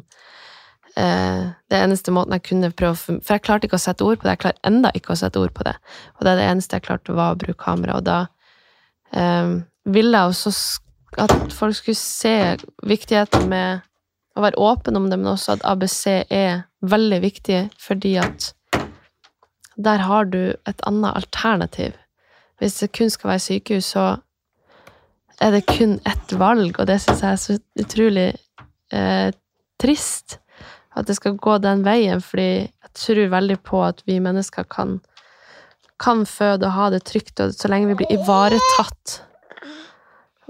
eh, 1.01 1.41
Det 1.71 1.81
eneste 1.81 2.13
måten 2.15 2.37
jeg 2.37 2.45
kunne 2.47 2.71
prøve 2.77 2.95
For 3.19 3.33
jeg 3.35 3.43
klarte 3.43 3.67
ikke 3.67 3.81
å 3.81 3.83
sette 3.83 4.07
ord 4.07 4.21
på 4.21 4.29
det, 4.29 4.37
jeg 4.37 4.43
klarer 4.45 4.71
enda 4.71 4.93
ikke 4.95 5.15
å 5.15 5.19
sette 5.19 5.43
ord 5.43 5.51
på 5.57 5.67
det. 5.67 5.75
Og 6.19 6.29
det 6.29 6.37
det 6.39 6.47
eneste 6.53 6.79
jeg 6.79 6.87
klarte, 6.87 7.17
var 7.19 7.35
å 7.35 7.41
bruke 7.41 7.59
kamera, 7.65 7.99
og 7.99 8.07
da 8.07 8.21
eh, 9.11 9.57
ville 9.91 10.21
jeg 10.21 10.35
også 10.37 10.55
at 11.25 11.53
folk 11.55 11.77
skulle 11.79 11.99
se 11.99 12.37
viktigheten 12.87 13.51
med 13.51 13.83
å 14.35 14.43
være 14.43 14.59
åpen 14.59 14.99
om 14.99 15.07
det, 15.11 15.19
men 15.19 15.31
også 15.35 15.55
at 15.57 15.67
ABC 15.67 16.25
er 16.31 16.65
veldig 16.83 17.21
viktig, 17.23 17.61
fordi 17.79 18.17
at 18.23 18.51
der 19.77 20.05
har 20.07 20.25
du 20.25 20.55
et 20.69 20.81
annet 20.87 21.17
alternativ. 21.17 21.93
Hvis 22.59 22.79
det 22.81 22.93
kun 22.95 23.11
skal 23.11 23.35
være 23.35 23.43
sykehus, 23.43 23.85
så 23.85 24.17
er 25.43 25.51
det 25.51 25.67
kun 25.67 25.99
ett 26.07 26.35
valg, 26.39 26.79
og 26.79 26.87
det 26.87 27.01
syns 27.03 27.23
jeg 27.25 27.33
er 27.33 27.43
så 27.43 27.59
utrolig 27.83 28.29
eh, 28.95 29.31
trist. 29.83 30.39
At 30.95 31.09
det 31.11 31.17
skal 31.19 31.37
gå 31.37 31.59
den 31.59 31.83
veien, 31.87 32.23
fordi 32.23 32.71
jeg 32.71 32.93
tror 32.95 33.31
veldig 33.33 33.59
på 33.67 33.83
at 33.83 34.03
vi 34.07 34.21
mennesker 34.23 34.67
kan, 34.71 35.01
kan 35.99 36.23
føde 36.27 36.69
og 36.69 36.77
ha 36.79 36.91
det 36.95 37.03
trygt, 37.11 37.41
og 37.41 37.55
så 37.55 37.71
lenge 37.71 37.91
vi 37.91 37.99
blir 38.03 38.15
ivaretatt. 38.15 39.19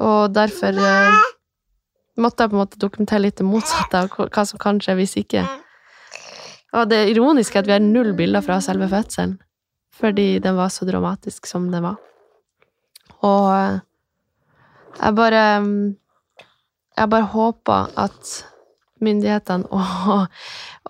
Og 0.04 0.34
derfor 0.34 0.76
eh, 0.76 1.24
måtte 2.20 2.44
jeg 2.44 2.52
på 2.52 2.58
en 2.58 2.64
måte 2.66 2.82
dokumentere 2.82 3.24
litt 3.24 3.40
det 3.40 3.48
motsatte 3.48 4.04
av 4.04 4.12
hva 4.18 4.44
som 4.44 4.60
kan 4.60 4.82
skje 4.82 4.98
hvis 5.00 5.16
ikke. 5.24 5.46
Og 6.74 6.88
det 6.90 7.04
ironiske 7.12 7.58
er 7.58 7.64
at 7.64 7.68
vi 7.70 7.76
har 7.76 7.84
null 7.84 8.12
bilder 8.18 8.42
fra 8.44 8.60
selve 8.64 8.88
fødselen, 8.90 9.36
fordi 9.94 10.40
den 10.42 10.56
var 10.58 10.72
så 10.74 10.86
dramatisk 10.88 11.46
som 11.46 11.70
den 11.72 11.84
var. 11.84 12.00
Og 13.24 13.50
eh, 13.54 13.78
jeg 15.00 15.14
bare 15.14 15.44
mm, 15.60 15.96
Jeg 16.96 17.10
bare 17.10 17.26
håper 17.26 17.88
at 17.98 18.44
myndighetene 19.02 19.66
og, 19.74 20.26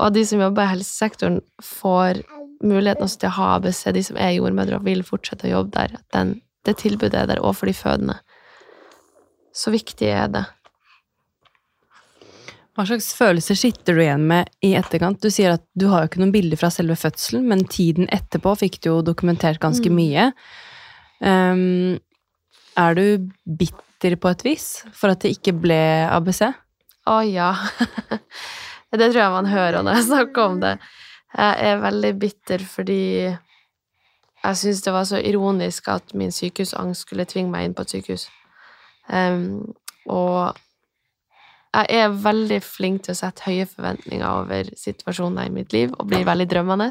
og 0.01 0.15
de 0.15 0.25
som 0.27 0.41
jobber 0.43 0.67
i 0.67 0.73
helsesektoren, 0.75 1.39
får 1.63 2.21
muligheten 2.61 3.07
også 3.07 3.23
til 3.23 3.31
å 3.31 3.37
ha 3.39 3.47
ABC, 3.55 3.87
de 3.97 4.03
som 4.05 4.19
er 4.21 4.35
jordmødre 4.37 4.77
og 4.77 4.85
vil 4.85 5.01
fortsette 5.07 5.49
å 5.49 5.55
jobbe 5.55 5.73
der. 5.79 5.97
Den, 6.13 6.35
det 6.69 6.77
tilbudet 6.83 7.23
er 7.23 7.31
der, 7.33 7.41
og 7.41 7.57
for 7.57 7.71
de 7.71 7.77
fødende. 7.77 8.19
Så 9.57 9.73
viktig 9.73 10.11
er 10.13 10.29
det. 10.35 10.45
Hva 12.75 12.83
slags 12.89 13.13
følelser 13.15 13.55
sitter 13.59 13.95
du 13.95 14.01
igjen 14.03 14.25
med 14.27 14.49
i 14.67 14.73
etterkant? 14.75 15.21
Du 15.23 15.31
sier 15.31 15.53
at 15.55 15.63
du 15.79 15.87
har 15.93 16.03
jo 16.03 16.09
ikke 16.11 16.23
noen 16.25 16.33
bilder 16.35 16.59
fra 16.59 16.73
selve 16.75 16.97
fødselen, 16.99 17.45
men 17.47 17.63
tiden 17.71 18.09
etterpå 18.11 18.57
fikk 18.65 18.81
du 18.83 18.89
jo 18.91 18.97
dokumentert 19.07 19.61
ganske 19.63 19.87
Mm. 19.93 19.95
mye. 20.01 20.25
Um, 21.23 22.01
er 22.77 22.95
du 22.99 23.31
bitter 23.47 24.17
på 24.19 24.33
et 24.35 24.43
vis 24.45 24.67
for 24.93 25.15
at 25.15 25.23
det 25.23 25.37
ikke 25.39 25.55
ble 25.63 25.79
ABC? 26.11 26.43
Å 27.07 27.21
ja. 27.31 27.53
det 28.91 29.07
tror 29.13 29.21
jeg 29.23 29.37
man 29.37 29.47
hører 29.53 29.83
når 29.87 30.01
jeg 30.01 30.09
snakker 30.11 30.43
om 30.51 30.59
det. 30.65 30.75
Jeg 31.35 31.71
er 31.71 31.81
veldig 31.83 32.13
bitter 32.19 32.59
fordi 32.67 33.01
jeg 34.45 34.59
syns 34.61 34.83
det 34.85 34.93
var 34.93 35.07
så 35.09 35.23
ironisk 35.23 35.89
at 35.95 36.13
min 36.15 36.35
sykehusangst 36.35 37.07
skulle 37.07 37.25
tvinge 37.31 37.51
meg 37.55 37.65
inn 37.71 37.75
på 37.79 37.87
et 37.87 37.95
sykehus. 37.95 38.27
Um, 39.09 39.73
og 40.11 40.59
jeg 41.75 42.05
er 42.05 42.15
veldig 42.25 42.61
flink 42.65 43.05
til 43.05 43.15
å 43.15 43.19
sette 43.19 43.47
høye 43.49 43.67
forventninger 43.69 44.27
over 44.29 44.71
situasjoner 44.79 45.49
i 45.49 45.55
mitt 45.55 45.75
liv, 45.75 45.93
og 45.99 46.09
blir 46.11 46.27
veldig 46.27 46.47
drømmende. 46.51 46.91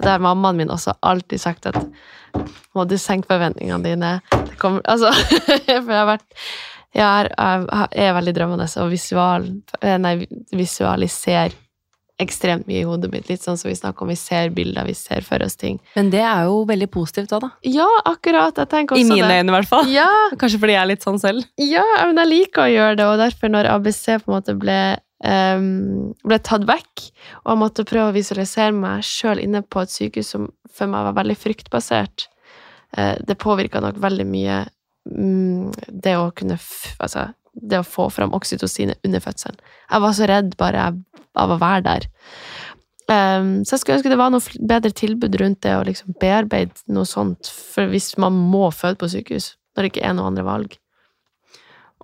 Det 0.00 0.10
har 0.10 0.22
mammaen 0.22 0.60
min 0.60 0.72
også 0.74 0.96
alltid 1.00 1.42
sagt 1.42 1.70
at 1.70 1.80
må 2.74 2.84
du 2.90 2.96
senke 2.98 3.30
forventningene 3.30 3.84
dine. 3.84 4.14
Det 4.34 4.58
kommer, 4.60 4.84
altså, 4.90 5.12
for 5.46 5.66
jeg 5.66 6.00
har 6.00 6.08
vært 6.14 6.46
jeg 6.94 7.02
er, 7.02 7.32
jeg 7.90 8.06
er 8.06 8.14
veldig 8.14 8.34
drømmende 8.36 8.68
og 8.78 8.92
visual, 8.92 9.48
nei, 9.82 10.14
visualiserer 10.54 11.56
ekstremt 12.22 12.68
mye 12.70 12.82
i 12.82 12.86
hodet 12.86 13.10
mitt. 13.10 13.26
Litt 13.28 13.42
sånn 13.42 13.56
som 13.58 13.68
vi 13.70 13.74
snakker 13.74 14.04
om, 14.06 14.10
vi 14.12 14.16
ser 14.18 14.52
bilder, 14.54 14.86
vi 14.86 14.94
ser 14.94 15.24
for 15.26 15.42
oss 15.42 15.56
ting. 15.58 15.80
Men 15.96 16.10
det 16.12 16.20
er 16.22 16.44
jo 16.46 16.60
veldig 16.68 16.86
positivt 16.94 17.32
da, 17.32 17.40
da. 17.42 17.50
Ja, 17.66 17.88
akkurat. 18.06 18.56
Jeg 18.62 18.70
tenker 18.70 18.96
I 18.96 19.02
også 19.02 19.16
mine 19.16 19.30
det. 19.32 19.38
øyne, 19.40 19.50
i 19.50 19.56
hvert 19.56 19.70
fall. 19.70 19.88
Ja, 19.90 20.06
Kanskje 20.40 20.60
fordi 20.62 20.76
jeg 20.76 20.82
er 20.84 20.90
litt 20.92 21.06
sånn 21.06 21.18
selv. 21.22 21.46
ja, 21.58 21.82
men 22.06 22.20
jeg 22.22 22.30
liker 22.30 22.66
å 22.66 22.70
gjøre 22.70 23.00
det, 23.00 23.08
og 23.10 23.18
derfor 23.24 23.50
når 23.50 23.70
ABC 23.72 24.04
på 24.22 24.30
en 24.30 24.36
måte 24.36 24.54
ble, 24.62 24.78
um, 25.26 26.14
ble 26.22 26.38
tatt 26.46 26.66
vekk, 26.70 27.08
og 27.42 27.50
jeg 27.54 27.62
måtte 27.64 27.86
prøve 27.88 28.12
å 28.12 28.16
visualisere 28.16 28.72
meg 28.78 29.02
sjøl 29.08 29.42
inne 29.42 29.64
på 29.66 29.82
et 29.82 29.90
sykehus 29.96 30.30
som 30.36 30.46
for 30.74 30.90
meg 30.90 31.06
var 31.10 31.18
veldig 31.18 31.36
fryktbasert, 31.38 32.28
uh, 32.98 33.14
det 33.26 33.38
påvirka 33.42 33.82
nok 33.82 33.98
veldig 34.02 34.26
mye 34.30 34.62
um, 35.10 35.70
det 35.90 36.14
å 36.18 36.30
kunne 36.36 36.60
f 36.62 36.94
Altså, 37.02 37.32
det 37.54 37.80
å 37.80 37.86
få 37.86 38.08
fram 38.12 38.34
oksytocinet 38.36 38.98
under 39.06 39.22
fødselen. 39.22 39.58
Jeg 39.90 40.04
var 40.04 40.14
så 40.16 40.28
redd 40.30 40.56
bare 40.60 40.86
av- 41.34 41.50
å 41.50 41.58
være 41.60 41.82
der. 41.82 42.06
Um, 43.04 43.64
så 43.64 43.74
jeg 43.74 43.80
skulle 43.82 43.98
ønske 43.98 44.08
det 44.08 44.18
var 44.18 44.30
noe 44.32 44.66
bedre 44.66 44.90
tilbud 44.90 45.34
rundt 45.40 45.60
det 45.60 45.74
å 45.76 45.84
liksom 45.84 46.14
bearbeide 46.20 46.72
noe 46.88 47.04
sånt, 47.04 47.50
for 47.52 47.90
hvis 47.92 48.14
man 48.16 48.32
må 48.32 48.70
føde 48.72 48.96
på 48.96 49.10
sykehus, 49.12 49.56
når 49.76 49.82
det 49.82 49.90
ikke 49.92 50.06
er 50.08 50.14
noe 50.16 50.30
andre 50.30 50.44
valg. 50.46 50.78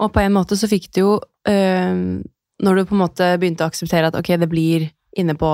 Og 0.00 0.12
på 0.12 0.20
en 0.20 0.34
måte 0.36 0.58
så 0.60 0.68
fikk 0.68 0.90
du 0.94 1.00
jo 1.00 1.10
øh, 1.48 2.20
Når 2.60 2.76
du 2.76 2.84
på 2.84 2.94
en 2.94 3.00
måte 3.00 3.26
begynte 3.40 3.64
å 3.64 3.70
akseptere 3.72 4.08
at 4.08 4.16
ok, 4.16 4.34
det 4.36 4.48
blir 4.48 4.90
inne 5.18 5.34
på 5.34 5.48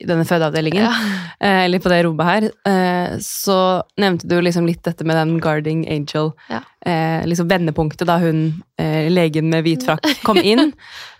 denne 0.00 0.24
fødeavdelingen, 0.24 0.82
Ja. 0.82 0.92
eh, 1.40 1.64
eller 1.66 1.78
på 1.84 1.90
det 1.92 1.98
rommet 2.06 2.24
her, 2.26 2.46
eh, 2.64 3.18
så 3.20 3.82
nevnte 4.00 4.28
du 4.28 4.40
liksom 4.40 4.66
litt 4.66 4.82
dette 4.82 5.04
med 5.04 5.16
den 5.16 5.38
guarding 5.40 5.84
angel. 5.92 6.32
Ja. 6.48 6.62
Eh, 6.86 7.26
liksom 7.28 7.48
vendepunktet 7.48 8.06
da 8.08 8.18
hun, 8.18 8.62
legen 8.78 9.50
med 9.50 9.64
hvit 9.64 9.84
frakk, 9.84 10.06
kom 10.24 10.38
inn. 10.38 10.72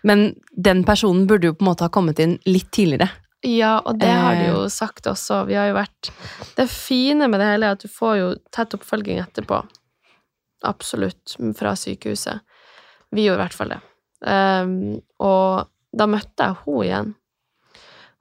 Men 0.03 0.35
den 0.57 0.85
personen 0.85 1.27
burde 1.27 1.51
jo 1.51 1.55
på 1.55 1.65
en 1.67 1.71
måte 1.73 1.85
ha 1.85 1.89
kommet 1.93 2.19
inn 2.25 2.39
litt 2.47 2.71
tidligere. 2.73 3.11
Ja, 3.45 3.79
og 3.87 4.01
det 4.01 4.09
har 4.11 4.35
de 4.35 4.49
jo 4.49 4.65
sagt 4.69 5.07
også. 5.07 5.45
Vi 5.47 5.55
har 5.55 5.69
jo 5.69 5.75
vært 5.77 6.09
Det 6.57 6.65
fine 6.69 7.29
med 7.31 7.39
det 7.39 7.47
hele 7.47 7.67
er 7.69 7.77
at 7.77 7.85
du 7.85 7.89
får 7.89 8.17
jo 8.19 8.31
tett 8.51 8.75
oppfølging 8.75 9.21
etterpå. 9.23 9.61
Absolutt. 10.67 11.37
Fra 11.57 11.77
sykehuset. 11.79 12.41
Vi 13.15 13.25
gjorde 13.29 13.39
i 13.39 13.43
hvert 13.45 13.55
fall 13.55 13.69
det. 13.77 13.81
Ehm, 14.27 15.01
og 15.23 15.69
da 15.97 16.07
møtte 16.11 16.49
jeg 16.49 16.59
henne 16.65 16.85
igjen. 16.89 17.15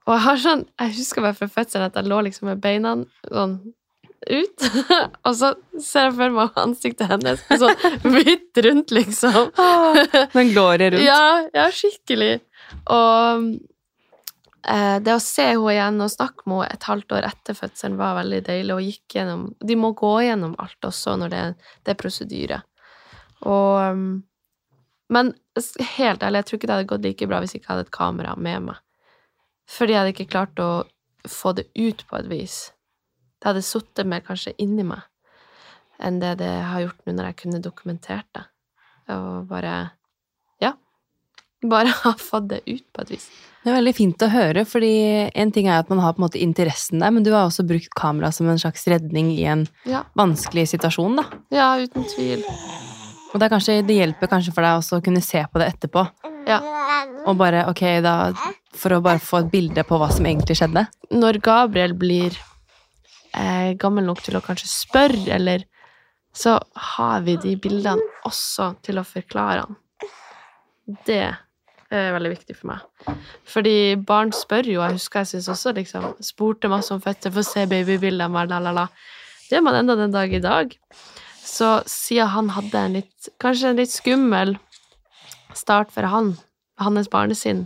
Og 0.07 0.13
jeg 0.15 0.23
har 0.23 0.39
sånn 0.39 0.63
Jeg 0.79 0.95
husker 1.01 1.25
bare 1.25 1.37
fra 1.37 1.49
fødselen 1.51 1.89
at 1.89 1.99
jeg 1.99 2.07
lå 2.07 2.21
liksom 2.27 2.49
med 2.51 2.63
beina 2.63 2.95
sånn 3.27 3.59
ut, 4.27 4.63
og 5.27 5.33
så 5.37 5.53
ser 5.79 6.07
jeg 6.07 6.15
for 6.17 6.33
meg 6.35 6.59
ansiktet 6.59 7.11
hennes 7.11 7.43
sånn 7.61 8.01
hvitt 8.03 8.59
rundt, 8.65 8.91
liksom. 8.91 9.51
Den 10.35 10.51
glorie 10.51 10.89
rundt. 10.91 11.05
Ja, 11.05 11.45
ja, 11.53 11.67
skikkelig. 11.71 12.39
Og 12.91 13.45
eh, 14.67 14.97
det 15.05 15.13
å 15.13 15.21
se 15.23 15.45
henne 15.51 15.75
igjen 15.75 16.01
og 16.03 16.11
snakke 16.11 16.49
med 16.49 16.63
henne 16.63 16.79
et 16.79 16.89
halvt 16.89 17.15
år 17.19 17.29
etter 17.29 17.59
fødselen 17.59 17.99
var 18.01 18.17
veldig 18.19 18.41
deilig, 18.49 18.73
og 18.75 18.89
gikk 18.89 19.19
gjennom 19.19 19.45
De 19.61 19.77
må 19.79 19.93
gå 19.97 20.15
gjennom 20.25 20.57
alt 20.65 20.89
også 20.89 21.15
når 21.21 21.35
det, 21.35 21.43
det 21.85 21.93
er 21.93 22.01
prosedyre. 22.01 22.59
Og 23.45 23.93
um, 23.93 24.09
Men 25.13 25.35
helt 25.93 26.25
ærlig, 26.25 26.41
jeg 26.41 26.49
tror 26.49 26.57
ikke 26.57 26.67
det 26.67 26.75
hadde 26.75 26.91
gått 26.91 27.05
like 27.05 27.29
bra 27.29 27.39
hvis 27.39 27.53
jeg 27.55 27.61
ikke 27.61 27.75
hadde 27.75 27.87
et 27.87 27.95
kamera 27.95 28.33
med 28.35 28.71
meg. 28.71 28.83
Fordi 29.67 29.93
jeg 29.93 29.99
hadde 30.01 30.13
ikke 30.15 30.31
klart 30.31 30.59
å 30.63 30.69
få 31.27 31.51
det 31.57 31.67
ut 31.75 32.05
på 32.07 32.19
et 32.21 32.29
vis. 32.31 32.57
Det 33.41 33.49
hadde 33.51 33.65
sittet 33.65 34.07
mer 34.07 34.23
kanskje 34.25 34.55
inni 34.63 34.85
meg 34.87 35.03
enn 35.97 36.19
det 36.21 36.35
det 36.37 36.51
har 36.69 36.83
gjort 36.83 36.99
nå 37.07 37.13
når 37.17 37.31
jeg 37.31 37.37
kunne 37.41 37.59
dokumentert 37.65 38.27
det. 38.37 38.43
Og 39.15 39.47
bare 39.49 39.75
Ja. 40.61 40.75
Bare 41.65 41.89
ha 42.03 42.11
fått 42.21 42.49
det 42.51 42.59
ut 42.69 42.85
på 42.93 43.01
et 43.01 43.11
vis. 43.15 43.25
Det 43.63 43.71
er 43.73 43.79
veldig 43.79 43.93
fint 43.97 44.21
å 44.23 44.29
høre, 44.31 44.61
fordi 44.69 44.91
en 45.35 45.51
ting 45.51 45.65
er 45.67 45.81
at 45.81 45.89
man 45.91 45.99
har 45.99 46.13
på 46.13 46.21
en 46.21 46.27
måte 46.27 46.39
interessen 46.39 47.01
der, 47.01 47.11
men 47.11 47.25
du 47.25 47.31
har 47.33 47.49
også 47.49 47.65
brukt 47.67 47.89
kamera 47.97 48.29
som 48.31 48.47
en 48.47 48.61
slags 48.61 48.85
redning 48.87 49.31
i 49.33 49.41
en 49.49 49.65
Ja, 49.89 50.03
vanskelig 50.15 50.67
situasjon, 50.71 51.17
da. 51.19 51.25
ja 51.51 51.71
uten 51.81 52.05
tvil. 52.13 52.45
Og 53.33 53.41
det, 53.41 53.49
kanskje, 53.51 53.81
det 53.83 53.97
hjelper 53.97 54.29
kanskje 54.31 54.53
for 54.55 54.63
deg 54.63 54.77
også 54.79 55.01
å 55.01 55.03
kunne 55.03 55.19
se 55.25 55.41
på 55.51 55.59
det 55.59 55.67
etterpå, 55.73 56.05
Ja. 56.47 56.61
og 57.27 57.35
bare, 57.39 57.65
ok, 57.67 57.81
da, 58.05 58.31
for 58.77 58.95
å 58.95 59.01
bare 59.03 59.19
få 59.19 59.41
et 59.43 59.49
bilde 59.51 59.83
på 59.87 59.97
hva 59.99 60.07
som 60.13 60.27
egentlig 60.29 60.55
skjedde. 60.59 60.85
Når 61.11 61.41
Gabriel 61.43 61.95
blir 61.97 62.37
eh, 63.35 63.73
gammel 63.79 64.07
nok 64.07 64.21
til 64.23 64.39
å 64.39 64.43
kanskje 64.45 64.69
spørre, 64.71 65.25
eller 65.35 65.65
så 66.37 66.57
har 66.95 67.25
vi 67.25 67.35
de 67.41 67.55
bildene 67.59 68.03
også 68.27 68.75
til 68.85 69.01
å 69.01 69.05
forklare 69.07 69.65
han. 69.65 69.77
Det 71.07 71.23
er 71.91 72.13
veldig 72.15 72.31
viktig 72.35 72.55
for 72.59 72.71
meg. 72.71 73.17
Fordi 73.47 73.95
barn 74.07 74.33
spør 74.35 74.69
jo, 74.69 74.81
jeg 74.83 74.99
husker 74.99 75.23
jeg 75.23 75.31
synes 75.33 75.51
også 75.55 75.73
liksom 75.77 76.09
spurte 76.23 76.71
masse 76.71 76.93
om 76.93 77.01
føtter, 77.03 77.33
få 77.33 77.43
se 77.47 77.65
babybildene, 77.69 78.45
la, 78.51 78.61
la, 78.63 78.75
la. 78.75 78.87
Det 79.47 79.57
gjør 79.57 79.67
man 79.69 79.79
enda 79.81 79.95
den 79.99 80.15
dag 80.15 80.33
i 80.33 80.43
dag. 80.43 80.75
Så 81.47 81.77
siden 81.87 82.29
han 82.33 82.51
hadde 82.57 82.79
en 82.83 82.97
litt, 82.99 83.29
kanskje 83.41 83.71
en 83.71 83.79
litt 83.79 83.93
skummel 83.93 84.57
start 85.57 85.93
for 85.93 86.07
han, 86.09 86.35
hans 86.81 87.09
barnesinn, 87.11 87.65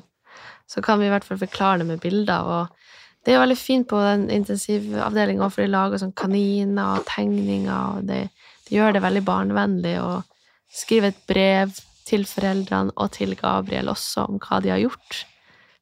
så 0.70 0.82
kan 0.84 1.02
vi 1.02 1.10
i 1.10 1.12
hvert 1.12 1.28
fall 1.28 1.40
forklare 1.42 1.82
det 1.82 1.90
med 1.90 2.02
bilder. 2.04 2.48
Og 2.48 3.26
det 3.26 3.34
er 3.34 3.38
jo 3.38 3.44
veldig 3.44 3.60
fint 3.60 3.88
på 3.90 4.00
den 4.02 4.30
intensivavdelinga, 4.34 5.50
for 5.52 5.64
de 5.64 5.72
lager 5.72 6.02
sånn 6.02 6.16
kaniner 6.18 6.98
og 6.98 7.08
tegninger, 7.10 7.98
og 7.98 8.08
de, 8.10 8.24
de 8.68 8.78
gjør 8.78 8.96
det 8.96 9.04
veldig 9.04 9.26
barnevennlig, 9.28 9.98
og 10.02 10.24
skriver 10.72 11.12
et 11.12 11.26
brev 11.28 11.74
til 12.08 12.24
foreldrene 12.28 12.96
og 12.96 13.12
til 13.16 13.36
Gabriel 13.40 13.92
også 13.92 14.26
om 14.30 14.40
hva 14.42 14.62
de 14.64 14.72
har 14.74 14.82
gjort, 14.82 15.26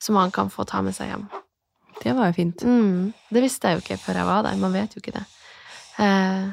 som 0.01 0.17
han 0.19 0.33
kan 0.33 0.51
få 0.51 0.65
ta 0.67 0.81
med 0.85 0.97
seg 0.97 1.13
hjem. 1.13 1.29
Det 1.99 2.15
var 2.15 2.29
jo 2.29 2.37
fint. 2.37 2.63
Mm, 2.63 3.11
det 3.29 3.43
visste 3.43 3.69
jeg 3.69 3.77
jo 3.77 3.83
ikke 3.83 3.99
før 3.99 4.21
jeg 4.21 4.29
var 4.29 4.43
der. 4.45 4.59
Man 4.59 4.75
vet 4.75 4.95
jo 4.95 5.01
ikke 5.01 5.17
det. 5.17 5.25
Eh, 5.99 6.45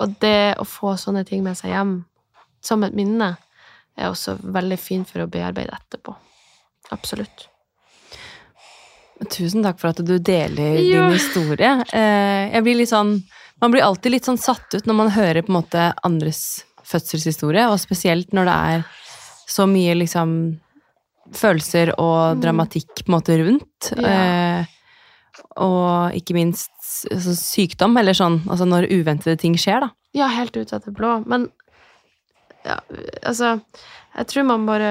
og 0.00 0.16
det 0.20 0.56
å 0.60 0.66
få 0.68 0.94
sånne 1.00 1.24
ting 1.28 1.44
med 1.44 1.56
seg 1.58 1.72
hjem 1.72 1.94
som 2.64 2.84
et 2.84 2.96
minne, 2.96 3.32
er 4.00 4.10
også 4.10 4.38
veldig 4.40 4.78
fint 4.78 5.08
for 5.08 5.20
å 5.24 5.30
bearbeide 5.30 5.72
etterpå. 5.76 6.14
Absolutt. 6.92 7.46
Tusen 9.30 9.62
takk 9.66 9.78
for 9.80 9.92
at 9.92 10.00
du 10.06 10.18
deler 10.18 10.78
Ja. 10.80 11.02
din 11.08 11.12
historie. 11.18 11.84
Eh, 11.92 12.50
jeg 12.54 12.62
blir 12.64 12.76
litt 12.80 12.88
sånn 12.92 13.22
Man 13.60 13.70
blir 13.74 13.82
alltid 13.84 14.12
litt 14.12 14.24
sånn 14.24 14.38
satt 14.40 14.72
ut 14.72 14.86
når 14.86 14.94
man 14.96 15.10
hører 15.10 15.42
på 15.44 15.50
en 15.52 15.58
måte 15.62 15.92
andres 16.02 16.64
fødselshistorie, 16.82 17.66
og 17.68 17.76
spesielt 17.78 18.32
når 18.32 18.46
det 18.48 18.54
er 18.54 18.84
så 19.46 19.66
mye 19.68 19.92
liksom 20.00 20.58
følelser 21.30 21.92
og 21.98 22.38
Mm. 22.38 22.40
dramatikk 22.40 23.04
på 23.04 23.08
en 23.12 23.20
måte 23.20 23.36
rundt. 23.36 23.92
Ja. 24.00 24.60
Eh, 24.62 24.64
og 25.58 26.12
ikke 26.16 26.32
minst 26.32 26.70
altså, 27.12 27.36
sykdom, 27.36 27.98
eller 27.98 28.12
sånn 28.14 28.40
altså 28.48 28.64
når 28.66 28.88
uventede 28.88 29.36
ting 29.38 29.52
skjer, 29.56 29.80
da. 29.80 29.90
Ja, 30.14 30.26
helt 30.28 30.56
ut 30.56 30.72
av 30.72 30.80
det 30.86 30.94
blå. 30.94 31.22
Men 31.26 31.50
ja, 32.64 32.78
altså 33.22 33.60
Jeg 34.16 34.26
tror 34.26 34.42
man 34.48 34.66
bare 34.66 34.90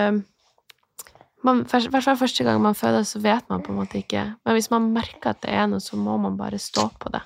man, 1.44 1.64
hvert 1.64 2.04
fall 2.04 2.18
første 2.18 2.44
gang 2.44 2.62
man 2.62 2.76
føder, 2.76 3.04
så 3.04 3.20
vet 3.20 3.50
man 3.50 3.62
på 3.64 3.72
en 3.72 3.78
måte 3.80 4.00
ikke. 4.00 4.24
Men 4.46 4.56
hvis 4.56 4.70
man 4.72 4.90
merker 4.96 5.32
at 5.32 5.42
det 5.44 5.54
er 5.56 5.68
noe, 5.72 5.80
så 5.80 5.96
må 6.00 6.18
man 6.20 6.38
bare 6.38 6.60
stå 6.60 6.90
på 7.00 7.12
det. 7.14 7.22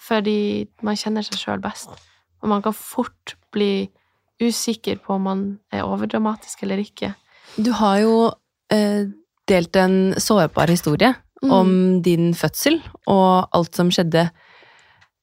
Fordi 0.00 0.66
man 0.84 0.96
kjenner 0.96 1.24
seg 1.24 1.40
sjøl 1.40 1.60
best. 1.64 1.90
Og 2.42 2.48
man 2.48 2.62
kan 2.64 2.72
fort 2.76 3.36
bli 3.52 3.90
usikker 4.40 4.96
på 5.04 5.16
om 5.16 5.28
man 5.28 5.44
er 5.72 5.84
overdramatisk 5.84 6.64
eller 6.64 6.80
ikke. 6.80 7.14
Du 7.56 7.72
har 7.72 7.98
jo 8.00 8.16
eh, 8.72 9.08
delt 9.48 9.76
en 9.76 10.14
sårbar 10.20 10.72
historie 10.72 11.14
Mm. 11.44 11.50
om 11.52 12.02
din 12.02 12.32
fødsel 12.34 12.78
og 13.10 13.48
alt 13.52 13.76
som 13.76 13.90
skjedde 13.92 14.30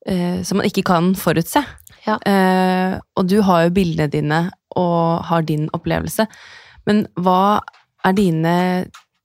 eh, 0.06 0.42
som 0.46 0.60
man 0.60 0.68
ikke 0.68 0.84
kan 0.86 1.16
forutse. 1.18 1.64
Ja. 2.08 2.18
Eh, 2.26 2.98
og 3.18 3.30
du 3.30 3.40
har 3.46 3.66
jo 3.66 3.76
bildene 3.76 4.10
dine 4.12 4.42
og 4.80 5.28
har 5.28 5.46
din 5.46 5.68
opplevelse. 5.76 6.26
Men 6.88 7.06
hva 7.20 7.62
er 8.08 8.18
dine 8.18 8.56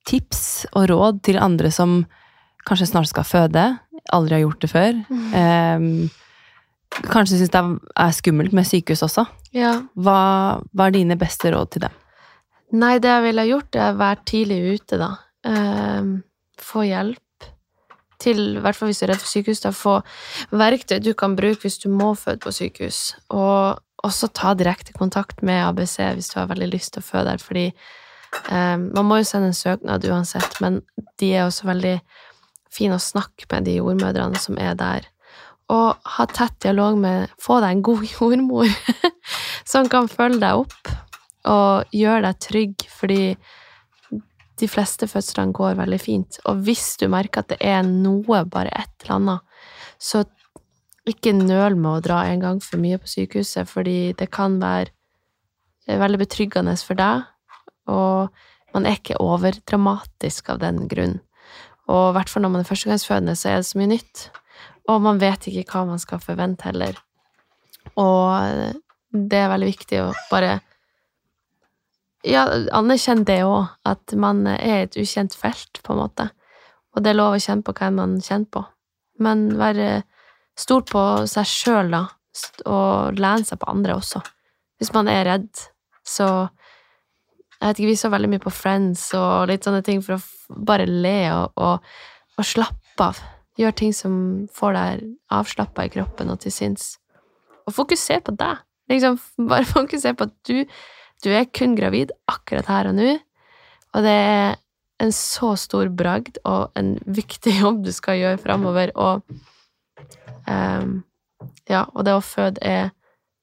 tips 0.07 0.67
og 0.73 0.87
råd 0.91 1.23
til 1.27 1.39
andre 1.41 1.71
som 1.73 1.99
kanskje 2.67 2.91
snart 2.91 3.09
skal 3.11 3.27
føde, 3.27 3.65
aldri 4.13 4.37
har 4.37 4.45
gjort 4.45 4.63
det 4.63 4.71
før? 4.71 5.03
Eh, 5.41 5.87
kanskje 7.11 7.39
syns 7.39 7.53
det 7.53 7.63
er 8.03 8.17
skummelt 8.17 8.55
med 8.55 8.67
sykehus 8.67 9.05
også. 9.07 9.27
Ja. 9.55 9.77
Hva, 9.95 10.19
hva 10.73 10.89
er 10.89 10.97
dine 10.99 11.17
beste 11.19 11.51
råd 11.53 11.73
til 11.73 11.87
dem? 11.87 12.03
Nei, 12.77 12.97
det 12.99 13.07
jeg 13.07 13.23
ville 13.23 13.47
gjort, 13.47 13.77
er 13.79 13.93
å 13.93 13.99
være 14.01 14.25
tidlig 14.27 14.59
ute, 14.75 14.99
da. 14.99 15.13
Eh, 15.47 16.09
få 16.59 16.83
hjelp. 16.87 17.21
Til, 18.21 18.39
i 18.57 18.61
hvert 18.63 18.77
fall 18.77 18.89
hvis 18.89 19.01
du 19.01 19.05
er 19.05 19.11
redd 19.13 19.21
for 19.21 19.29
sykehus, 19.29 19.61
da. 19.61 19.71
Få 19.75 19.99
verktøy 20.49 20.97
du 21.05 21.11
kan 21.17 21.35
bruke 21.37 21.61
hvis 21.67 21.77
du 21.83 21.89
må 21.93 22.13
føde 22.17 22.41
på 22.41 22.53
sykehus. 22.55 23.11
Og 23.29 23.77
også 24.05 24.29
ta 24.33 24.53
direkte 24.57 24.93
kontakt 24.97 25.43
med 25.45 25.63
ABC 25.65 25.99
hvis 26.15 26.31
du 26.33 26.39
har 26.39 26.49
veldig 26.51 26.69
lyst 26.71 26.95
til 26.95 27.03
å 27.03 27.07
føde 27.07 27.31
der, 27.31 27.41
fordi 27.41 27.65
um, 28.51 28.87
man 28.93 29.07
må 29.09 29.19
jo 29.21 29.27
sende 29.29 29.51
en 29.51 29.57
søknad 29.57 30.05
uansett, 30.05 30.57
men 30.63 30.81
de 31.21 31.31
er 31.33 31.45
også 31.45 31.69
veldig 31.69 31.97
fine 32.73 32.97
å 32.97 33.01
snakke 33.01 33.47
med, 33.51 33.65
de 33.65 33.77
jordmødrene 33.79 34.41
som 34.41 34.59
er 34.61 34.77
der. 34.77 35.07
Og 35.73 36.09
ha 36.17 36.25
tett 36.31 36.55
dialog 36.63 36.95
med 37.01 37.33
Få 37.43 37.57
deg 37.59 37.75
en 37.75 37.83
god 37.83 38.05
jordmor 38.15 38.69
som 39.67 39.89
kan 39.91 40.07
følge 40.11 40.39
deg 40.43 40.63
opp 40.63 40.93
og 41.47 41.95
gjøre 41.95 42.27
deg 42.27 42.39
trygg, 42.43 42.85
fordi 42.91 43.21
de 44.57 44.67
fleste 44.69 45.07
fødslene 45.09 45.55
går 45.55 45.77
veldig 45.77 45.99
fint. 46.01 46.39
Og 46.49 46.63
hvis 46.65 46.95
du 47.01 47.07
merker 47.11 47.43
at 47.43 47.53
det 47.53 47.59
er 47.61 47.83
noe, 47.85 48.43
bare 48.49 48.73
et 48.73 49.05
eller 49.05 49.15
annet, 49.17 49.63
så 49.99 50.23
ikke 51.07 51.33
nøl 51.37 51.77
med 51.79 51.91
å 51.91 52.03
dra 52.03 52.23
en 52.27 52.43
gang 52.43 52.59
for 52.63 52.81
mye 52.81 52.99
på 52.99 53.09
sykehuset, 53.09 53.69
fordi 53.69 54.13
det 54.19 54.29
kan 54.33 54.57
være 54.61 54.91
veldig 55.87 56.19
betryggende 56.19 56.75
for 56.83 56.99
deg, 56.99 57.23
og 57.87 58.75
man 58.75 58.85
er 58.85 58.97
ikke 58.97 59.21
overdramatisk 59.23 60.51
av 60.51 60.59
den 60.65 60.83
grunn. 60.91 61.19
Og 61.87 62.09
i 62.09 62.15
hvert 62.17 62.31
fall 62.31 62.43
når 62.43 62.53
man 62.53 62.65
er 62.65 62.67
førstegangsfødende, 62.67 63.37
så 63.39 63.53
er 63.53 63.61
det 63.61 63.69
så 63.69 63.79
mye 63.79 63.93
nytt. 63.93 64.25
Og 64.91 64.99
man 65.03 65.21
vet 65.21 65.47
ikke 65.47 65.63
hva 65.71 65.85
man 65.87 66.01
skal 66.03 66.19
forvente 66.23 66.67
heller. 66.67 66.99
Og 67.95 68.75
det 69.11 69.39
er 69.39 69.51
veldig 69.53 69.69
viktig 69.69 70.01
å 70.03 70.11
bare 70.31 70.57
ja, 72.25 72.45
anerkjenn 72.73 73.25
det 73.27 73.41
òg, 73.45 73.73
at 73.85 74.13
man 74.17 74.45
er 74.49 74.85
et 74.85 74.97
ukjent 74.97 75.35
felt, 75.37 75.81
på 75.83 75.93
en 75.93 76.01
måte. 76.01 76.29
Og 76.95 77.03
det 77.03 77.11
er 77.11 77.19
lov 77.19 77.35
å 77.35 77.41
kjenne 77.41 77.65
på 77.65 77.75
hva 77.77 77.91
man 77.93 78.17
kjenner 78.23 78.49
på. 78.53 78.63
Men 79.21 79.49
være 79.59 80.01
stor 80.57 80.85
på 80.89 81.03
seg 81.29 81.49
sjøl, 81.49 81.93
da, 81.93 82.03
og 82.65 83.17
lene 83.17 83.45
seg 83.45 83.61
på 83.61 83.69
andre 83.69 83.97
også. 83.97 84.21
Hvis 84.77 84.93
man 84.93 85.09
er 85.11 85.25
redd, 85.29 85.67
så 86.05 86.49
Jeg 87.57 87.71
vet 87.71 87.79
ikke, 87.79 87.89
vi 87.89 87.97
så 87.97 88.09
veldig 88.13 88.27
mye 88.29 88.41
på 88.43 88.51
Friends 88.53 89.07
og 89.17 89.47
litt 89.49 89.65
sånne 89.65 89.79
ting 89.81 90.03
for 90.05 90.19
å 90.19 90.57
bare 90.67 90.85
le 90.85 91.31
og, 91.33 91.55
og, 91.57 91.87
og 92.37 92.45
slappe 92.45 93.01
av. 93.01 93.17
Gjør 93.57 93.73
ting 93.79 93.95
som 93.97 94.19
får 94.53 94.75
deg 94.75 95.07
avslappa 95.33 95.87
i 95.87 95.89
kroppen 95.89 96.29
og 96.29 96.37
til 96.43 96.53
sinns. 96.53 96.99
Og 97.65 97.73
fokuser 97.73 98.21
på 98.21 98.35
deg. 98.37 98.61
Liksom, 98.93 99.17
bare 99.49 99.65
fokuser 99.73 100.13
på 100.13 100.29
at 100.29 100.35
du 100.45 100.61
du 101.23 101.31
er 101.33 101.45
kun 101.53 101.75
gravid 101.75 102.11
akkurat 102.29 102.67
her 102.69 102.87
og 102.91 102.95
nå, 102.99 103.17
og 103.95 104.03
det 104.05 104.13
er 104.13 104.55
en 104.99 105.11
så 105.13 105.51
stor 105.57 105.89
bragd 105.93 106.37
og 106.45 106.71
en 106.77 106.95
viktig 107.05 107.53
jobb 107.63 107.83
du 107.85 107.91
skal 107.95 108.17
gjøre 108.21 108.39
framover, 108.41 108.91
og 108.95 109.21
um, 110.47 111.03
Ja, 111.69 111.83
og 111.93 112.05
det 112.07 112.13
å 112.15 112.23
føde 112.23 112.61
er 112.63 112.89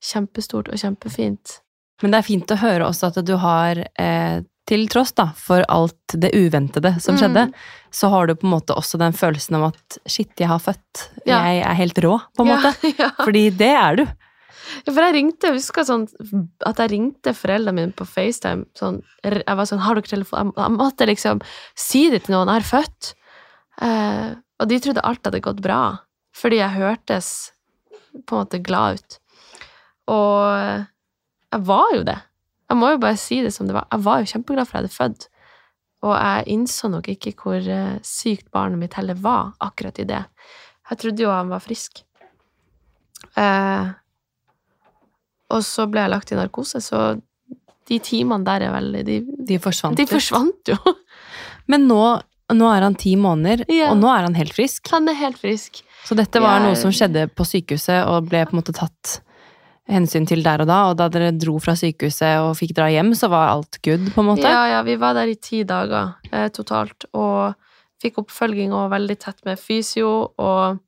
kjempestort 0.05 0.71
og 0.73 0.81
kjempefint. 0.81 1.59
Men 2.03 2.15
det 2.15 2.19
er 2.23 2.27
fint 2.27 2.51
å 2.55 2.57
høre 2.61 2.87
også 2.89 3.11
at 3.13 3.19
du 3.25 3.35
har, 3.41 3.79
eh, 4.01 4.41
til 4.67 4.87
tross 4.89 5.13
da, 5.13 5.27
for 5.37 5.65
alt 5.69 6.15
det 6.17 6.31
uventede 6.35 6.95
som 7.05 7.15
Mm. 7.15 7.21
skjedde, 7.21 7.45
så 7.93 8.09
har 8.11 8.27
du 8.27 8.35
på 8.35 8.47
en 8.49 8.55
måte 8.57 8.75
også 8.77 8.99
den 8.99 9.13
følelsen 9.13 9.57
om 9.57 9.65
at 9.69 9.99
shit, 10.09 10.33
jeg 10.41 10.49
har 10.49 10.59
født. 10.59 11.05
Ja. 11.27 11.43
Jeg 11.45 11.63
er 11.65 11.75
helt 11.75 11.99
rå, 12.03 12.19
på 12.37 12.45
en 12.47 12.51
måte. 12.57 12.73
Ja, 12.83 12.93
ja. 13.05 13.11
Fordi 13.25 13.45
det 13.51 13.71
er 13.77 13.97
du. 13.97 14.07
For 14.87 15.01
jeg 15.03 15.15
ringte, 15.17 15.49
jeg 15.51 15.59
husker 15.59 15.87
sånn 15.89 16.05
at 16.67 16.81
jeg 16.83 16.91
ringte 16.93 17.35
foreldrene 17.37 17.75
mine 17.77 17.93
på 17.97 18.07
FaceTime. 18.09 18.67
Sånn, 18.79 19.03
jeg 19.25 19.45
var 19.47 19.69
sånn, 19.71 19.83
har 19.85 19.95
dere 19.99 20.11
telefon? 20.11 20.53
Jeg- 20.57 20.77
måtte 20.79 21.07
liksom 21.09 21.43
si 21.75 22.09
det 22.11 22.25
til 22.25 22.35
noen, 22.35 22.49
jeg 22.49 22.63
har 22.63 22.71
født. 22.83 23.15
Eh, 23.83 24.35
og 24.61 24.69
de 24.69 24.79
trodde 24.81 25.05
alt 25.05 25.25
hadde 25.25 25.41
gått 25.43 25.61
bra, 25.61 25.99
fordi 26.35 26.57
jeg 26.63 26.79
hørtes 26.79 27.31
på 28.27 28.37
en 28.37 28.45
måte 28.47 28.63
glad 28.63 29.01
ut. 29.01 29.19
Og 30.09 30.87
jeg 31.53 31.61
var 31.67 31.95
jo 31.95 32.03
det. 32.05 32.19
Jeg 32.71 32.79
må 32.81 32.91
jo 32.93 32.99
bare 32.99 33.17
si 33.21 33.41
det 33.43 33.53
som 33.53 33.67
det 33.67 33.75
var. 33.75 33.87
Jeg 33.93 34.01
var 34.05 34.21
jo 34.23 34.31
kjempeglad 34.33 34.67
for 34.69 34.79
jeg 34.79 34.85
hadde 34.85 34.99
født. 34.99 35.29
Og 36.05 36.15
jeg 36.19 36.47
innså 36.53 36.91
nok 36.93 37.07
ikke 37.09 37.35
hvor 37.41 37.57
eh, 37.69 37.99
sykt 38.05 38.51
barnet 38.53 38.79
mitt 38.79 38.95
heller 38.95 39.15
var 39.15 39.55
akkurat 39.65 39.99
i 39.99 40.05
det. 40.05 40.25
Jeg 40.91 40.99
trodde 41.01 41.23
jo 41.25 41.31
han 41.33 41.49
var 41.49 41.61
frisk. 41.65 42.03
Eh, 43.37 43.93
og 45.55 45.63
så 45.67 45.87
ble 45.91 46.03
jeg 46.05 46.13
lagt 46.13 46.33
i 46.35 46.39
narkose, 46.39 46.81
så 46.83 47.05
de 47.89 47.99
timene 48.01 48.45
der 48.47 48.63
er 48.69 48.73
veldig 48.75 49.03
De, 49.07 49.17
De 49.51 49.59
forsvant. 49.61 49.97
de 49.99 50.07
forsvant 50.09 50.71
jo. 50.73 50.77
Men 51.71 51.87
nå, 51.89 52.01
nå 52.53 52.71
er 52.75 52.83
han 52.87 52.95
ti 53.01 53.15
måneder, 53.17 53.65
Ja. 53.73 53.91
og 53.93 53.99
nå 54.01 54.09
er 54.13 54.27
han 54.29 54.35
helt 54.39 54.53
frisk. 54.57 54.89
Han 54.93 55.09
er 55.09 55.15
helt 55.21 55.39
frisk. 55.41 55.83
Så 56.05 56.17
dette 56.17 56.41
var 56.41 56.59
Jeg- 56.61 56.67
noe 56.69 56.77
som 56.77 56.91
skjedde 56.93 57.29
på 57.33 57.45
sykehuset, 57.49 58.03
og 58.07 58.29
ble 58.29 58.43
på 58.45 58.53
en 58.53 58.61
måte 58.61 58.75
tatt 58.77 59.21
hensyn 59.89 60.27
til 60.29 60.43
der 60.45 60.61
og 60.65 60.67
da. 60.69 60.79
Og 60.91 60.97
da 60.97 61.09
dere 61.13 61.31
dro 61.37 61.59
fra 61.61 61.73
sykehuset 61.77 62.41
og 62.41 62.55
fikk 62.57 62.75
dra 62.77 62.89
hjem, 62.93 63.13
så 63.17 63.29
var 63.33 63.49
alt 63.53 63.79
good, 63.85 64.11
på 64.15 64.21
en 64.25 64.29
måte? 64.33 64.49
Ja, 64.49 64.67
ja, 64.79 64.83
vi 64.83 64.97
var 64.97 65.15
der 65.17 65.29
i 65.33 65.35
ti 65.37 65.63
dager 65.65 66.15
eh, 66.33 66.49
totalt, 66.49 67.05
og 67.13 67.55
fikk 68.03 68.17
oppfølging 68.25 68.73
og 68.77 68.91
veldig 68.93 69.19
tett 69.21 69.45
med 69.45 69.59
fysio, 69.61 70.33
og 70.39 70.79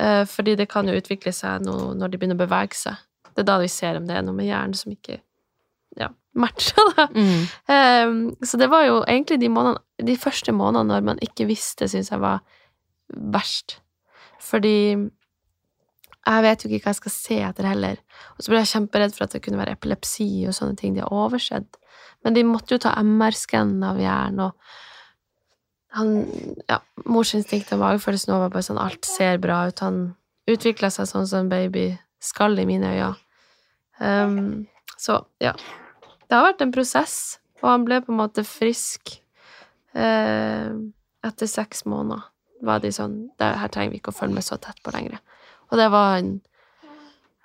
eh, 0.00 0.24
fordi 0.28 0.56
det 0.56 0.68
kan 0.68 0.88
jo 0.88 0.96
utvikle 1.00 1.32
seg 1.32 1.64
noe 1.64 1.94
når 1.96 2.10
de 2.12 2.18
begynner 2.20 2.36
å 2.40 2.44
bevege 2.46 2.74
seg. 2.76 2.96
Det 3.34 3.44
er 3.44 3.50
da 3.50 3.60
vi 3.62 3.70
ser 3.72 3.98
om 3.98 4.06
det 4.08 4.16
er 4.16 4.26
noe 4.26 4.36
med 4.36 4.48
hjernen 4.48 4.76
som 4.78 4.92
ikke 4.94 5.20
ja, 6.00 6.10
matcher, 6.38 6.92
da. 6.96 7.08
Mm. 7.14 7.42
Um, 7.70 8.20
så 8.46 8.58
det 8.60 8.70
var 8.72 8.86
jo 8.88 9.00
egentlig 9.02 9.40
de, 9.42 9.50
månedene, 9.52 10.06
de 10.10 10.16
første 10.18 10.54
månedene 10.54 10.94
når 10.94 11.10
man 11.12 11.22
ikke 11.24 11.48
visste, 11.50 11.88
syns 11.90 12.12
jeg 12.12 12.22
var 12.22 12.42
verst. 13.08 13.78
Fordi 14.42 14.76
jeg 16.24 16.44
vet 16.46 16.64
jo 16.64 16.70
ikke 16.70 16.86
hva 16.86 16.94
jeg 16.94 17.00
skal 17.02 17.12
se 17.12 17.38
etter 17.44 17.68
heller. 17.68 18.00
Og 18.34 18.44
så 18.44 18.52
ble 18.52 18.62
jeg 18.62 18.72
kjemperedd 18.72 19.14
for 19.16 19.26
at 19.26 19.36
det 19.36 19.42
kunne 19.44 19.60
være 19.60 19.76
epilepsi 19.76 20.28
og 20.48 20.56
sånne 20.56 20.78
ting. 20.80 20.94
De 20.96 21.04
har 21.04 21.12
oversett. 21.12 21.78
Men 22.24 22.36
de 22.36 22.46
måtte 22.48 22.76
jo 22.76 22.80
ta 22.80 22.94
MR-skann 23.04 23.76
av 23.84 24.00
hjernen, 24.00 24.48
og 24.48 24.56
han 25.94 26.24
Ja, 26.70 26.80
morsinstinktet 27.06 27.76
og 27.76 27.84
magefølelsen 27.84 28.32
var 28.34 28.48
bare 28.50 28.66
sånn 28.66 28.80
alt 28.82 29.06
ser 29.06 29.38
bra 29.42 29.66
ut. 29.68 29.82
Han 29.84 30.16
utvikla 30.50 30.90
seg 30.90 31.06
sånn 31.10 31.28
som 31.28 31.44
en 31.44 31.52
baby 31.52 31.92
skal 32.24 32.58
i 32.58 32.66
mine 32.66 32.88
øyne. 32.96 33.12
Um, 34.00 34.66
så 34.98 35.20
ja. 35.42 35.54
Det 36.24 36.36
har 36.36 36.46
vært 36.48 36.64
en 36.64 36.74
prosess, 36.74 37.38
og 37.62 37.68
han 37.70 37.84
ble 37.86 38.00
på 38.04 38.12
en 38.12 38.20
måte 38.22 38.44
frisk 38.46 39.18
eh, 39.94 40.72
etter 41.24 41.50
seks 41.50 41.84
måneder. 41.88 42.24
Var 42.64 42.80
de 42.80 42.90
sånn 42.94 43.16
det 43.40 43.50
Her 43.60 43.68
trenger 43.72 43.92
vi 43.92 43.98
ikke 44.00 44.12
å 44.14 44.16
følge 44.16 44.38
med 44.38 44.46
så 44.46 44.56
tett 44.62 44.80
på 44.84 44.92
lenger. 44.94 45.18
Og 45.70 45.78
det 45.80 45.90
var 45.92 46.18
en 46.18 46.34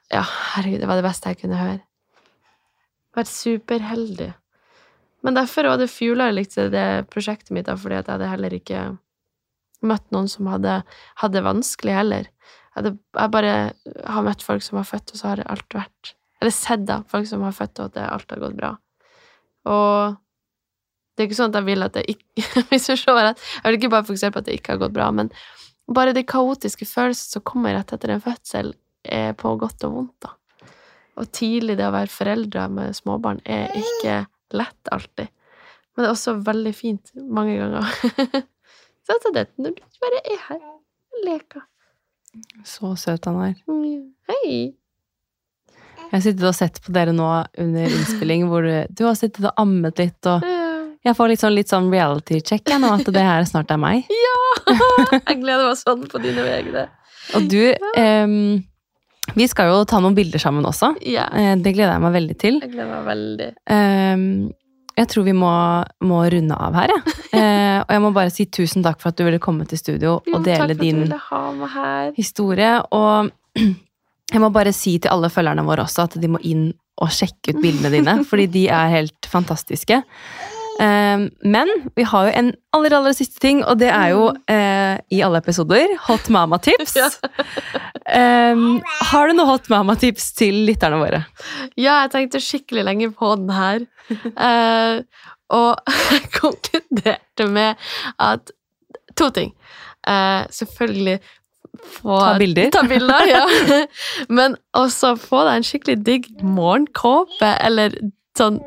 Ja, 0.10 0.24
herregud, 0.56 0.80
det 0.82 0.88
var 0.90 0.98
det 0.98 1.06
beste 1.06 1.30
jeg 1.30 1.42
kunne 1.44 1.60
høre. 1.60 1.82
Vært 3.18 3.30
superheldig. 3.30 4.32
Men 5.22 5.36
derfor 5.36 5.68
var 5.70 5.78
det 5.78 5.92
fuela 5.92 6.30
litt 6.32 6.56
det 6.56 6.88
prosjektet 7.12 7.52
mitt, 7.54 7.68
da, 7.68 7.76
fordi 7.78 8.00
at 8.00 8.08
jeg 8.08 8.16
hadde 8.16 8.32
heller 8.32 8.56
ikke 8.56 8.84
møtt 9.86 10.08
noen 10.16 10.30
som 10.32 10.48
hadde, 10.50 10.80
hadde 11.20 11.38
det 11.38 11.46
vanskelig 11.46 11.94
heller. 11.96 12.30
Jeg, 12.30 12.78
hadde, 12.78 12.94
jeg 13.20 13.34
bare 13.36 13.54
har 14.16 14.26
møtt 14.26 14.46
folk 14.46 14.64
som 14.66 14.80
har 14.80 14.88
født, 14.88 15.14
og 15.14 15.22
så 15.22 15.32
har 15.34 15.44
alt 15.46 15.78
vært 15.78 16.14
Eller 16.40 16.56
sett 16.56 16.86
da, 16.88 17.02
folk 17.12 17.28
som 17.28 17.44
har 17.44 17.56
født, 17.56 17.80
og 17.84 17.92
at 17.92 18.02
alt 18.08 18.32
har 18.32 18.44
gått 18.44 18.58
bra. 18.58 18.74
Og 19.70 20.18
det 21.20 21.26
er 21.26 21.28
ikke 21.28 21.40
sånn 21.42 21.52
at 21.52 21.60
jeg 21.60 21.68
vil 21.68 21.84
at 21.84 21.96
det 21.98 22.06
ikke 22.14 22.44
Hvis 22.70 22.86
du 22.88 22.94
ser 22.96 23.18
rett, 23.18 23.42
jeg 23.58 23.66
vil 23.68 23.80
ikke 23.82 23.92
bare 23.92 24.08
fokusere 24.08 24.32
på 24.32 24.40
at 24.40 24.48
det 24.48 24.56
ikke 24.56 24.76
har 24.78 24.84
gått 24.86 24.96
bra, 24.96 25.10
men 25.12 25.32
bare 25.92 26.14
de 26.16 26.24
kaotiske 26.24 26.86
følelsene 26.88 27.36
som 27.36 27.44
kommer 27.50 27.76
rett 27.76 27.92
etter 27.96 28.14
en 28.14 28.24
fødsel, 28.24 28.72
er 29.04 29.34
på 29.40 29.52
godt 29.60 29.84
og 29.88 29.96
vondt, 29.96 30.16
da. 30.24 30.36
Og 31.20 31.28
tidlig 31.36 31.76
det 31.80 31.88
å 31.88 31.92
være 31.96 32.12
foreldre 32.14 32.68
med 32.72 32.96
småbarn 32.96 33.42
er 33.44 33.74
ikke 33.76 34.22
lett 34.56 34.92
alltid. 34.94 35.32
Men 35.92 36.06
det 36.06 36.08
er 36.08 36.14
også 36.14 36.38
veldig 36.48 36.72
fint 36.78 37.12
mange 37.20 37.58
ganger. 37.60 37.90
Så 39.04 39.16
altså 39.18 39.32
det, 39.36 39.48
når 39.58 39.76
du 39.76 39.82
bare 40.00 40.22
er 40.22 40.40
her 40.46 40.62
og 40.62 41.24
leker. 41.26 41.66
Så 42.64 42.94
søt 43.02 43.26
han 43.28 43.42
er. 43.42 43.56
Mm, 43.68 44.14
Hei! 44.30 44.79
Jeg 46.10 46.16
har 46.18 46.24
sittet 46.26 46.46
og 46.50 46.56
sett 46.58 46.80
på 46.82 46.94
dere 46.96 47.12
nå 47.14 47.28
under 47.62 47.86
innspilling, 47.86 48.48
hvor 48.50 48.66
du, 48.66 48.72
du 48.98 49.04
har 49.06 49.14
sittet 49.20 49.46
og 49.46 49.54
ammet 49.62 50.00
litt, 50.02 50.26
og 50.26 50.42
jeg 51.06 51.16
får 51.16 51.30
litt 51.32 51.40
sånn, 51.44 51.54
litt 51.56 51.70
sånn 51.72 51.92
reality-check 51.94 52.66
jeg 52.74 52.82
nå, 52.82 52.90
at 52.98 53.06
det 53.14 53.22
her 53.24 53.46
snart 53.48 53.70
er 53.72 53.78
meg. 53.80 54.10
Ja! 54.10 54.40
Jeg 55.30 55.38
gleder 55.44 55.70
meg 55.70 55.78
sånn 55.80 56.02
på 56.12 56.20
dine 56.22 56.44
vegne. 56.44 56.88
Og 57.38 57.46
du, 57.50 57.62
eh, 57.72 58.34
vi 59.38 59.46
skal 59.48 59.70
jo 59.70 59.84
ta 59.88 60.00
noen 60.02 60.18
bilder 60.18 60.42
sammen 60.42 60.66
også. 60.66 60.96
Ja, 61.08 61.28
Eh, 61.32 61.54
Det 61.62 61.74
gleder 61.78 61.94
jeg 61.96 62.02
meg 62.04 62.14
veldig 62.18 62.38
til. 62.42 62.60
jeg 62.62 62.72
gleder 62.74 62.90
meg 62.90 63.06
veldig. 63.08 63.50
Eh, 63.70 64.26
jeg 65.00 65.08
tror 65.14 65.24
vi 65.30 65.32
må, 65.38 65.52
må 66.04 66.20
runde 66.34 66.58
av 66.58 66.74
her, 66.82 66.92
jeg. 66.98 67.16
Eh, 67.38 67.78
og 67.86 67.94
jeg 67.96 68.02
må 68.04 68.12
bare 68.18 68.34
si 68.34 68.46
tusen 68.52 68.84
takk 68.84 69.00
for 69.00 69.14
at 69.14 69.16
du 69.22 69.24
ville 69.24 69.40
komme 69.40 69.66
til 69.70 69.78
studio 69.80 70.18
Jo, 70.26 70.36
og 70.36 70.44
dele 70.44 70.74
din 70.76 71.06
historie. 72.18 72.74
Og 72.92 73.30
jeg 74.30 74.44
må 74.44 74.52
bare 74.54 74.74
si 74.76 74.98
til 75.02 75.12
alle 75.14 75.32
følgerne 75.34 75.66
våre 75.68 75.86
også 75.88 76.08
at 76.08 76.20
de 76.22 76.30
må 76.32 76.42
inn 76.46 76.70
og 77.00 77.12
sjekke 77.16 77.56
ut 77.56 77.62
bildene 77.64 77.92
dine, 77.94 78.20
fordi 78.30 78.48
de 78.52 78.68
er 78.74 78.94
helt 78.94 79.30
fantastiske. 79.32 80.02
Eh, 80.80 81.24
men 81.56 81.72
vi 81.96 82.06
har 82.08 82.28
jo 82.28 82.36
en 82.42 82.52
aller, 82.76 82.96
aller 82.98 83.16
siste 83.16 83.42
ting, 83.44 83.64
og 83.64 83.80
det 83.82 83.90
er 83.92 84.14
jo 84.14 84.30
eh, 84.52 85.00
i 85.12 85.22
alle 85.26 85.42
episoder 85.44 85.96
Hot 86.08 86.32
Mama-tips. 86.34 86.98
Ja. 87.00 87.10
Eh, 88.10 88.62
har 89.12 89.30
du 89.30 89.36
noe 89.38 89.46
Hot 89.52 89.68
Mama-tips 89.70 90.32
til 90.40 90.64
lytterne 90.66 90.98
våre? 91.02 91.24
Ja, 91.78 92.02
jeg 92.04 92.14
tenkte 92.16 92.42
skikkelig 92.44 92.86
lenge 92.88 93.12
på 93.16 93.34
den 93.38 93.52
her. 93.54 93.84
Eh, 94.10 95.26
og 95.56 95.92
jeg 96.14 96.32
konkluderte 96.36 97.50
med 97.50 97.90
at 98.18 98.54
To 99.18 99.30
ting. 99.36 99.50
Eh, 100.08 100.46
selvfølgelig 100.50 101.20
få 101.84 102.20
Ta 102.22 102.38
bilder. 102.40 102.70
Ta 102.76 102.84
bilder, 102.88 103.28
ja. 103.30 103.44
Men 104.38 104.58
også 104.78 105.16
få 105.20 105.44
deg 105.48 105.60
en 105.60 105.68
skikkelig 105.68 105.98
digg 106.06 106.32
morgenkåpe, 106.46 107.54
eller 107.66 107.96
sånn 108.38 108.62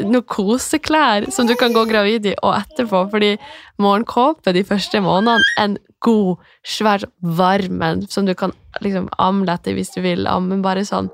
noen 0.00 0.24
koseklær 0.24 1.26
som 1.34 1.46
du 1.48 1.52
kan 1.58 1.74
gå 1.74 1.84
gravid 1.90 2.26
i 2.30 2.34
og 2.40 2.54
etterpå, 2.56 3.04
fordi 3.12 3.34
morgenkåpe 3.82 4.54
de 4.56 4.64
første 4.66 5.02
månedene, 5.04 5.44
en 5.60 5.76
god, 6.02 6.40
svær, 6.66 7.04
varm 7.20 7.82
en 7.86 8.02
som 8.10 8.26
du 8.26 8.34
kan 8.38 8.54
liksom 8.82 9.10
amlette 9.22 9.74
hvis 9.76 9.92
du 9.94 10.00
vil, 10.02 10.26
men 10.48 10.64
bare 10.64 10.86
sånn 10.88 11.10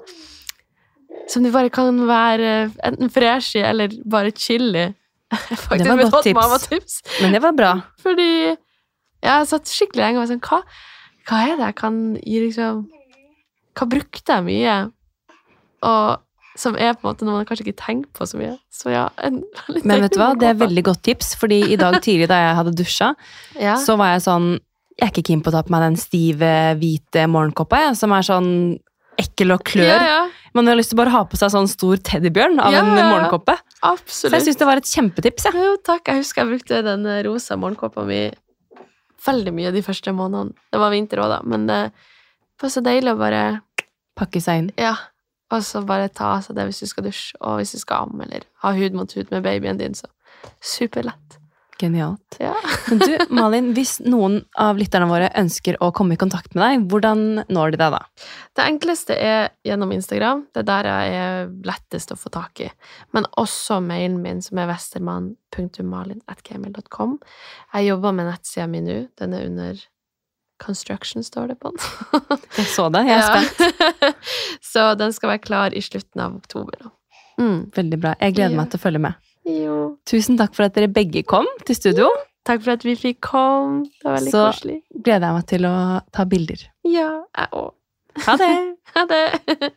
som 1.28 1.44
du 1.44 1.50
bare 1.52 1.68
kan 1.72 2.06
være 2.08 2.70
enten 2.86 3.10
fresh 3.12 3.58
i 3.58 3.64
eller 3.66 3.92
bare 4.08 4.32
chill 4.32 4.70
i. 4.72 4.86
Det 5.76 5.84
var 5.84 6.08
godt 6.08 6.24
tips. 6.24 6.68
tips. 6.70 6.94
Men 7.20 7.34
det 7.34 7.42
var 7.44 7.52
bra. 7.52 7.72
Fordi 8.00 8.30
jeg 8.48 9.28
har 9.28 9.44
satt 9.44 9.68
skikkelig 9.68 10.00
lenge 10.00 10.16
og 10.16 10.22
var 10.22 10.30
sånn, 10.30 10.40
hva, 10.46 10.62
hva 11.28 11.42
er 11.44 11.58
det 11.58 11.66
jeg 11.68 11.76
kan 11.82 11.98
gi 12.22 12.40
liksom 12.46 12.86
Hva 13.78 13.86
brukte 13.90 14.38
jeg 14.38 14.46
mye? 14.46 14.78
Og 15.86 16.24
som 16.58 16.74
er 16.74 16.96
på 16.98 17.04
en 17.06 17.12
måte 17.12 17.26
noe 17.26 17.36
man 17.36 17.46
kanskje 17.46 17.68
ikke 17.68 17.78
tenker 17.84 18.10
på 18.18 18.26
så 18.26 18.38
mye. 18.40 18.56
Så 18.74 18.90
ja, 18.90 19.04
en 19.22 19.44
veldig 19.68 19.84
Men 19.86 20.02
vet 20.02 20.16
du 20.16 20.18
hva, 20.18 20.32
det 20.38 20.48
er 20.50 20.58
veldig 20.58 20.84
godt 20.88 21.04
tips, 21.06 21.36
fordi 21.38 21.60
i 21.70 21.78
dag 21.78 22.00
tidlig 22.02 22.26
da 22.32 22.40
jeg 22.42 22.56
hadde 22.58 22.74
dusja, 22.80 23.12
ja. 23.54 23.76
så 23.78 23.94
var 24.00 24.16
jeg 24.16 24.24
sånn 24.26 24.48
Jeg 24.98 25.06
er 25.06 25.12
ikke 25.12 25.28
keen 25.30 25.44
på 25.44 25.52
å 25.52 25.54
ta 25.54 25.62
på 25.62 25.70
meg 25.70 25.84
den 25.86 26.00
stive, 26.00 26.50
hvite 26.80 27.28
morgenkåpa, 27.30 27.84
jeg, 27.86 27.98
som 28.00 28.14
er 28.16 28.26
sånn 28.26 28.50
ekkel 29.18 29.54
og 29.54 29.62
klør. 29.66 29.86
Ja, 29.86 30.18
ja, 30.26 30.50
Man 30.54 30.70
har 30.70 30.78
lyst 30.78 30.92
til 30.92 30.98
å 30.98 31.02
bare 31.04 31.14
ha 31.14 31.22
på 31.26 31.38
seg 31.38 31.50
sånn 31.54 31.70
stor 31.70 31.98
teddybjørn 32.06 32.58
av 32.62 32.74
Ja, 32.74 32.82
en 32.82 32.90
morgenkåpe. 32.96 33.54
Absolutt. 33.78 34.32
Så 34.32 34.34
jeg 34.34 34.46
syns 34.48 34.58
det 34.58 34.68
var 34.68 34.82
et 34.82 34.90
kjempetips. 34.90 35.46
Ja. 35.46 35.54
Jo, 35.54 35.72
takk. 35.86 36.10
Jeg 36.10 36.24
husker 36.24 36.42
jeg 36.42 36.52
brukte 36.56 36.82
den 36.86 37.06
rosa 37.26 37.58
morgenkåpa 37.58 38.06
mi 38.06 38.20
veldig 39.24 39.54
mye 39.54 39.72
de 39.74 39.82
første 39.84 40.12
månedene. 40.14 40.54
Det 40.72 40.80
var 40.82 40.92
vinter 40.94 41.22
òg, 41.22 41.32
da, 41.32 41.38
men 41.48 41.66
det 41.70 41.80
var 42.62 42.74
så 42.74 42.84
deilig 42.84 43.14
å 43.14 43.20
bare 43.20 43.42
Pakke 44.18 44.40
seg 44.42 44.62
inn. 44.62 44.70
Ja. 44.80 44.96
Og 45.54 45.62
så 45.64 45.80
bare 45.86 46.10
ta 46.12 46.34
av 46.34 46.40
seg 46.44 46.58
det 46.58 46.66
hvis 46.68 46.82
du 46.82 46.90
skal 46.90 47.06
dusje, 47.06 47.38
og 47.38 47.60
hvis 47.60 47.70
du 47.76 47.80
skal 47.80 48.08
amme, 48.08 48.26
eller 48.26 48.44
ha 48.64 48.72
hud 48.76 48.96
mot 48.98 49.12
hud 49.16 49.30
med 49.32 49.44
babyen 49.46 49.78
din, 49.80 49.94
så 49.96 50.10
superlett. 50.60 51.38
Genialt. 51.78 52.34
Ja. 52.42 52.56
Men 52.88 52.98
du, 52.98 53.18
Malin, 53.30 53.74
hvis 53.76 54.00
noen 54.02 54.40
av 54.58 54.78
lytterne 54.80 55.06
våre 55.10 55.28
ønsker 55.38 55.76
å 55.84 55.92
komme 55.94 56.14
i 56.16 56.20
kontakt 56.20 56.54
med 56.56 56.62
deg, 56.64 56.86
hvordan 56.90 57.20
når 57.46 57.70
de 57.74 57.78
deg 57.78 57.90
da? 57.94 58.00
Det 58.58 58.64
enkleste 58.66 59.14
er 59.14 59.48
gjennom 59.66 59.90
Instagram. 59.94 60.38
Det 60.50 60.58
er 60.64 60.70
der 60.72 60.84
jeg 60.90 61.06
er 61.20 61.34
lettest 61.68 62.12
å 62.14 62.16
få 62.18 62.28
tak 62.34 62.52
i. 62.66 62.68
Men 63.14 63.22
også 63.38 63.74
mailen 63.84 64.20
min, 64.24 64.40
som 64.42 64.54
er 64.58 64.70
westermann.malin.gmil.com. 64.72 67.10
Jeg 67.76 67.82
jobber 67.92 68.10
med 68.18 68.24
nettsida 68.32 68.66
mi 68.66 68.80
nå. 68.82 68.98
Den 69.20 69.30
er 69.38 69.42
under 69.46 69.74
construction, 70.58 71.22
står 71.22 71.44
det 71.52 71.56
på 71.62 71.68
den. 71.70 71.80
Jeg 72.58 72.68
så 72.74 72.84
det. 72.90 73.06
Jeg 73.06 73.18
er 73.22 73.26
spent. 73.30 73.58
Så 74.72 74.82
den 74.98 75.14
skal 75.14 75.30
være 75.36 75.46
klar 75.46 75.70
i 75.70 75.78
slutten 75.84 76.18
av 76.26 76.34
oktober. 76.34 76.90
Mm. 77.38 77.70
Veldig 77.74 77.98
bra. 78.02 78.14
Jeg 78.18 78.34
gleder 78.34 78.56
meg 78.58 78.70
til 78.72 78.78
å 78.80 78.82
følge 78.82 78.98
med. 79.06 79.12
Jo. 79.48 79.76
Tusen 80.08 80.36
takk 80.38 80.54
for 80.56 80.66
at 80.68 80.74
dere 80.76 80.88
begge 80.92 81.22
kom 81.24 81.46
til 81.66 81.76
studio. 81.78 82.08
Takk 82.48 82.62
for 82.64 82.74
at 82.76 82.84
vi 82.86 82.94
fikk 82.96 83.20
komme. 83.24 83.84
Det 83.88 84.04
var 84.04 84.18
veldig 84.18 84.32
Så- 84.32 84.46
koselig. 84.52 84.78
Gleder 85.04 85.26
jeg 85.26 85.34
meg 85.38 85.46
til 85.50 85.66
å 85.68 85.74
ta 86.12 86.24
bilder. 86.24 86.62
Ja, 86.88 87.10
jeg 87.36 87.48
òg. 87.52 87.72
Ha 88.26 88.36
det! 88.40 88.52
Ha 88.96 89.04
det! 89.06 89.72